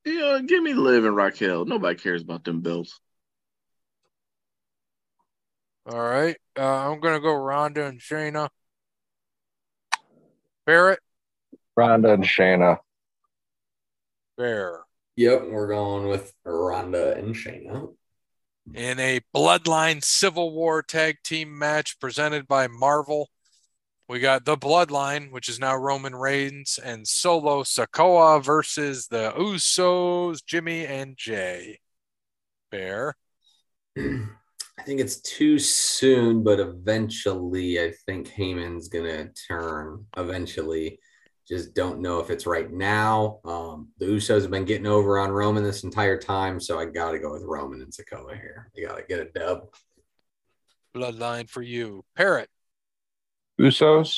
yeah, 0.05 0.39
give 0.45 0.61
me 0.61 0.73
Liv 0.73 1.05
and 1.05 1.15
Raquel. 1.15 1.65
Nobody 1.65 1.97
cares 1.97 2.21
about 2.21 2.43
them 2.43 2.61
belts. 2.61 2.99
all 5.85 5.99
right. 5.99 6.37
Uh, 6.57 6.91
I'm 6.91 6.99
gonna 6.99 7.19
go 7.19 7.33
Ronda 7.33 7.85
and 7.85 7.99
Shayna. 7.99 8.49
Barrett, 10.65 10.99
Ronda 11.75 12.13
and 12.13 12.23
Shayna. 12.23 12.77
Fair. 14.37 14.81
Yep, 15.15 15.43
we're 15.49 15.67
going 15.67 16.07
with 16.07 16.33
Ronda 16.45 17.15
and 17.15 17.35
Shayna. 17.35 17.93
In 18.73 18.99
a 18.99 19.19
Bloodline 19.35 20.03
Civil 20.03 20.53
War 20.53 20.81
tag 20.81 21.17
team 21.23 21.57
match 21.57 21.99
presented 21.99 22.47
by 22.47 22.67
Marvel, 22.67 23.29
we 24.13 24.19
got 24.19 24.45
the 24.45 24.55
Bloodline, 24.55 25.31
which 25.31 25.49
is 25.49 25.59
now 25.59 25.75
Roman 25.75 26.13
Reigns 26.13 26.77
and 26.77 27.07
Solo 27.07 27.63
Sikoa 27.63 28.43
versus 28.43 29.07
the 29.07 29.33
Usos, 29.35 30.45
Jimmy 30.45 30.85
and 30.85 31.17
Jay. 31.17 31.79
Bear. 32.69 33.15
I 33.97 34.83
think 34.85 34.99
it's 34.99 35.19
too 35.21 35.57
soon, 35.57 36.43
but 36.43 36.59
eventually, 36.59 37.81
I 37.81 37.91
think 38.05 38.29
Heyman's 38.29 38.87
gonna 38.87 39.29
turn. 39.47 40.05
Eventually, 40.15 40.99
just 41.47 41.73
don't 41.73 41.99
know 41.99 42.19
if 42.19 42.29
it's 42.29 42.45
right 42.45 42.71
now. 42.71 43.39
Um, 43.43 43.89
the 43.97 44.05
Usos 44.05 44.43
have 44.43 44.51
been 44.51 44.65
getting 44.65 44.85
over 44.85 45.17
on 45.17 45.31
Roman 45.31 45.63
this 45.63 45.83
entire 45.83 46.19
time, 46.19 46.59
so 46.59 46.77
I 46.77 46.85
got 46.85 47.13
to 47.13 47.19
go 47.19 47.33
with 47.33 47.41
Roman 47.43 47.81
and 47.81 47.91
Sikoa 47.91 48.35
here. 48.35 48.69
They 48.75 48.83
got 48.83 48.97
to 48.97 49.03
get 49.09 49.21
a 49.21 49.31
dub. 49.31 49.69
Bloodline 50.95 51.49
for 51.49 51.63
you. 51.63 52.05
Parrot. 52.15 52.49
Usos. 53.59 54.17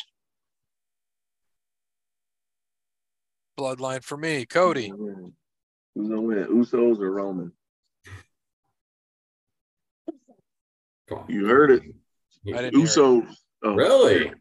Bloodline 3.60 4.04
for 4.04 4.18
me. 4.18 4.46
Cody. 4.46 4.90
Who's 4.90 6.10
gonna 6.10 6.22
win? 6.22 6.46
Usos 6.48 7.00
or 7.00 7.12
Roman? 7.12 7.52
You 11.28 11.46
heard 11.46 11.72
it. 11.72 11.84
I 12.54 12.62
didn't 12.62 12.76
hear 12.80 12.86
it. 12.88 13.26
Oh, 13.64 13.74
Really? 13.76 14.26
Come 14.26 14.36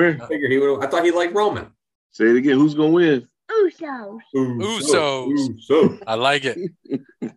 here. 0.00 0.18
I 0.22 0.26
figured 0.26 0.50
he 0.50 0.58
would. 0.58 0.82
I 0.84 0.88
thought 0.88 1.04
he 1.04 1.10
liked 1.10 1.34
Roman. 1.34 1.70
Say 2.12 2.24
it 2.26 2.36
again. 2.36 2.56
Who's 2.56 2.74
gonna 2.74 2.90
win? 2.90 3.28
Usos. 3.50 4.18
Usos. 4.34 5.48
Usos. 5.70 6.02
I 6.06 6.14
like 6.14 6.44
it. 6.44 6.58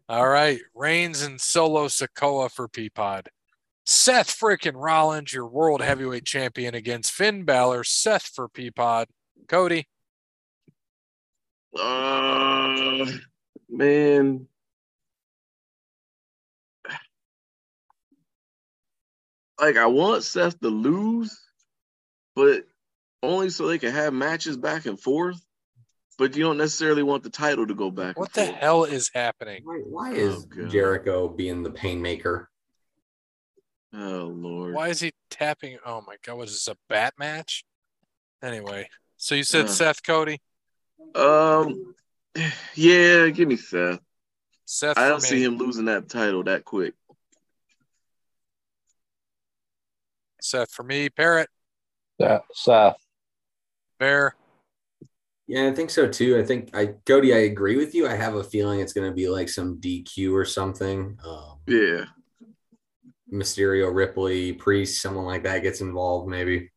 All 0.08 0.28
right. 0.28 0.60
Reigns 0.74 1.22
and 1.22 1.39
Solo 1.39 1.88
Sikoa 1.88 2.50
for 2.52 2.68
Peapod. 2.68 3.28
Seth 3.92 4.40
freaking 4.40 4.76
Rollins, 4.76 5.34
your 5.34 5.48
world 5.48 5.82
heavyweight 5.82 6.24
champion 6.24 6.76
against 6.76 7.12
Finn 7.12 7.44
Balor. 7.44 7.84
Seth 7.84 8.28
for 8.36 8.48
Peapod. 8.48 9.08
Cody. 9.48 9.88
Uh, 11.76 13.08
man. 13.68 14.46
Like 19.60 19.76
I 19.78 19.88
want 19.88 20.24
Seth 20.24 20.60
to 20.60 20.68
lose, 20.68 21.36
but 22.36 22.66
only 23.24 23.50
so 23.50 23.68
they 23.68 23.80
can 23.80 23.92
have 23.92 24.14
matches 24.14 24.56
back 24.56 24.86
and 24.86 25.02
forth. 25.02 25.44
But 26.20 26.36
you 26.36 26.44
don't 26.44 26.58
necessarily 26.58 27.02
want 27.02 27.24
the 27.24 27.32
title 27.32 27.66
to 27.66 27.74
go 27.74 27.90
back. 27.90 28.20
What 28.20 28.38
and 28.38 28.50
the 28.50 28.52
forth. 28.52 28.62
hell 28.62 28.84
is 28.84 29.10
happening? 29.16 29.64
Why, 29.64 29.80
why 29.84 30.12
is 30.12 30.46
Oh, 30.62 30.68
Jericho 30.68 31.28
being 31.28 31.64
the 31.64 31.72
painmaker? 31.72 32.50
Oh 33.94 34.32
Lord. 34.34 34.76
Why 34.76 34.90
is 34.90 35.00
he 35.00 35.12
tapping? 35.30 35.78
Oh 35.86 36.02
my 36.06 36.16
God. 36.26 36.38
Was 36.38 36.52
this 36.52 36.68
a 36.68 36.78
bat 36.88 37.14
match? 37.18 37.64
Anyway, 38.42 38.88
so 39.18 39.36
you 39.36 39.44
said 39.44 39.66
Uh. 39.66 39.70
Seth 39.70 40.04
Cody? 40.04 40.42
Um. 41.16 41.96
Yeah, 42.76 43.28
give 43.30 43.48
me 43.50 43.58
Seth. 43.58 44.00
Seth 44.64 44.98
I 44.98 45.10
don't 45.10 45.20
see 45.22 45.44
him 45.44 45.58
losing 45.58 45.86
that 45.86 46.08
title 46.08 46.44
that 46.44 46.64
quick. 46.64 46.94
Seth 50.42 50.72
for 50.72 50.84
me. 50.84 51.10
Parrot. 51.10 51.50
Yeah, 52.20 52.40
Seth. 52.54 52.96
Bear. 54.00 54.36
Yeah, 55.48 55.68
I 55.68 55.74
think 55.74 55.90
so 55.90 56.08
too. 56.08 56.38
I 56.38 56.46
think 56.46 56.70
I 56.76 56.94
Cody, 57.06 57.34
I 57.34 57.40
agree 57.40 57.76
with 57.76 57.96
you. 57.96 58.08
I 58.08 58.16
have 58.16 58.36
a 58.36 58.44
feeling 58.44 58.80
it's 58.80 58.94
going 58.94 59.10
to 59.10 59.16
be 59.16 59.28
like 59.28 59.50
some 59.50 59.82
DQ 59.82 60.32
or 60.34 60.46
something. 60.46 61.18
Um, 61.26 61.60
Yeah. 61.66 62.06
Mysterio, 63.32 63.94
Ripley, 63.94 64.54
Priest, 64.54 65.02
someone 65.02 65.26
like 65.26 65.44
that 65.44 65.64
gets 65.64 65.82
involved, 65.82 66.28
maybe. 66.28 66.72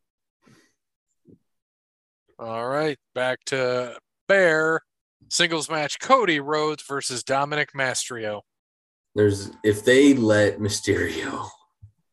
All 2.39 2.67
right. 2.67 2.97
Back 3.15 3.43
to 3.45 3.97
Bear. 4.27 4.81
Singles 5.29 5.69
match 5.69 5.99
Cody 5.99 6.39
Rhodes 6.39 6.83
versus 6.83 7.23
Dominic 7.23 7.73
Mysterio. 7.73 8.41
There's 9.15 9.51
if 9.63 9.85
they 9.85 10.13
let 10.13 10.59
Mysterio 10.59 11.47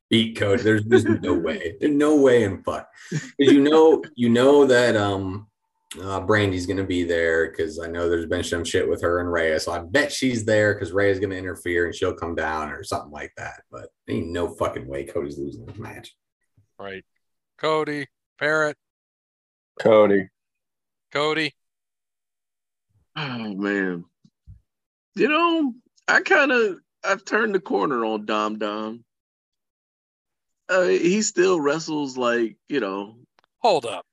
beat 0.08 0.38
Cody, 0.38 0.62
there's 0.62 0.84
there's 0.84 1.04
no 1.04 1.34
way. 1.38 1.76
There's 1.80 1.94
no 1.94 2.16
way 2.16 2.44
in 2.44 2.62
fuck. 2.62 2.88
Because 3.10 3.52
you 3.52 3.60
know, 3.60 4.02
you 4.14 4.28
know 4.28 4.64
that 4.66 4.96
um 4.96 5.48
uh, 5.98 6.20
Brandi's 6.20 6.66
gonna 6.66 6.84
be 6.84 7.02
there 7.02 7.50
because 7.50 7.80
I 7.80 7.88
know 7.88 8.08
there's 8.08 8.26
been 8.26 8.44
some 8.44 8.64
shit 8.64 8.88
with 8.88 9.02
her 9.02 9.20
and 9.20 9.32
Rhea. 9.32 9.58
So 9.58 9.72
I 9.72 9.80
bet 9.80 10.12
she's 10.12 10.44
there 10.44 10.74
because 10.74 10.92
Rhea's 10.92 11.18
gonna 11.18 11.34
interfere 11.34 11.86
and 11.86 11.94
she'll 11.94 12.14
come 12.14 12.34
down 12.34 12.70
or 12.70 12.84
something 12.84 13.10
like 13.10 13.32
that. 13.36 13.62
But 13.70 13.88
ain't 14.08 14.28
no 14.28 14.48
fucking 14.54 14.86
way 14.86 15.04
Cody's 15.04 15.38
losing 15.38 15.66
this 15.66 15.78
match. 15.78 16.14
Right. 16.78 17.04
Cody. 17.58 18.06
Parrot. 18.38 18.76
Cody. 19.80 20.28
Cody. 21.10 21.54
Oh 23.16 23.54
man. 23.54 24.04
You 25.16 25.28
know, 25.28 25.74
I 26.06 26.20
kind 26.20 26.52
of 26.52 26.78
I've 27.02 27.24
turned 27.24 27.54
the 27.54 27.60
corner 27.60 28.04
on 28.04 28.26
Dom 28.26 28.58
Dom. 28.58 29.04
Uh, 30.68 30.84
he 30.84 31.20
still 31.22 31.60
wrestles 31.60 32.16
like 32.16 32.56
you 32.68 32.78
know. 32.78 33.16
Hold 33.58 33.86
up. 33.86 34.06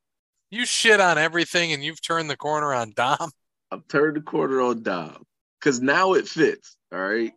You 0.49 0.65
shit 0.65 0.99
on 0.99 1.17
everything 1.17 1.73
and 1.73 1.83
you've 1.83 2.01
turned 2.01 2.29
the 2.29 2.37
corner 2.37 2.73
on 2.73 2.93
Dom. 2.95 3.31
I've 3.71 3.87
turned 3.87 4.15
the 4.15 4.21
corner 4.21 4.61
on 4.61 4.81
Dom 4.83 5.23
because 5.59 5.81
now 5.81 6.13
it 6.13 6.27
fits. 6.27 6.77
All 6.91 6.99
right. 6.99 7.33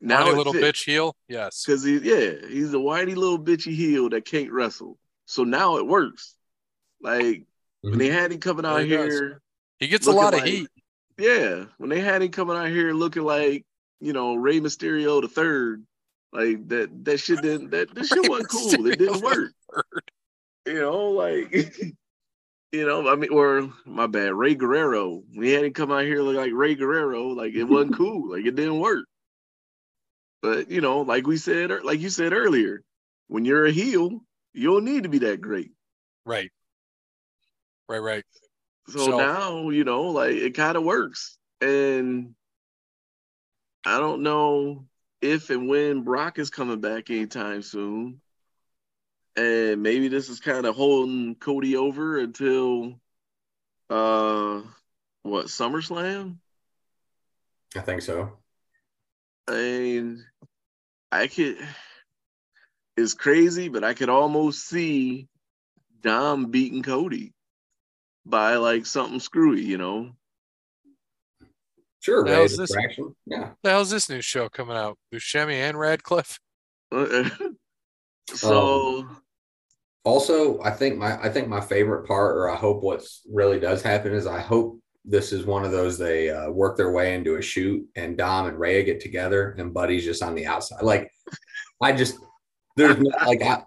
Now 0.00 0.28
it 0.30 0.36
little 0.36 0.52
fits. 0.52 0.82
bitch 0.82 0.84
heel. 0.84 1.16
Yes. 1.26 1.64
Because 1.64 1.82
he, 1.82 1.98
yeah, 1.98 2.32
he's 2.48 2.72
a 2.74 2.78
whiny 2.80 3.14
little 3.14 3.38
bitchy 3.38 3.74
heel 3.74 4.08
that 4.10 4.24
can't 4.26 4.52
wrestle. 4.52 4.98
So 5.26 5.42
now 5.44 5.78
it 5.78 5.86
works. 5.86 6.34
Like 7.00 7.44
when 7.80 7.94
Mhm. 7.94 7.98
they 7.98 8.08
had 8.10 8.30
him 8.32 8.40
coming 8.40 8.64
out 8.66 8.78
does. 8.78 8.86
here, 8.88 9.40
He 9.78 9.88
gets 9.88 10.06
a 10.06 10.12
lot 10.12 10.34
of 10.34 10.40
like- 10.40 10.48
heat. 10.48 10.68
yeah, 11.16 11.64
when 11.78 11.88
they 11.90 12.00
had 12.00 12.22
him 12.22 12.30
coming 12.30 12.56
out 12.56 12.68
here 12.68 12.92
looking 12.92 13.22
like 13.24 13.64
you 14.00 14.12
know 14.12 14.34
Rey 14.36 14.60
Mysterio 14.60 15.20
the 15.22 15.28
third, 15.28 15.84
like 16.32 16.68
that 16.68 17.04
that 17.04 17.18
shit 17.18 17.40
didn't 17.42 17.70
that 17.70 17.92
that 17.94 18.06
shit 18.06 18.28
wasn't 18.28 18.48
cool. 18.50 18.86
It 18.86 18.98
didn't 18.98 19.22
work. 19.22 19.52
You 20.66 20.74
know, 20.74 21.06
like 21.10 21.50
you 22.72 22.86
know, 22.86 23.08
I 23.08 23.16
mean, 23.16 23.30
or 23.30 23.70
my 23.86 24.06
bad, 24.06 24.34
Ray 24.34 24.54
Guerrero. 24.54 25.22
He 25.32 25.52
had 25.52 25.62
to 25.62 25.70
come 25.70 25.90
out 25.90 26.04
here 26.04 26.20
look 26.22 26.36
like 26.36 26.52
Ray 26.52 26.74
Guerrero, 26.74 27.28
like 27.28 27.54
it 27.54 27.64
wasn't 27.64 27.94
cool. 27.96 28.32
Like 28.32 28.44
it 28.44 28.54
didn't 28.54 28.80
work. 28.80 29.04
But 30.42 30.70
you 30.70 30.80
know, 30.80 31.00
like 31.00 31.26
we 31.26 31.36
said, 31.36 31.70
like 31.82 32.00
you 32.00 32.10
said 32.10 32.32
earlier, 32.32 32.82
when 33.28 33.44
you're 33.44 33.66
a 33.66 33.72
heel, 33.72 34.20
you 34.52 34.70
don't 34.72 34.84
need 34.84 35.04
to 35.04 35.08
be 35.08 35.18
that 35.20 35.40
great. 35.40 35.72
Right. 36.24 36.50
Right, 37.88 37.98
right. 37.98 38.24
So, 38.88 38.98
So- 38.98 39.18
now, 39.18 39.70
you 39.70 39.84
know, 39.84 40.02
like 40.02 40.32
it 40.34 40.54
kind 40.54 40.76
of 40.76 40.84
works. 40.84 41.38
And 41.60 42.34
I 43.84 43.98
don't 43.98 44.22
know 44.22 44.86
if 45.20 45.50
and 45.50 45.68
when 45.68 46.02
Brock 46.02 46.38
is 46.38 46.50
coming 46.50 46.80
back 46.80 47.10
anytime 47.10 47.62
soon. 47.62 48.20
And 49.38 49.82
maybe 49.84 50.08
this 50.08 50.28
is 50.28 50.40
kind 50.40 50.66
of 50.66 50.74
holding 50.74 51.36
Cody 51.36 51.76
over 51.76 52.18
until 52.18 52.98
uh 53.88 54.62
what 55.22 55.46
SummerSlam? 55.46 56.38
I 57.76 57.80
think 57.80 58.02
so. 58.02 58.32
I 59.46 59.52
mean, 59.52 60.24
I 61.12 61.28
could 61.28 61.56
it's 62.96 63.14
crazy, 63.14 63.68
but 63.68 63.84
I 63.84 63.94
could 63.94 64.08
almost 64.08 64.66
see 64.66 65.28
Dom 66.02 66.50
beating 66.50 66.82
Cody 66.82 67.32
by 68.26 68.56
like 68.56 68.86
something 68.86 69.20
screwy, 69.20 69.62
you 69.62 69.78
know. 69.78 70.10
Sure, 72.00 72.24
The 72.24 72.32
hell's 72.32 72.56
this? 72.56 72.70
distraction. 72.70 73.14
Yeah. 73.26 73.50
The 73.62 73.70
hell's 73.70 73.90
this 73.90 74.08
new 74.08 74.20
show 74.20 74.48
coming 74.48 74.76
out? 74.76 74.98
Buscemi 75.14 75.54
and 75.54 75.78
Radcliffe? 75.78 76.40
so 78.34 79.06
Also, 80.08 80.58
I 80.62 80.70
think 80.70 80.96
my 80.96 81.22
I 81.22 81.28
think 81.28 81.48
my 81.48 81.60
favorite 81.60 82.06
part, 82.06 82.34
or 82.38 82.48
I 82.50 82.56
hope 82.56 82.82
what's 82.82 83.20
really 83.30 83.60
does 83.60 83.82
happen, 83.82 84.12
is 84.14 84.26
I 84.26 84.40
hope 84.40 84.80
this 85.04 85.32
is 85.34 85.44
one 85.44 85.66
of 85.66 85.70
those 85.70 85.98
they 85.98 86.30
uh, 86.30 86.48
work 86.50 86.78
their 86.78 86.90
way 86.92 87.14
into 87.14 87.36
a 87.36 87.42
shoot, 87.42 87.86
and 87.94 88.16
Dom 88.16 88.46
and 88.46 88.58
Rhea 88.58 88.82
get 88.84 89.00
together, 89.00 89.54
and 89.58 89.74
Buddy's 89.74 90.04
just 90.06 90.22
on 90.22 90.34
the 90.34 90.46
outside. 90.46 90.82
Like, 90.82 91.10
I 91.82 91.92
just 91.92 92.16
there's 92.76 92.96
no, 92.98 93.10
like 93.26 93.42
I 93.42 93.62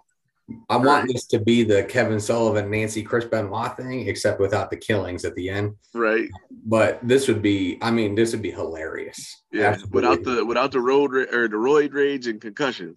I 0.68 0.76
want 0.78 1.06
this 1.06 1.26
to 1.28 1.38
be 1.38 1.62
the 1.62 1.84
Kevin 1.84 2.18
Sullivan, 2.18 2.70
Nancy, 2.70 3.04
Chris 3.04 3.24
Benoit 3.24 3.76
thing, 3.76 4.08
except 4.08 4.40
without 4.40 4.68
the 4.70 4.76
killings 4.76 5.24
at 5.24 5.36
the 5.36 5.48
end. 5.48 5.76
right, 5.94 6.28
But 6.66 6.98
this 7.06 7.28
would 7.28 7.40
be, 7.40 7.78
I 7.80 7.90
mean, 7.92 8.16
this 8.16 8.32
would 8.32 8.42
be 8.42 8.50
hilarious. 8.50 9.44
yeah, 9.52 9.68
Absolutely. 9.68 9.94
without 9.94 10.24
the 10.24 10.44
without 10.44 10.72
the 10.72 10.80
road 10.80 11.14
or 11.14 11.46
the 11.46 11.56
roid 11.56 11.94
rage 11.94 12.26
and 12.26 12.40
concussions. 12.40 12.96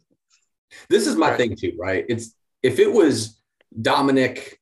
This 0.90 1.06
is 1.08 1.16
my 1.16 1.30
Right. 1.30 1.38
thing 1.38 1.56
too, 1.56 1.74
right? 1.80 2.06
It's 2.10 2.35
if 2.66 2.80
it 2.80 2.92
was 2.92 3.40
Dominic 3.80 4.60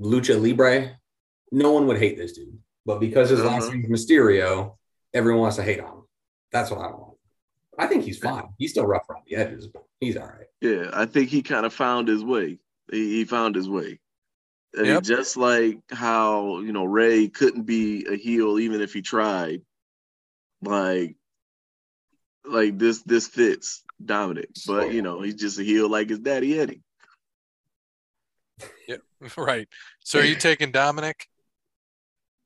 Lucha 0.00 0.40
Libre, 0.40 0.98
no 1.52 1.70
one 1.72 1.86
would 1.86 1.98
hate 1.98 2.16
this 2.18 2.32
dude. 2.32 2.58
But 2.84 2.98
because 3.00 3.30
his 3.30 3.40
last 3.42 3.64
Uh-huh. 3.64 3.74
name's 3.74 3.88
Mysterio, 3.88 4.76
everyone 5.14 5.42
wants 5.42 5.56
to 5.56 5.62
hate 5.62 5.80
on 5.80 5.92
him. 5.98 6.02
That's 6.52 6.70
what 6.70 6.80
I 6.80 6.88
want. 6.90 7.16
I 7.78 7.86
think 7.86 8.04
he's 8.04 8.18
fine. 8.18 8.48
He's 8.58 8.70
still 8.72 8.86
rough 8.86 9.08
around 9.08 9.24
the 9.26 9.36
edges, 9.36 9.68
but 9.68 9.84
he's 10.00 10.16
all 10.16 10.26
right. 10.26 10.46
Yeah, 10.60 10.90
I 10.92 11.06
think 11.06 11.28
he 11.28 11.42
kind 11.42 11.66
of 11.66 11.72
found 11.72 12.08
his 12.08 12.24
way. 12.24 12.58
He, 12.90 13.18
he 13.18 13.24
found 13.24 13.54
his 13.54 13.68
way. 13.68 14.00
I 14.76 14.82
mean, 14.82 14.86
Yep. 14.94 15.02
just 15.04 15.36
like 15.36 15.78
how 15.90 16.58
you 16.60 16.72
know 16.72 16.84
Rey 16.84 17.28
couldn't 17.28 17.64
be 17.64 18.06
a 18.06 18.16
heel 18.16 18.58
even 18.58 18.80
if 18.80 18.92
he 18.92 19.02
tried. 19.02 19.62
Like, 20.62 21.16
like 22.44 22.78
this 22.78 23.02
this 23.02 23.26
fits 23.28 23.82
Dominic, 24.04 24.48
but 24.66 24.84
oh, 24.84 24.88
you 24.88 25.02
know 25.02 25.22
he's 25.22 25.34
just 25.34 25.58
a 25.58 25.62
heel 25.62 25.88
like 25.88 26.08
his 26.10 26.18
daddy 26.18 26.58
Eddie. 26.58 26.82
Yeah, 28.88 28.96
right. 29.36 29.68
So 30.00 30.20
are 30.20 30.24
you 30.24 30.34
taking 30.36 30.70
Dominic? 30.70 31.26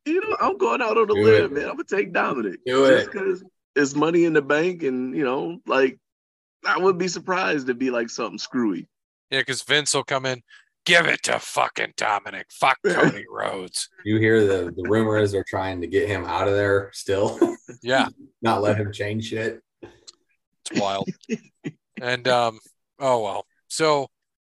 You 0.06 0.20
know, 0.20 0.36
I'm 0.40 0.56
going 0.58 0.80
out 0.80 0.96
on 0.96 1.10
a 1.10 1.14
Do 1.14 1.22
limb, 1.22 1.44
it. 1.44 1.52
man. 1.52 1.64
I'm 1.64 1.70
gonna 1.76 1.84
take 1.84 2.12
Dominic 2.12 2.60
Do 2.66 2.86
just 2.86 3.08
it. 3.08 3.12
because 3.12 3.44
it's 3.76 3.94
money 3.94 4.24
in 4.24 4.32
the 4.32 4.42
bank, 4.42 4.82
and 4.82 5.14
you 5.16 5.24
know, 5.24 5.58
like 5.66 5.98
I 6.66 6.78
wouldn't 6.78 6.98
be 6.98 7.08
surprised 7.08 7.66
to 7.68 7.74
be 7.74 7.90
like 7.90 8.10
something 8.10 8.38
screwy. 8.38 8.88
Yeah, 9.30 9.40
because 9.40 9.62
Vince 9.62 9.94
will 9.94 10.04
come 10.04 10.26
in. 10.26 10.42
Give 10.86 11.06
it 11.06 11.22
to 11.24 11.38
fucking 11.38 11.92
Dominic. 11.96 12.46
Fuck 12.50 12.78
Cody 12.86 13.26
Rhodes. 13.30 13.88
You 14.04 14.18
hear 14.18 14.46
the, 14.46 14.72
the 14.74 14.88
rumor 14.88 15.18
is 15.18 15.30
they're 15.30 15.44
trying 15.46 15.82
to 15.82 15.86
get 15.86 16.08
him 16.08 16.24
out 16.24 16.48
of 16.48 16.54
there 16.54 16.90
still, 16.94 17.38
Yeah, 17.82 18.08
not 18.40 18.62
let 18.62 18.78
him 18.78 18.90
change 18.90 19.28
shit. 19.28 19.60
It's 20.70 20.80
wild. 20.80 21.08
and 22.00 22.28
um, 22.28 22.58
oh 22.98 23.22
well. 23.22 23.46
So 23.68 24.08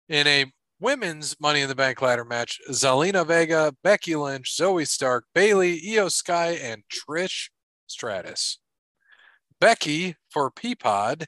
in 0.08 0.28
a 0.28 0.52
women's 0.80 1.36
Money 1.40 1.62
in 1.62 1.70
the 1.70 1.76
Bank 1.76 2.02
ladder 2.02 2.26
match, 2.26 2.60
Zelina 2.70 3.26
Vega, 3.26 3.74
Becky 3.84 4.16
Lynch, 4.16 4.56
Zoey 4.58 4.88
Stark, 4.88 5.26
Bayley, 5.34 5.80
Io 5.98 6.10
Sky, 6.10 6.52
and 6.52 6.84
Trish 6.90 7.50
Stratus. 7.88 8.60
Becky 9.60 10.16
for 10.30 10.50
Peapod, 10.52 11.26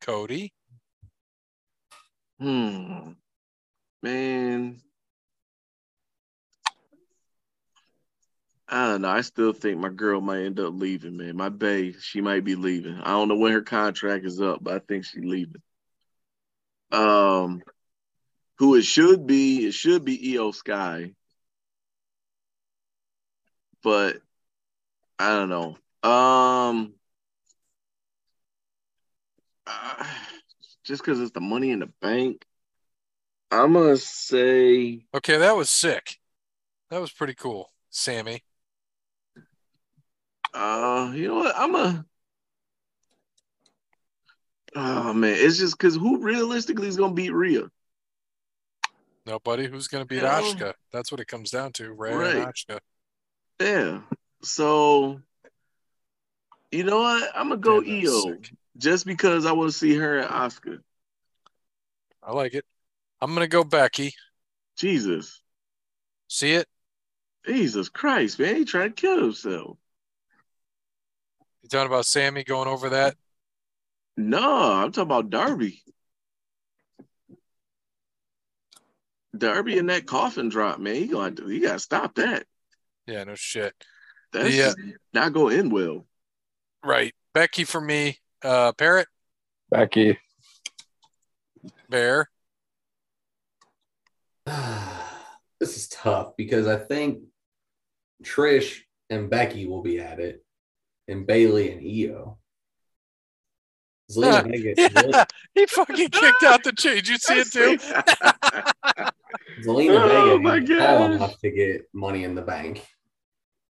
Cody. 0.00 0.52
Hmm. 2.40 3.12
Man. 4.02 4.80
I 8.70 8.86
don't 8.88 9.02
know. 9.02 9.08
I 9.08 9.22
still 9.22 9.54
think 9.54 9.78
my 9.78 9.88
girl 9.88 10.20
might 10.20 10.44
end 10.44 10.60
up 10.60 10.74
leaving, 10.74 11.16
man. 11.16 11.36
My 11.36 11.48
bae, 11.48 11.94
she 12.00 12.20
might 12.20 12.44
be 12.44 12.54
leaving. 12.54 13.00
I 13.00 13.12
don't 13.12 13.28
know 13.28 13.36
when 13.36 13.52
her 13.52 13.62
contract 13.62 14.26
is 14.26 14.42
up, 14.42 14.62
but 14.62 14.74
I 14.74 14.78
think 14.80 15.06
she's 15.06 15.24
leaving. 15.24 15.62
Um, 16.92 17.62
who 18.56 18.74
it 18.74 18.82
should 18.82 19.26
be, 19.26 19.66
it 19.66 19.72
should 19.72 20.04
be 20.04 20.36
Io 20.36 20.50
Sky. 20.50 21.12
But 23.82 24.18
I 25.18 25.30
don't 25.30 25.48
know. 25.48 25.76
Um, 26.08 26.94
just 30.84 31.02
because 31.02 31.20
it's 31.20 31.32
the 31.32 31.40
money 31.40 31.70
in 31.70 31.78
the 31.78 31.90
bank, 32.02 32.44
I'm 33.50 33.72
gonna 33.72 33.96
say 33.96 35.06
Okay, 35.14 35.38
that 35.38 35.56
was 35.56 35.70
sick. 35.70 36.18
That 36.90 37.00
was 37.00 37.12
pretty 37.12 37.34
cool, 37.34 37.72
Sammy. 37.88 38.42
Uh, 40.54 41.12
you 41.14 41.28
know 41.28 41.36
what? 41.36 41.54
I'm 41.56 41.74
a. 41.74 42.04
Oh 44.76 45.12
man, 45.12 45.34
it's 45.36 45.58
just 45.58 45.76
because 45.78 45.96
who 45.96 46.18
realistically 46.22 46.88
is 46.88 46.96
gonna 46.96 47.14
beat 47.14 47.32
Rhea? 47.32 47.70
Nobody 49.26 49.66
who's 49.66 49.88
to 50.02 50.08
beat 50.08 50.22
Yeah. 50.22 50.40
Asuka. 50.40 50.74
That's 50.92 51.10
what 51.10 51.20
it 51.20 51.26
comes 51.26 51.50
down 51.50 51.72
to, 51.72 51.92
Rhea 51.92 52.12
and 52.12 52.20
Right. 52.20 52.54
Asuka. 52.54 52.80
Yeah. 53.60 54.00
So, 54.42 55.20
you 56.70 56.84
know 56.84 57.00
what? 57.00 57.30
I'm 57.34 57.48
gonna 57.48 57.60
go 57.60 57.80
Damn, 57.80 57.90
EO 57.90 58.20
sick. 58.20 58.52
just 58.76 59.04
because 59.04 59.46
I 59.46 59.52
want 59.52 59.70
to 59.72 59.76
see 59.76 59.94
her 59.96 60.18
and 60.18 60.30
Oscar. 60.30 60.82
I 62.22 62.32
like 62.32 62.54
it. 62.54 62.64
I'm 63.20 63.34
to 63.34 63.48
go 63.48 63.64
Becky. 63.64 64.14
Jesus, 64.76 65.42
See 66.28 66.52
it? 66.52 66.68
Jesus 67.46 67.88
Christ, 67.88 68.38
man, 68.38 68.54
he 68.56 68.64
tried 68.64 68.96
to 68.96 69.00
kill 69.00 69.20
himself. 69.20 69.78
You 71.62 71.68
talking 71.68 71.86
about 71.86 72.06
Sammy 72.06 72.44
going 72.44 72.68
over 72.68 72.90
that? 72.90 73.16
No, 74.16 74.72
I'm 74.72 74.92
talking 74.92 75.08
about 75.10 75.30
Darby. 75.30 75.82
Darby 79.36 79.78
in 79.78 79.86
that 79.86 80.06
coffin 80.06 80.48
drop, 80.48 80.78
man. 80.80 80.94
He 80.96 81.06
gonna 81.06 81.34
have 81.40 81.50
he 81.50 81.60
gotta 81.60 81.78
stop 81.78 82.14
that. 82.16 82.46
Yeah, 83.06 83.24
no 83.24 83.34
shit. 83.34 83.74
That's 84.32 84.54
Yeah. 84.54 84.64
just 84.66 84.78
not 85.12 85.32
go 85.32 85.48
in 85.48 85.70
well. 85.70 86.06
Right. 86.84 87.14
Becky 87.34 87.64
for 87.64 87.80
me. 87.80 88.18
Uh, 88.42 88.72
Parrot, 88.72 89.08
Becky. 89.70 90.18
Bear. 91.88 92.30
this 94.46 95.76
is 95.76 95.88
tough 95.88 96.36
because 96.36 96.66
I 96.66 96.76
think 96.76 97.24
Trish 98.22 98.80
and 99.10 99.28
Becky 99.28 99.66
will 99.66 99.82
be 99.82 100.00
at 100.00 100.20
it, 100.20 100.44
and 101.08 101.26
Bayley 101.26 101.72
and 101.72 101.80
Io. 101.84 102.38
Zelina 104.10 104.42
Vega, 104.50 104.70
uh, 104.70 104.88
Yeah, 105.12 105.24
he 105.54 105.66
fucking 105.66 106.08
kicked 106.08 106.42
out 106.44 106.62
the 106.64 106.72
chain. 106.72 106.96
Did 106.96 107.08
you 107.08 107.18
see 107.18 107.34
it 107.40 107.52
too? 107.52 107.76
Zelina 109.62 110.00
Oh 110.04 110.38
Vega 110.38 110.38
my 110.42 110.58
is 110.58 110.68
tall 110.68 110.98
gosh. 111.08 111.16
enough 111.16 111.38
to 111.40 111.50
get 111.50 111.82
money 111.92 112.24
in 112.24 112.34
the 112.34 112.42
bank. 112.42 112.86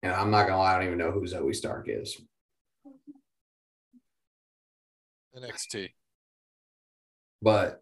And 0.03 0.13
I'm 0.13 0.31
not 0.31 0.47
gonna 0.47 0.59
lie, 0.59 0.71
I 0.73 0.77
don't 0.77 0.87
even 0.87 0.97
know 0.97 1.11
who 1.11 1.27
Zoe 1.27 1.53
Stark 1.53 1.87
is. 1.89 2.19
NXT. 5.37 5.89
But 7.41 7.81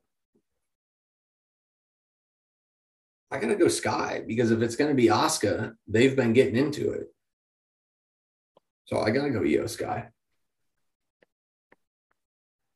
I 3.32 3.38
gotta 3.40 3.56
go 3.56 3.68
Sky 3.68 4.24
because 4.26 4.50
if 4.52 4.62
it's 4.62 4.76
gonna 4.76 4.96
be 4.96 5.08
Asuka, 5.08 5.74
they've 5.88 6.16
been 6.16 6.34
getting 6.34 6.56
into 6.56 6.92
it. 6.94 7.08
So 8.90 9.00
I 9.00 9.12
gotta 9.12 9.30
go 9.30 9.44
Io 9.44 9.68
Sky. 9.68 10.10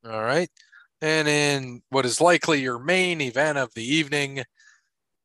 All 0.06 0.22
right. 0.22 0.50
And 1.02 1.28
in 1.28 1.82
what 1.90 2.06
is 2.06 2.22
likely 2.22 2.62
your 2.62 2.78
main 2.78 3.20
event 3.20 3.58
of 3.58 3.74
the 3.74 3.84
evening, 3.84 4.44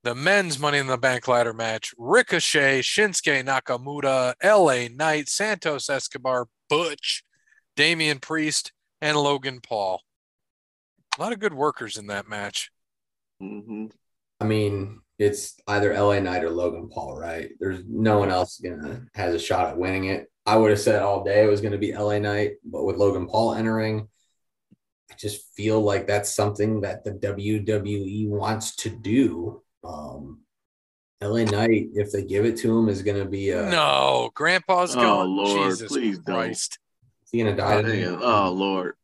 the 0.03 0.14
men's 0.14 0.59
Money 0.59 0.78
in 0.78 0.86
the 0.86 0.97
Bank 0.97 1.28
ladder 1.28 1.53
match 1.53 1.93
Ricochet, 1.99 2.80
Shinsuke 2.80 3.45
Nakamura, 3.45 4.32
LA 4.43 4.89
Knight, 4.89 5.28
Santos 5.28 5.91
Escobar, 5.91 6.49
Butch, 6.70 7.22
Damian 7.76 8.18
Priest, 8.18 8.72
and 9.03 9.18
Logan 9.18 9.61
Paul. 9.61 10.01
A 11.18 11.20
lot 11.20 11.34
of 11.34 11.39
good 11.39 11.53
workers 11.53 11.99
in 11.99 12.07
that 12.07 12.26
match. 12.26 12.70
hmm 13.39 13.89
I 14.41 14.47
mean, 14.47 15.01
it's 15.19 15.57
either 15.66 15.93
LA 15.93 16.21
Knight 16.21 16.45
or 16.45 16.51
Logan 16.51 16.89
Paul, 16.89 17.19
right? 17.19 17.51
There's 17.59 17.83
no 17.89 18.19
one 18.19 18.31
else 18.31 18.59
gonna 18.59 19.07
has 19.14 19.35
a 19.35 19.39
shot 19.39 19.66
at 19.66 19.79
winning 19.79 20.05
it. 20.05 20.31
I 20.47 20.57
would 20.57 20.71
have 20.71 20.81
said 20.81 21.03
all 21.03 21.25
day 21.25 21.45
it 21.45 21.51
was 21.51 21.61
gonna 21.61 21.79
be 21.79 21.93
LA 21.93 22.19
Knight, 22.19 22.53
but 22.64 22.85
with 22.85 22.97
Logan 22.97 23.27
Paul 23.27 23.55
entering, 23.55 24.09
I 25.11 25.14
just 25.14 25.53
feel 25.55 25.81
like 25.81 26.07
that's 26.07 26.35
something 26.35 26.83
that 26.83 27.05
the 27.05 27.12
WWE 27.12 28.29
wants 28.29 28.77
to 28.77 28.91
do. 28.91 29.62
Um, 29.83 30.41
LA 31.21 31.45
Knight, 31.45 31.89
if 31.95 32.12
they 32.12 32.23
give 32.23 32.45
it 32.45 32.57
to 32.59 32.79
him, 32.79 32.89
is 32.89 33.03
gonna 33.03 33.25
be 33.25 33.51
a 33.51 33.69
No, 33.69 34.31
Grandpa's 34.35 34.95
going. 34.95 35.07
Oh, 35.07 35.16
gone. 35.16 35.37
Lord, 35.37 35.71
Jesus 35.71 35.89
please 35.89 36.19
don't. 36.21 36.37
Christ. 36.37 36.79
is 37.25 37.31
he 37.33 37.39
gonna 37.39 37.57
die? 37.57 37.83
tonight? 37.83 38.01
Man, 38.01 38.19
oh 38.23 38.53
Lord. 38.53 38.95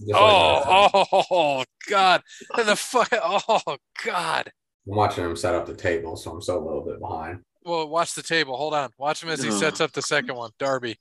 Just 0.00 0.12
like. 0.12 0.20
Oh, 0.22 1.24
oh, 1.30 1.64
God. 1.88 2.22
The 2.56 2.76
fuck. 2.76 3.12
Oh, 3.12 3.76
God. 4.04 4.50
I'm 4.88 4.96
watching 4.96 5.24
him 5.24 5.36
set 5.36 5.54
up 5.54 5.66
the 5.66 5.74
table, 5.74 6.16
so 6.16 6.30
I'm 6.30 6.40
still 6.40 6.58
a 6.58 6.64
little 6.64 6.84
bit 6.84 7.00
behind. 7.00 7.40
Well, 7.64 7.88
watch 7.88 8.14
the 8.14 8.22
table. 8.22 8.56
Hold 8.56 8.74
on. 8.74 8.90
Watch 8.96 9.22
him 9.22 9.28
as 9.28 9.42
he 9.42 9.50
uh-huh. 9.50 9.58
sets 9.58 9.80
up 9.80 9.92
the 9.92 10.00
second 10.00 10.34
one, 10.34 10.50
Darby. 10.58 10.98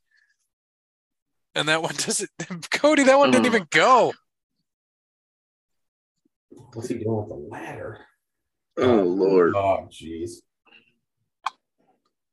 And 1.55 1.69
that 1.69 1.81
one 1.81 1.95
doesn't. 1.97 2.29
Cody, 2.71 3.03
that 3.03 3.17
one 3.17 3.31
didn't 3.31 3.47
uh-huh. 3.47 3.55
even 3.55 3.67
go. 3.71 4.13
What's 6.73 6.89
he 6.89 6.95
doing 6.95 7.15
with 7.15 7.29
the 7.29 7.47
ladder? 7.49 7.99
Oh 8.77 9.03
Lord. 9.03 9.55
Oh, 9.55 9.88
jeez. 9.89 10.31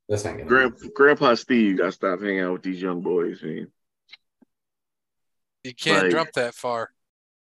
This 0.09 0.27
ain't 0.27 0.39
gonna. 0.39 0.49
Grand, 0.49 0.75
Grandpa 0.95 1.35
Steve 1.35 1.79
got 1.79 1.87
to 1.87 1.93
stop 1.93 2.21
hanging 2.21 2.41
out 2.41 2.53
with 2.55 2.63
these 2.63 2.83
young 2.83 3.01
boys, 3.01 3.43
man. 3.43 3.69
You 5.63 5.75
can't 5.75 6.05
Like, 6.05 6.13
jump 6.13 6.33
that 6.35 6.55
far. 6.55 6.91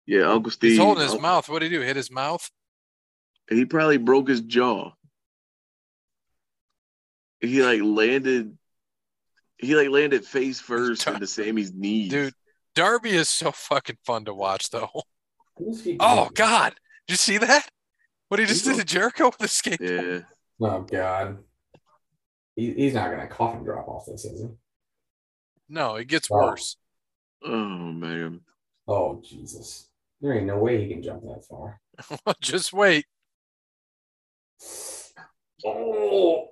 Yeah, 0.06 0.30
Uncle 0.30 0.52
Steve. 0.52 0.72
He's 0.72 0.80
holding 0.80 1.04
his 1.04 1.12
Uncle- 1.12 1.22
mouth. 1.22 1.50
What 1.50 1.60
did 1.60 1.72
he 1.72 1.78
do? 1.78 1.84
Hit 1.84 1.98
his 1.98 2.10
mouth? 2.10 2.50
He 3.50 3.66
probably 3.66 3.98
broke 3.98 4.30
his 4.30 4.42
jaw. 4.42 4.92
He 7.42 7.62
like 7.64 7.82
landed. 7.82 8.58
He 9.58 9.76
like 9.76 9.90
landed 9.90 10.26
face 10.26 10.60
first 10.60 11.08
into 11.08 11.28
Sammy's 11.28 11.74
knees. 11.74 12.10
Dude, 12.10 12.34
Darby 12.76 13.12
is 13.12 13.30
so 13.30 13.52
fucking 13.52 13.98
fun 14.06 14.26
to 14.26 14.34
watch, 14.34 14.70
though. 14.70 14.90
Who's 15.58 15.84
he 15.84 15.98
Oh. 16.00 16.30
God. 16.34 16.74
Did 17.08 17.14
you 17.14 17.18
see 17.18 17.38
that? 17.38 17.70
What 18.30 18.40
he 18.40 18.46
just 18.46 18.66
did 18.66 18.78
to 18.78 18.84
Jericho 18.86 19.26
with 19.28 19.38
the 19.38 19.48
skate? 19.48 19.80
Yeah. 19.82 20.22
Oh 20.62 20.82
God. 20.82 21.40
He, 22.56 22.74
he's 22.74 22.94
not 22.94 23.12
gonna 23.12 23.28
coffin 23.28 23.64
drop 23.64 23.88
off 23.88 24.06
this, 24.08 24.26
is 24.26 24.42
he? 24.42 24.48
No, 25.70 25.96
it 25.96 26.08
gets 26.08 26.30
Wow. 26.30 26.48
worse. 26.48 26.78
Oh 27.44 27.58
man. 27.58 28.42
Oh 28.88 29.22
Jesus. 29.24 29.90
There 30.22 30.34
ain't 30.34 30.46
no 30.46 30.58
way 30.58 30.82
he 30.82 30.92
can 30.92 31.04
jump 31.04 31.24
that 31.24 31.46
far. 31.46 31.82
Just 32.42 32.72
wait. 32.74 33.06
Oh, 35.66 36.50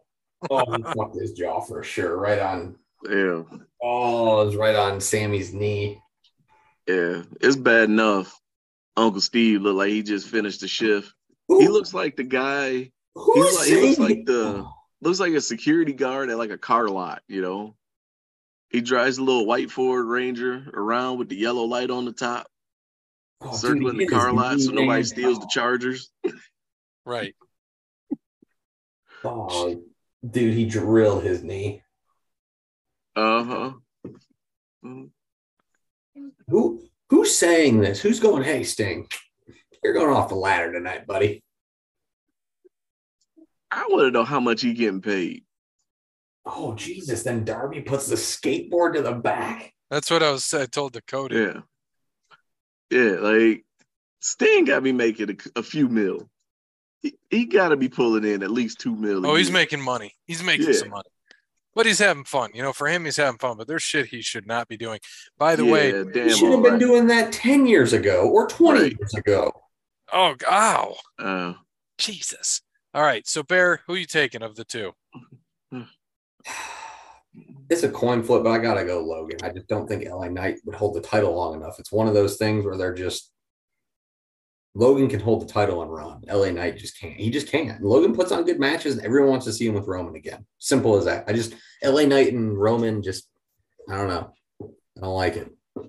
oh 0.50 0.74
he 0.76 0.84
fucked 0.98 1.16
his 1.20 1.34
jaw 1.34 1.62
for 1.62 1.84
sure. 1.84 2.18
Right 2.18 2.40
on. 2.40 2.76
Yeah. 3.10 3.44
Oh, 3.82 4.42
it 4.42 4.46
was 4.46 4.56
right 4.56 4.76
on 4.76 5.02
Sammy's 5.02 5.54
knee. 5.54 6.02
Yeah. 6.88 7.24
It's 7.42 7.56
bad 7.56 7.86
enough. 7.86 8.40
Uncle 8.98 9.22
Steve 9.22 9.62
looked 9.62 9.78
like 9.78 9.90
he 9.90 10.04
just 10.04 10.28
finished 10.28 10.62
the 10.62 10.68
shift. 10.68 11.14
He 11.48 11.68
looks 11.68 11.94
like 11.94 12.16
the 12.16 12.24
guy 12.24 12.92
Who's 13.16 13.58
like- 13.58 13.68
he 13.68 13.82
looks 13.82 14.00
like 14.00 14.26
the- 14.26 14.66
looks 15.02 15.20
like 15.20 15.34
a 15.34 15.42
security 15.42 15.94
guard 15.94 16.30
at 16.30 16.38
like 16.38 16.52
a 16.52 16.58
car 16.58 16.88
lot, 16.88 17.22
you 17.28 17.42
know. 17.42 17.76
He 18.70 18.80
drives 18.82 19.18
a 19.18 19.24
little 19.24 19.46
white 19.46 19.70
Ford 19.70 20.06
Ranger 20.06 20.66
around 20.74 21.18
with 21.18 21.28
the 21.28 21.36
yellow 21.36 21.64
light 21.64 21.90
on 21.90 22.06
the 22.06 22.14
top, 22.14 22.48
Oh, 23.42 23.54
circling 23.54 24.00
he 24.00 24.06
the 24.06 24.12
car 24.12 24.32
lot 24.32 24.60
so 24.62 24.70
nobody 24.72 24.88
man. 24.88 25.04
steals 25.04 25.40
the 25.40 25.50
chargers. 25.52 26.10
Right. 27.06 27.34
Oh, 29.24 29.84
dude, 30.28 30.54
he 30.54 30.66
drilled 30.66 31.24
his 31.24 31.44
knee. 31.44 31.84
Uh 33.16 33.44
huh. 33.44 33.72
Who 36.48 36.84
who's 37.10 37.36
saying 37.36 37.82
this? 37.82 38.02
Who's 38.02 38.20
going, 38.20 38.44
hey 38.44 38.64
Sting? 38.64 39.08
You're 39.84 39.94
going 39.94 40.16
off 40.16 40.30
the 40.30 40.36
ladder 40.36 40.72
tonight, 40.72 41.08
buddy. 41.08 41.44
I 43.70 43.86
want 43.90 44.08
to 44.08 44.12
know 44.12 44.24
how 44.24 44.40
much 44.40 44.62
he 44.62 44.74
getting 44.74 45.02
paid. 45.02 45.44
Oh 46.46 46.74
Jesus. 46.76 47.24
Then 47.24 47.44
Darby 47.44 47.82
puts 47.82 48.08
the 48.08 48.16
skateboard 48.16 48.96
to 48.96 49.02
the 49.02 49.14
back. 49.14 49.74
That's 49.90 50.10
what 50.10 50.24
I 50.24 50.32
was 50.32 50.54
I 50.54 50.66
told 50.66 50.94
Dakota. 50.94 51.36
Yeah. 51.36 51.62
Yeah, 52.92 53.20
like 53.20 53.66
Sting 54.20 54.66
got 54.66 54.84
me 54.84 54.92
making 54.92 55.32
a, 55.32 55.60
a 55.60 55.64
few 55.64 55.88
mil. 55.88 56.30
He, 57.02 57.16
he 57.30 57.46
got 57.46 57.70
to 57.70 57.78
be 57.78 57.90
pulling 57.90 58.24
in 58.26 58.44
at 58.44 58.52
least 58.52 58.80
two 58.80 58.96
mil. 58.96 59.26
a 59.26 59.30
Oh, 59.30 59.36
he's 59.36 59.48
year. 59.48 59.54
making 59.54 59.82
money. 59.82 60.14
He's 60.28 60.44
making 60.44 60.68
Yeah. 60.68 60.74
some 60.74 60.90
money. 60.90 61.10
But 61.74 61.86
he's 61.86 62.00
having 62.00 62.26
fun. 62.26 62.52
You 62.54 62.62
know, 62.64 62.74
for 62.74 62.88
him, 62.88 63.06
he's 63.06 63.16
having 63.18 63.38
fun. 63.40 63.58
But 63.58 63.68
there's 63.68 63.82
shit 63.82 64.08
he 64.08 64.22
should 64.22 64.46
not 64.46 64.68
be 64.68 64.76
doing. 64.78 65.00
By 65.38 65.56
the 65.56 65.66
Yeah, 65.66 65.72
way, 65.72 65.92
damn 65.92 66.28
He 66.28 66.30
should 66.36 66.52
have 66.52 66.62
been 66.62 66.66
alright. 66.74 66.80
doing 66.80 67.08
that 67.08 67.32
10 67.32 67.66
years 67.66 67.94
ago 67.94 68.30
or 68.30 68.48
20 68.48 68.80
Right. 68.82 68.98
years 69.00 69.14
ago. 69.16 69.52
oh, 70.14 70.36
ow, 70.50 70.96
Uh, 71.18 71.54
Jesus. 71.98 72.62
All 72.94 73.04
right. 73.04 73.26
So, 73.28 73.42
Bear, 73.42 73.82
who 73.88 73.96
you 73.96 74.06
taking 74.06 74.44
of 74.44 74.56
the 74.56 74.66
two? 74.66 74.92
It's 77.70 77.84
a 77.84 77.90
coin 77.90 78.22
flip, 78.22 78.44
but 78.44 78.50
I 78.52 78.58
gotta 78.58 78.84
go 78.84 79.00
Logan. 79.02 79.40
I 79.42 79.50
just 79.50 79.68
don't 79.68 79.88
think 79.88 80.06
LA 80.06 80.28
Knight 80.28 80.60
would 80.66 80.76
hold 80.76 80.94
the 80.94 81.00
title 81.00 81.34
long 81.34 81.56
enough. 81.56 81.80
It's 81.80 81.92
one 81.92 82.06
of 82.08 82.14
those 82.14 82.36
things 82.36 82.66
where 82.66 82.76
they're 82.76 82.94
just 82.94 83.32
Logan 84.74 85.10
can 85.10 85.20
hold 85.20 85.42
the 85.42 85.52
title 85.52 85.82
and 85.82 85.92
run. 85.92 86.22
LA 86.28 86.50
Knight 86.52 86.78
just 86.78 87.00
can't. 87.00 87.20
He 87.20 87.30
just 87.30 87.48
can't. 87.48 87.82
Logan 87.84 88.16
puts 88.16 88.32
on 88.32 88.46
good 88.46 88.60
matches, 88.60 88.96
and 88.96 89.06
everyone 89.06 89.32
wants 89.32 89.46
to 89.46 89.54
see 89.54 89.68
him 89.68 89.74
with 89.74 89.88
Roman 89.88 90.16
again. 90.16 90.46
Simple 90.60 90.96
as 90.96 91.06
that. 91.06 91.26
I 91.28 91.34
just 91.34 91.56
LA 91.84 92.04
Knight 92.04 92.32
and 92.32 92.58
Roman 92.58 93.04
just 93.04 93.28
I 93.90 93.98
don't 93.98 94.08
know. 94.08 94.34
I 94.62 95.02
don't 95.02 95.16
like 95.16 95.36
it. 95.36 95.52
I 95.78 95.82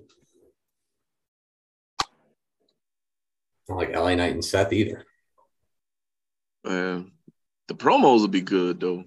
don't 3.69 3.77
like 3.77 3.95
LA 3.95 4.15
Knight 4.15 4.33
and 4.33 4.43
Seth 4.43 4.73
either. 4.73 5.05
man, 6.65 7.11
the 7.67 7.75
promos 7.75 8.19
will 8.19 8.27
be 8.27 8.41
good 8.41 8.81
though. 8.81 9.05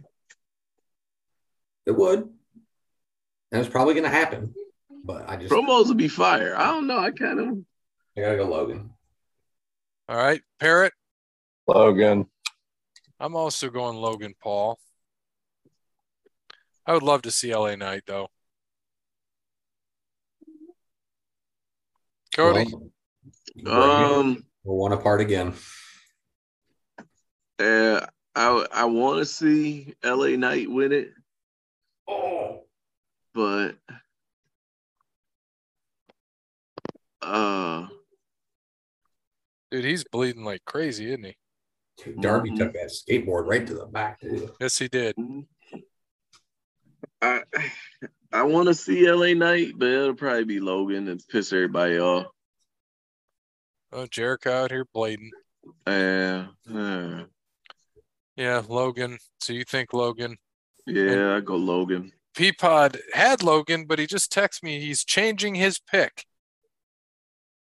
It 1.84 1.96
would. 1.96 2.20
And 3.52 3.60
it's 3.60 3.68
probably 3.68 3.94
gonna 3.94 4.08
happen. 4.08 4.54
But 5.04 5.28
I 5.28 5.36
just 5.36 5.52
Promos 5.52 5.86
will 5.86 5.94
be 5.94 6.08
fire. 6.08 6.56
I 6.56 6.64
don't 6.66 6.86
know. 6.86 6.98
I 6.98 7.10
kind 7.10 7.38
of 7.38 7.58
I 8.16 8.20
gotta 8.22 8.36
go 8.38 8.48
Logan. 8.48 8.90
All 10.08 10.16
right. 10.16 10.40
Parrot, 10.60 10.92
Logan. 11.66 12.26
I'm 13.18 13.34
also 13.34 13.70
going 13.70 13.96
Logan 13.96 14.34
Paul. 14.40 14.78
I 16.86 16.92
would 16.92 17.02
love 17.02 17.22
to 17.22 17.30
see 17.30 17.54
LA 17.54 17.74
Knight, 17.74 18.02
though. 18.06 18.28
Cody, 22.34 22.72
Well, 23.64 24.20
um. 24.20 24.44
we're 24.62 24.74
one 24.74 24.92
apart 24.92 25.20
again. 25.20 25.54
Uh, 27.58 28.06
I 28.34 28.66
I 28.70 28.84
want 28.84 29.18
to 29.20 29.24
see 29.24 29.94
LA 30.04 30.36
Knight 30.36 30.70
win 30.70 30.92
it, 30.92 31.12
Oh, 32.06 32.64
but 33.32 33.76
uh, 37.22 37.88
dude, 39.76 39.84
he's 39.84 40.04
bleeding 40.04 40.44
like 40.44 40.64
crazy, 40.64 41.08
isn't 41.10 41.24
he? 41.24 41.36
Dude, 42.02 42.20
Darby 42.22 42.50
Mhm. 42.50 42.58
took 42.58 42.72
that 42.74 42.90
skateboard 42.90 43.46
right 43.46 43.66
to 43.66 43.74
the 43.74 43.86
back, 43.86 44.20
too. 44.20 44.54
Yes, 44.60 44.78
he 44.78 44.88
did. 44.88 45.14
I 47.22 47.42
I 48.32 48.42
want 48.42 48.68
to 48.68 48.74
see 48.74 49.06
LA 49.08 49.34
Knight, 49.34 49.74
but 49.76 49.88
it'll 49.88 50.14
probably 50.14 50.44
be 50.44 50.60
Logan 50.60 51.08
and 51.08 51.22
piss 51.28 51.52
everybody 51.52 51.98
off. 51.98 52.26
Oh, 53.92 54.06
Jericho 54.06 54.50
out 54.52 54.70
here 54.70 54.84
bleeding. 54.92 55.30
Uh, 55.86 56.48
uh, 56.72 57.24
Yeah, 58.36 58.62
Logan. 58.68 59.18
So 59.40 59.52
you 59.52 59.64
think 59.64 59.92
Logan? 59.92 60.36
yeah, 60.86 61.36
I 61.36 61.40
go 61.40 61.56
Logan. 61.56 62.12
Peapod 62.34 63.00
had 63.14 63.42
Logan, 63.42 63.86
but 63.86 63.98
he 63.98 64.06
just 64.06 64.30
texted 64.32 64.62
me 64.64 64.80
he's 64.80 65.04
changing 65.04 65.54
his 65.54 65.78
pick 65.78 66.26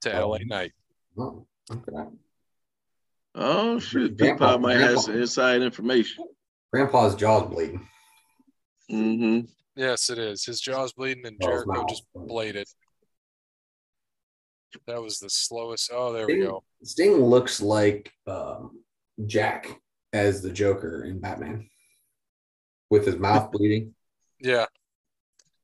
to 0.01 0.11
Oh. 0.13 0.29
LA 0.29 0.39
Knight. 0.45 0.73
Oh, 1.17 1.47
okay. 1.71 2.09
Oh 3.35 3.79
shit, 3.79 4.17
Grandpa- 4.17 4.57
Peapod 4.57 4.61
might 4.61 4.77
have 4.79 4.99
some 4.99 5.15
inside 5.15 5.61
information. 5.61 6.25
Grandpa's 6.73 7.15
jaw's 7.15 7.49
bleeding. 7.49 7.87
Mm-hmm. 8.91 9.45
Yes, 9.75 10.09
it 10.09 10.17
is. 10.17 10.43
His 10.45 10.59
jaw's 10.59 10.93
bleeding 10.93 11.25
and 11.25 11.37
Oh, 11.41 11.47
Jericho 11.47 11.71
mouth. 11.73 11.87
just 11.89 12.03
bladed. 12.15 12.67
That 14.87 15.01
was 15.01 15.19
the 15.19 15.29
slowest. 15.29 15.89
Oh, 15.93 16.13
there 16.13 16.27
we 16.27 16.33
Sting, 16.33 16.43
go. 16.43 16.63
Sting 16.83 17.13
looks 17.17 17.61
like 17.61 18.11
um, 18.27 18.79
Jack 19.25 19.79
as 20.13 20.41
the 20.41 20.51
Joker 20.51 21.03
in 21.05 21.19
Batman 21.19 21.69
with 22.89 23.05
his 23.05 23.17
mouth 23.17 23.51
bleeding. 23.51 23.93
Yeah. 24.41 24.65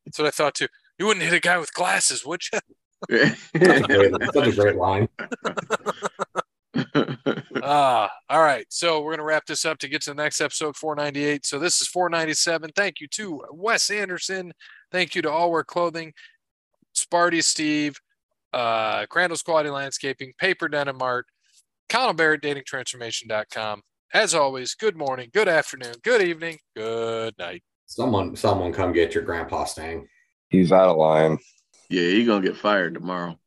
That's 0.05 0.19
what 0.19 0.27
I 0.27 0.31
thought 0.31 0.53
too. 0.55 0.67
You 0.99 1.05
wouldn't 1.07 1.23
hit 1.23 1.33
a 1.33 1.39
guy 1.39 1.57
with 1.57 1.73
glasses, 1.73 2.25
would 2.25 2.41
you? 2.51 2.59
Such 3.09 4.47
a 4.47 4.53
great 4.55 4.75
line. 4.75 5.07
Ah, 7.63 8.11
all 8.29 8.43
right. 8.43 8.65
So 8.69 9.01
we're 9.01 9.13
gonna 9.13 9.23
wrap 9.23 9.45
this 9.45 9.65
up 9.65 9.79
to 9.79 9.87
get 9.87 10.01
to 10.03 10.11
the 10.11 10.21
next 10.21 10.39
episode, 10.39 10.75
498. 10.75 11.45
So 11.45 11.57
this 11.57 11.81
is 11.81 11.87
497. 11.87 12.71
Thank 12.75 12.99
you 12.99 13.07
to 13.07 13.43
Wes 13.51 13.89
Anderson. 13.89 14.53
Thank 14.91 15.15
you 15.15 15.21
to 15.23 15.31
All 15.31 15.51
Wear 15.51 15.63
Clothing, 15.63 16.13
Sparty 16.95 17.43
Steve, 17.43 17.97
uh, 18.53 19.07
Crandall's 19.07 19.41
Quality 19.41 19.69
Landscaping, 19.69 20.33
Paper 20.37 20.67
Denim 20.67 21.01
Art, 21.01 21.25
Connell 21.89 22.13
Barrett, 22.13 22.43
datingtransformation.com. 22.43 23.81
As 24.13 24.35
always, 24.35 24.75
good 24.75 24.95
morning, 24.95 25.29
good 25.33 25.47
afternoon, 25.47 25.95
good 26.03 26.21
evening, 26.21 26.59
good 26.75 27.33
night. 27.39 27.63
Someone, 27.87 28.35
someone, 28.35 28.73
come 28.73 28.93
get 28.93 29.15
your 29.15 29.23
grandpa 29.23 29.63
Sting. 29.63 30.07
He's 30.49 30.71
out 30.71 30.89
of 30.89 30.97
line. 30.97 31.39
Yeah, 31.89 32.01
he 32.01 32.25
gonna 32.25 32.45
get 32.45 32.57
fired 32.57 32.93
tomorrow. 32.93 33.37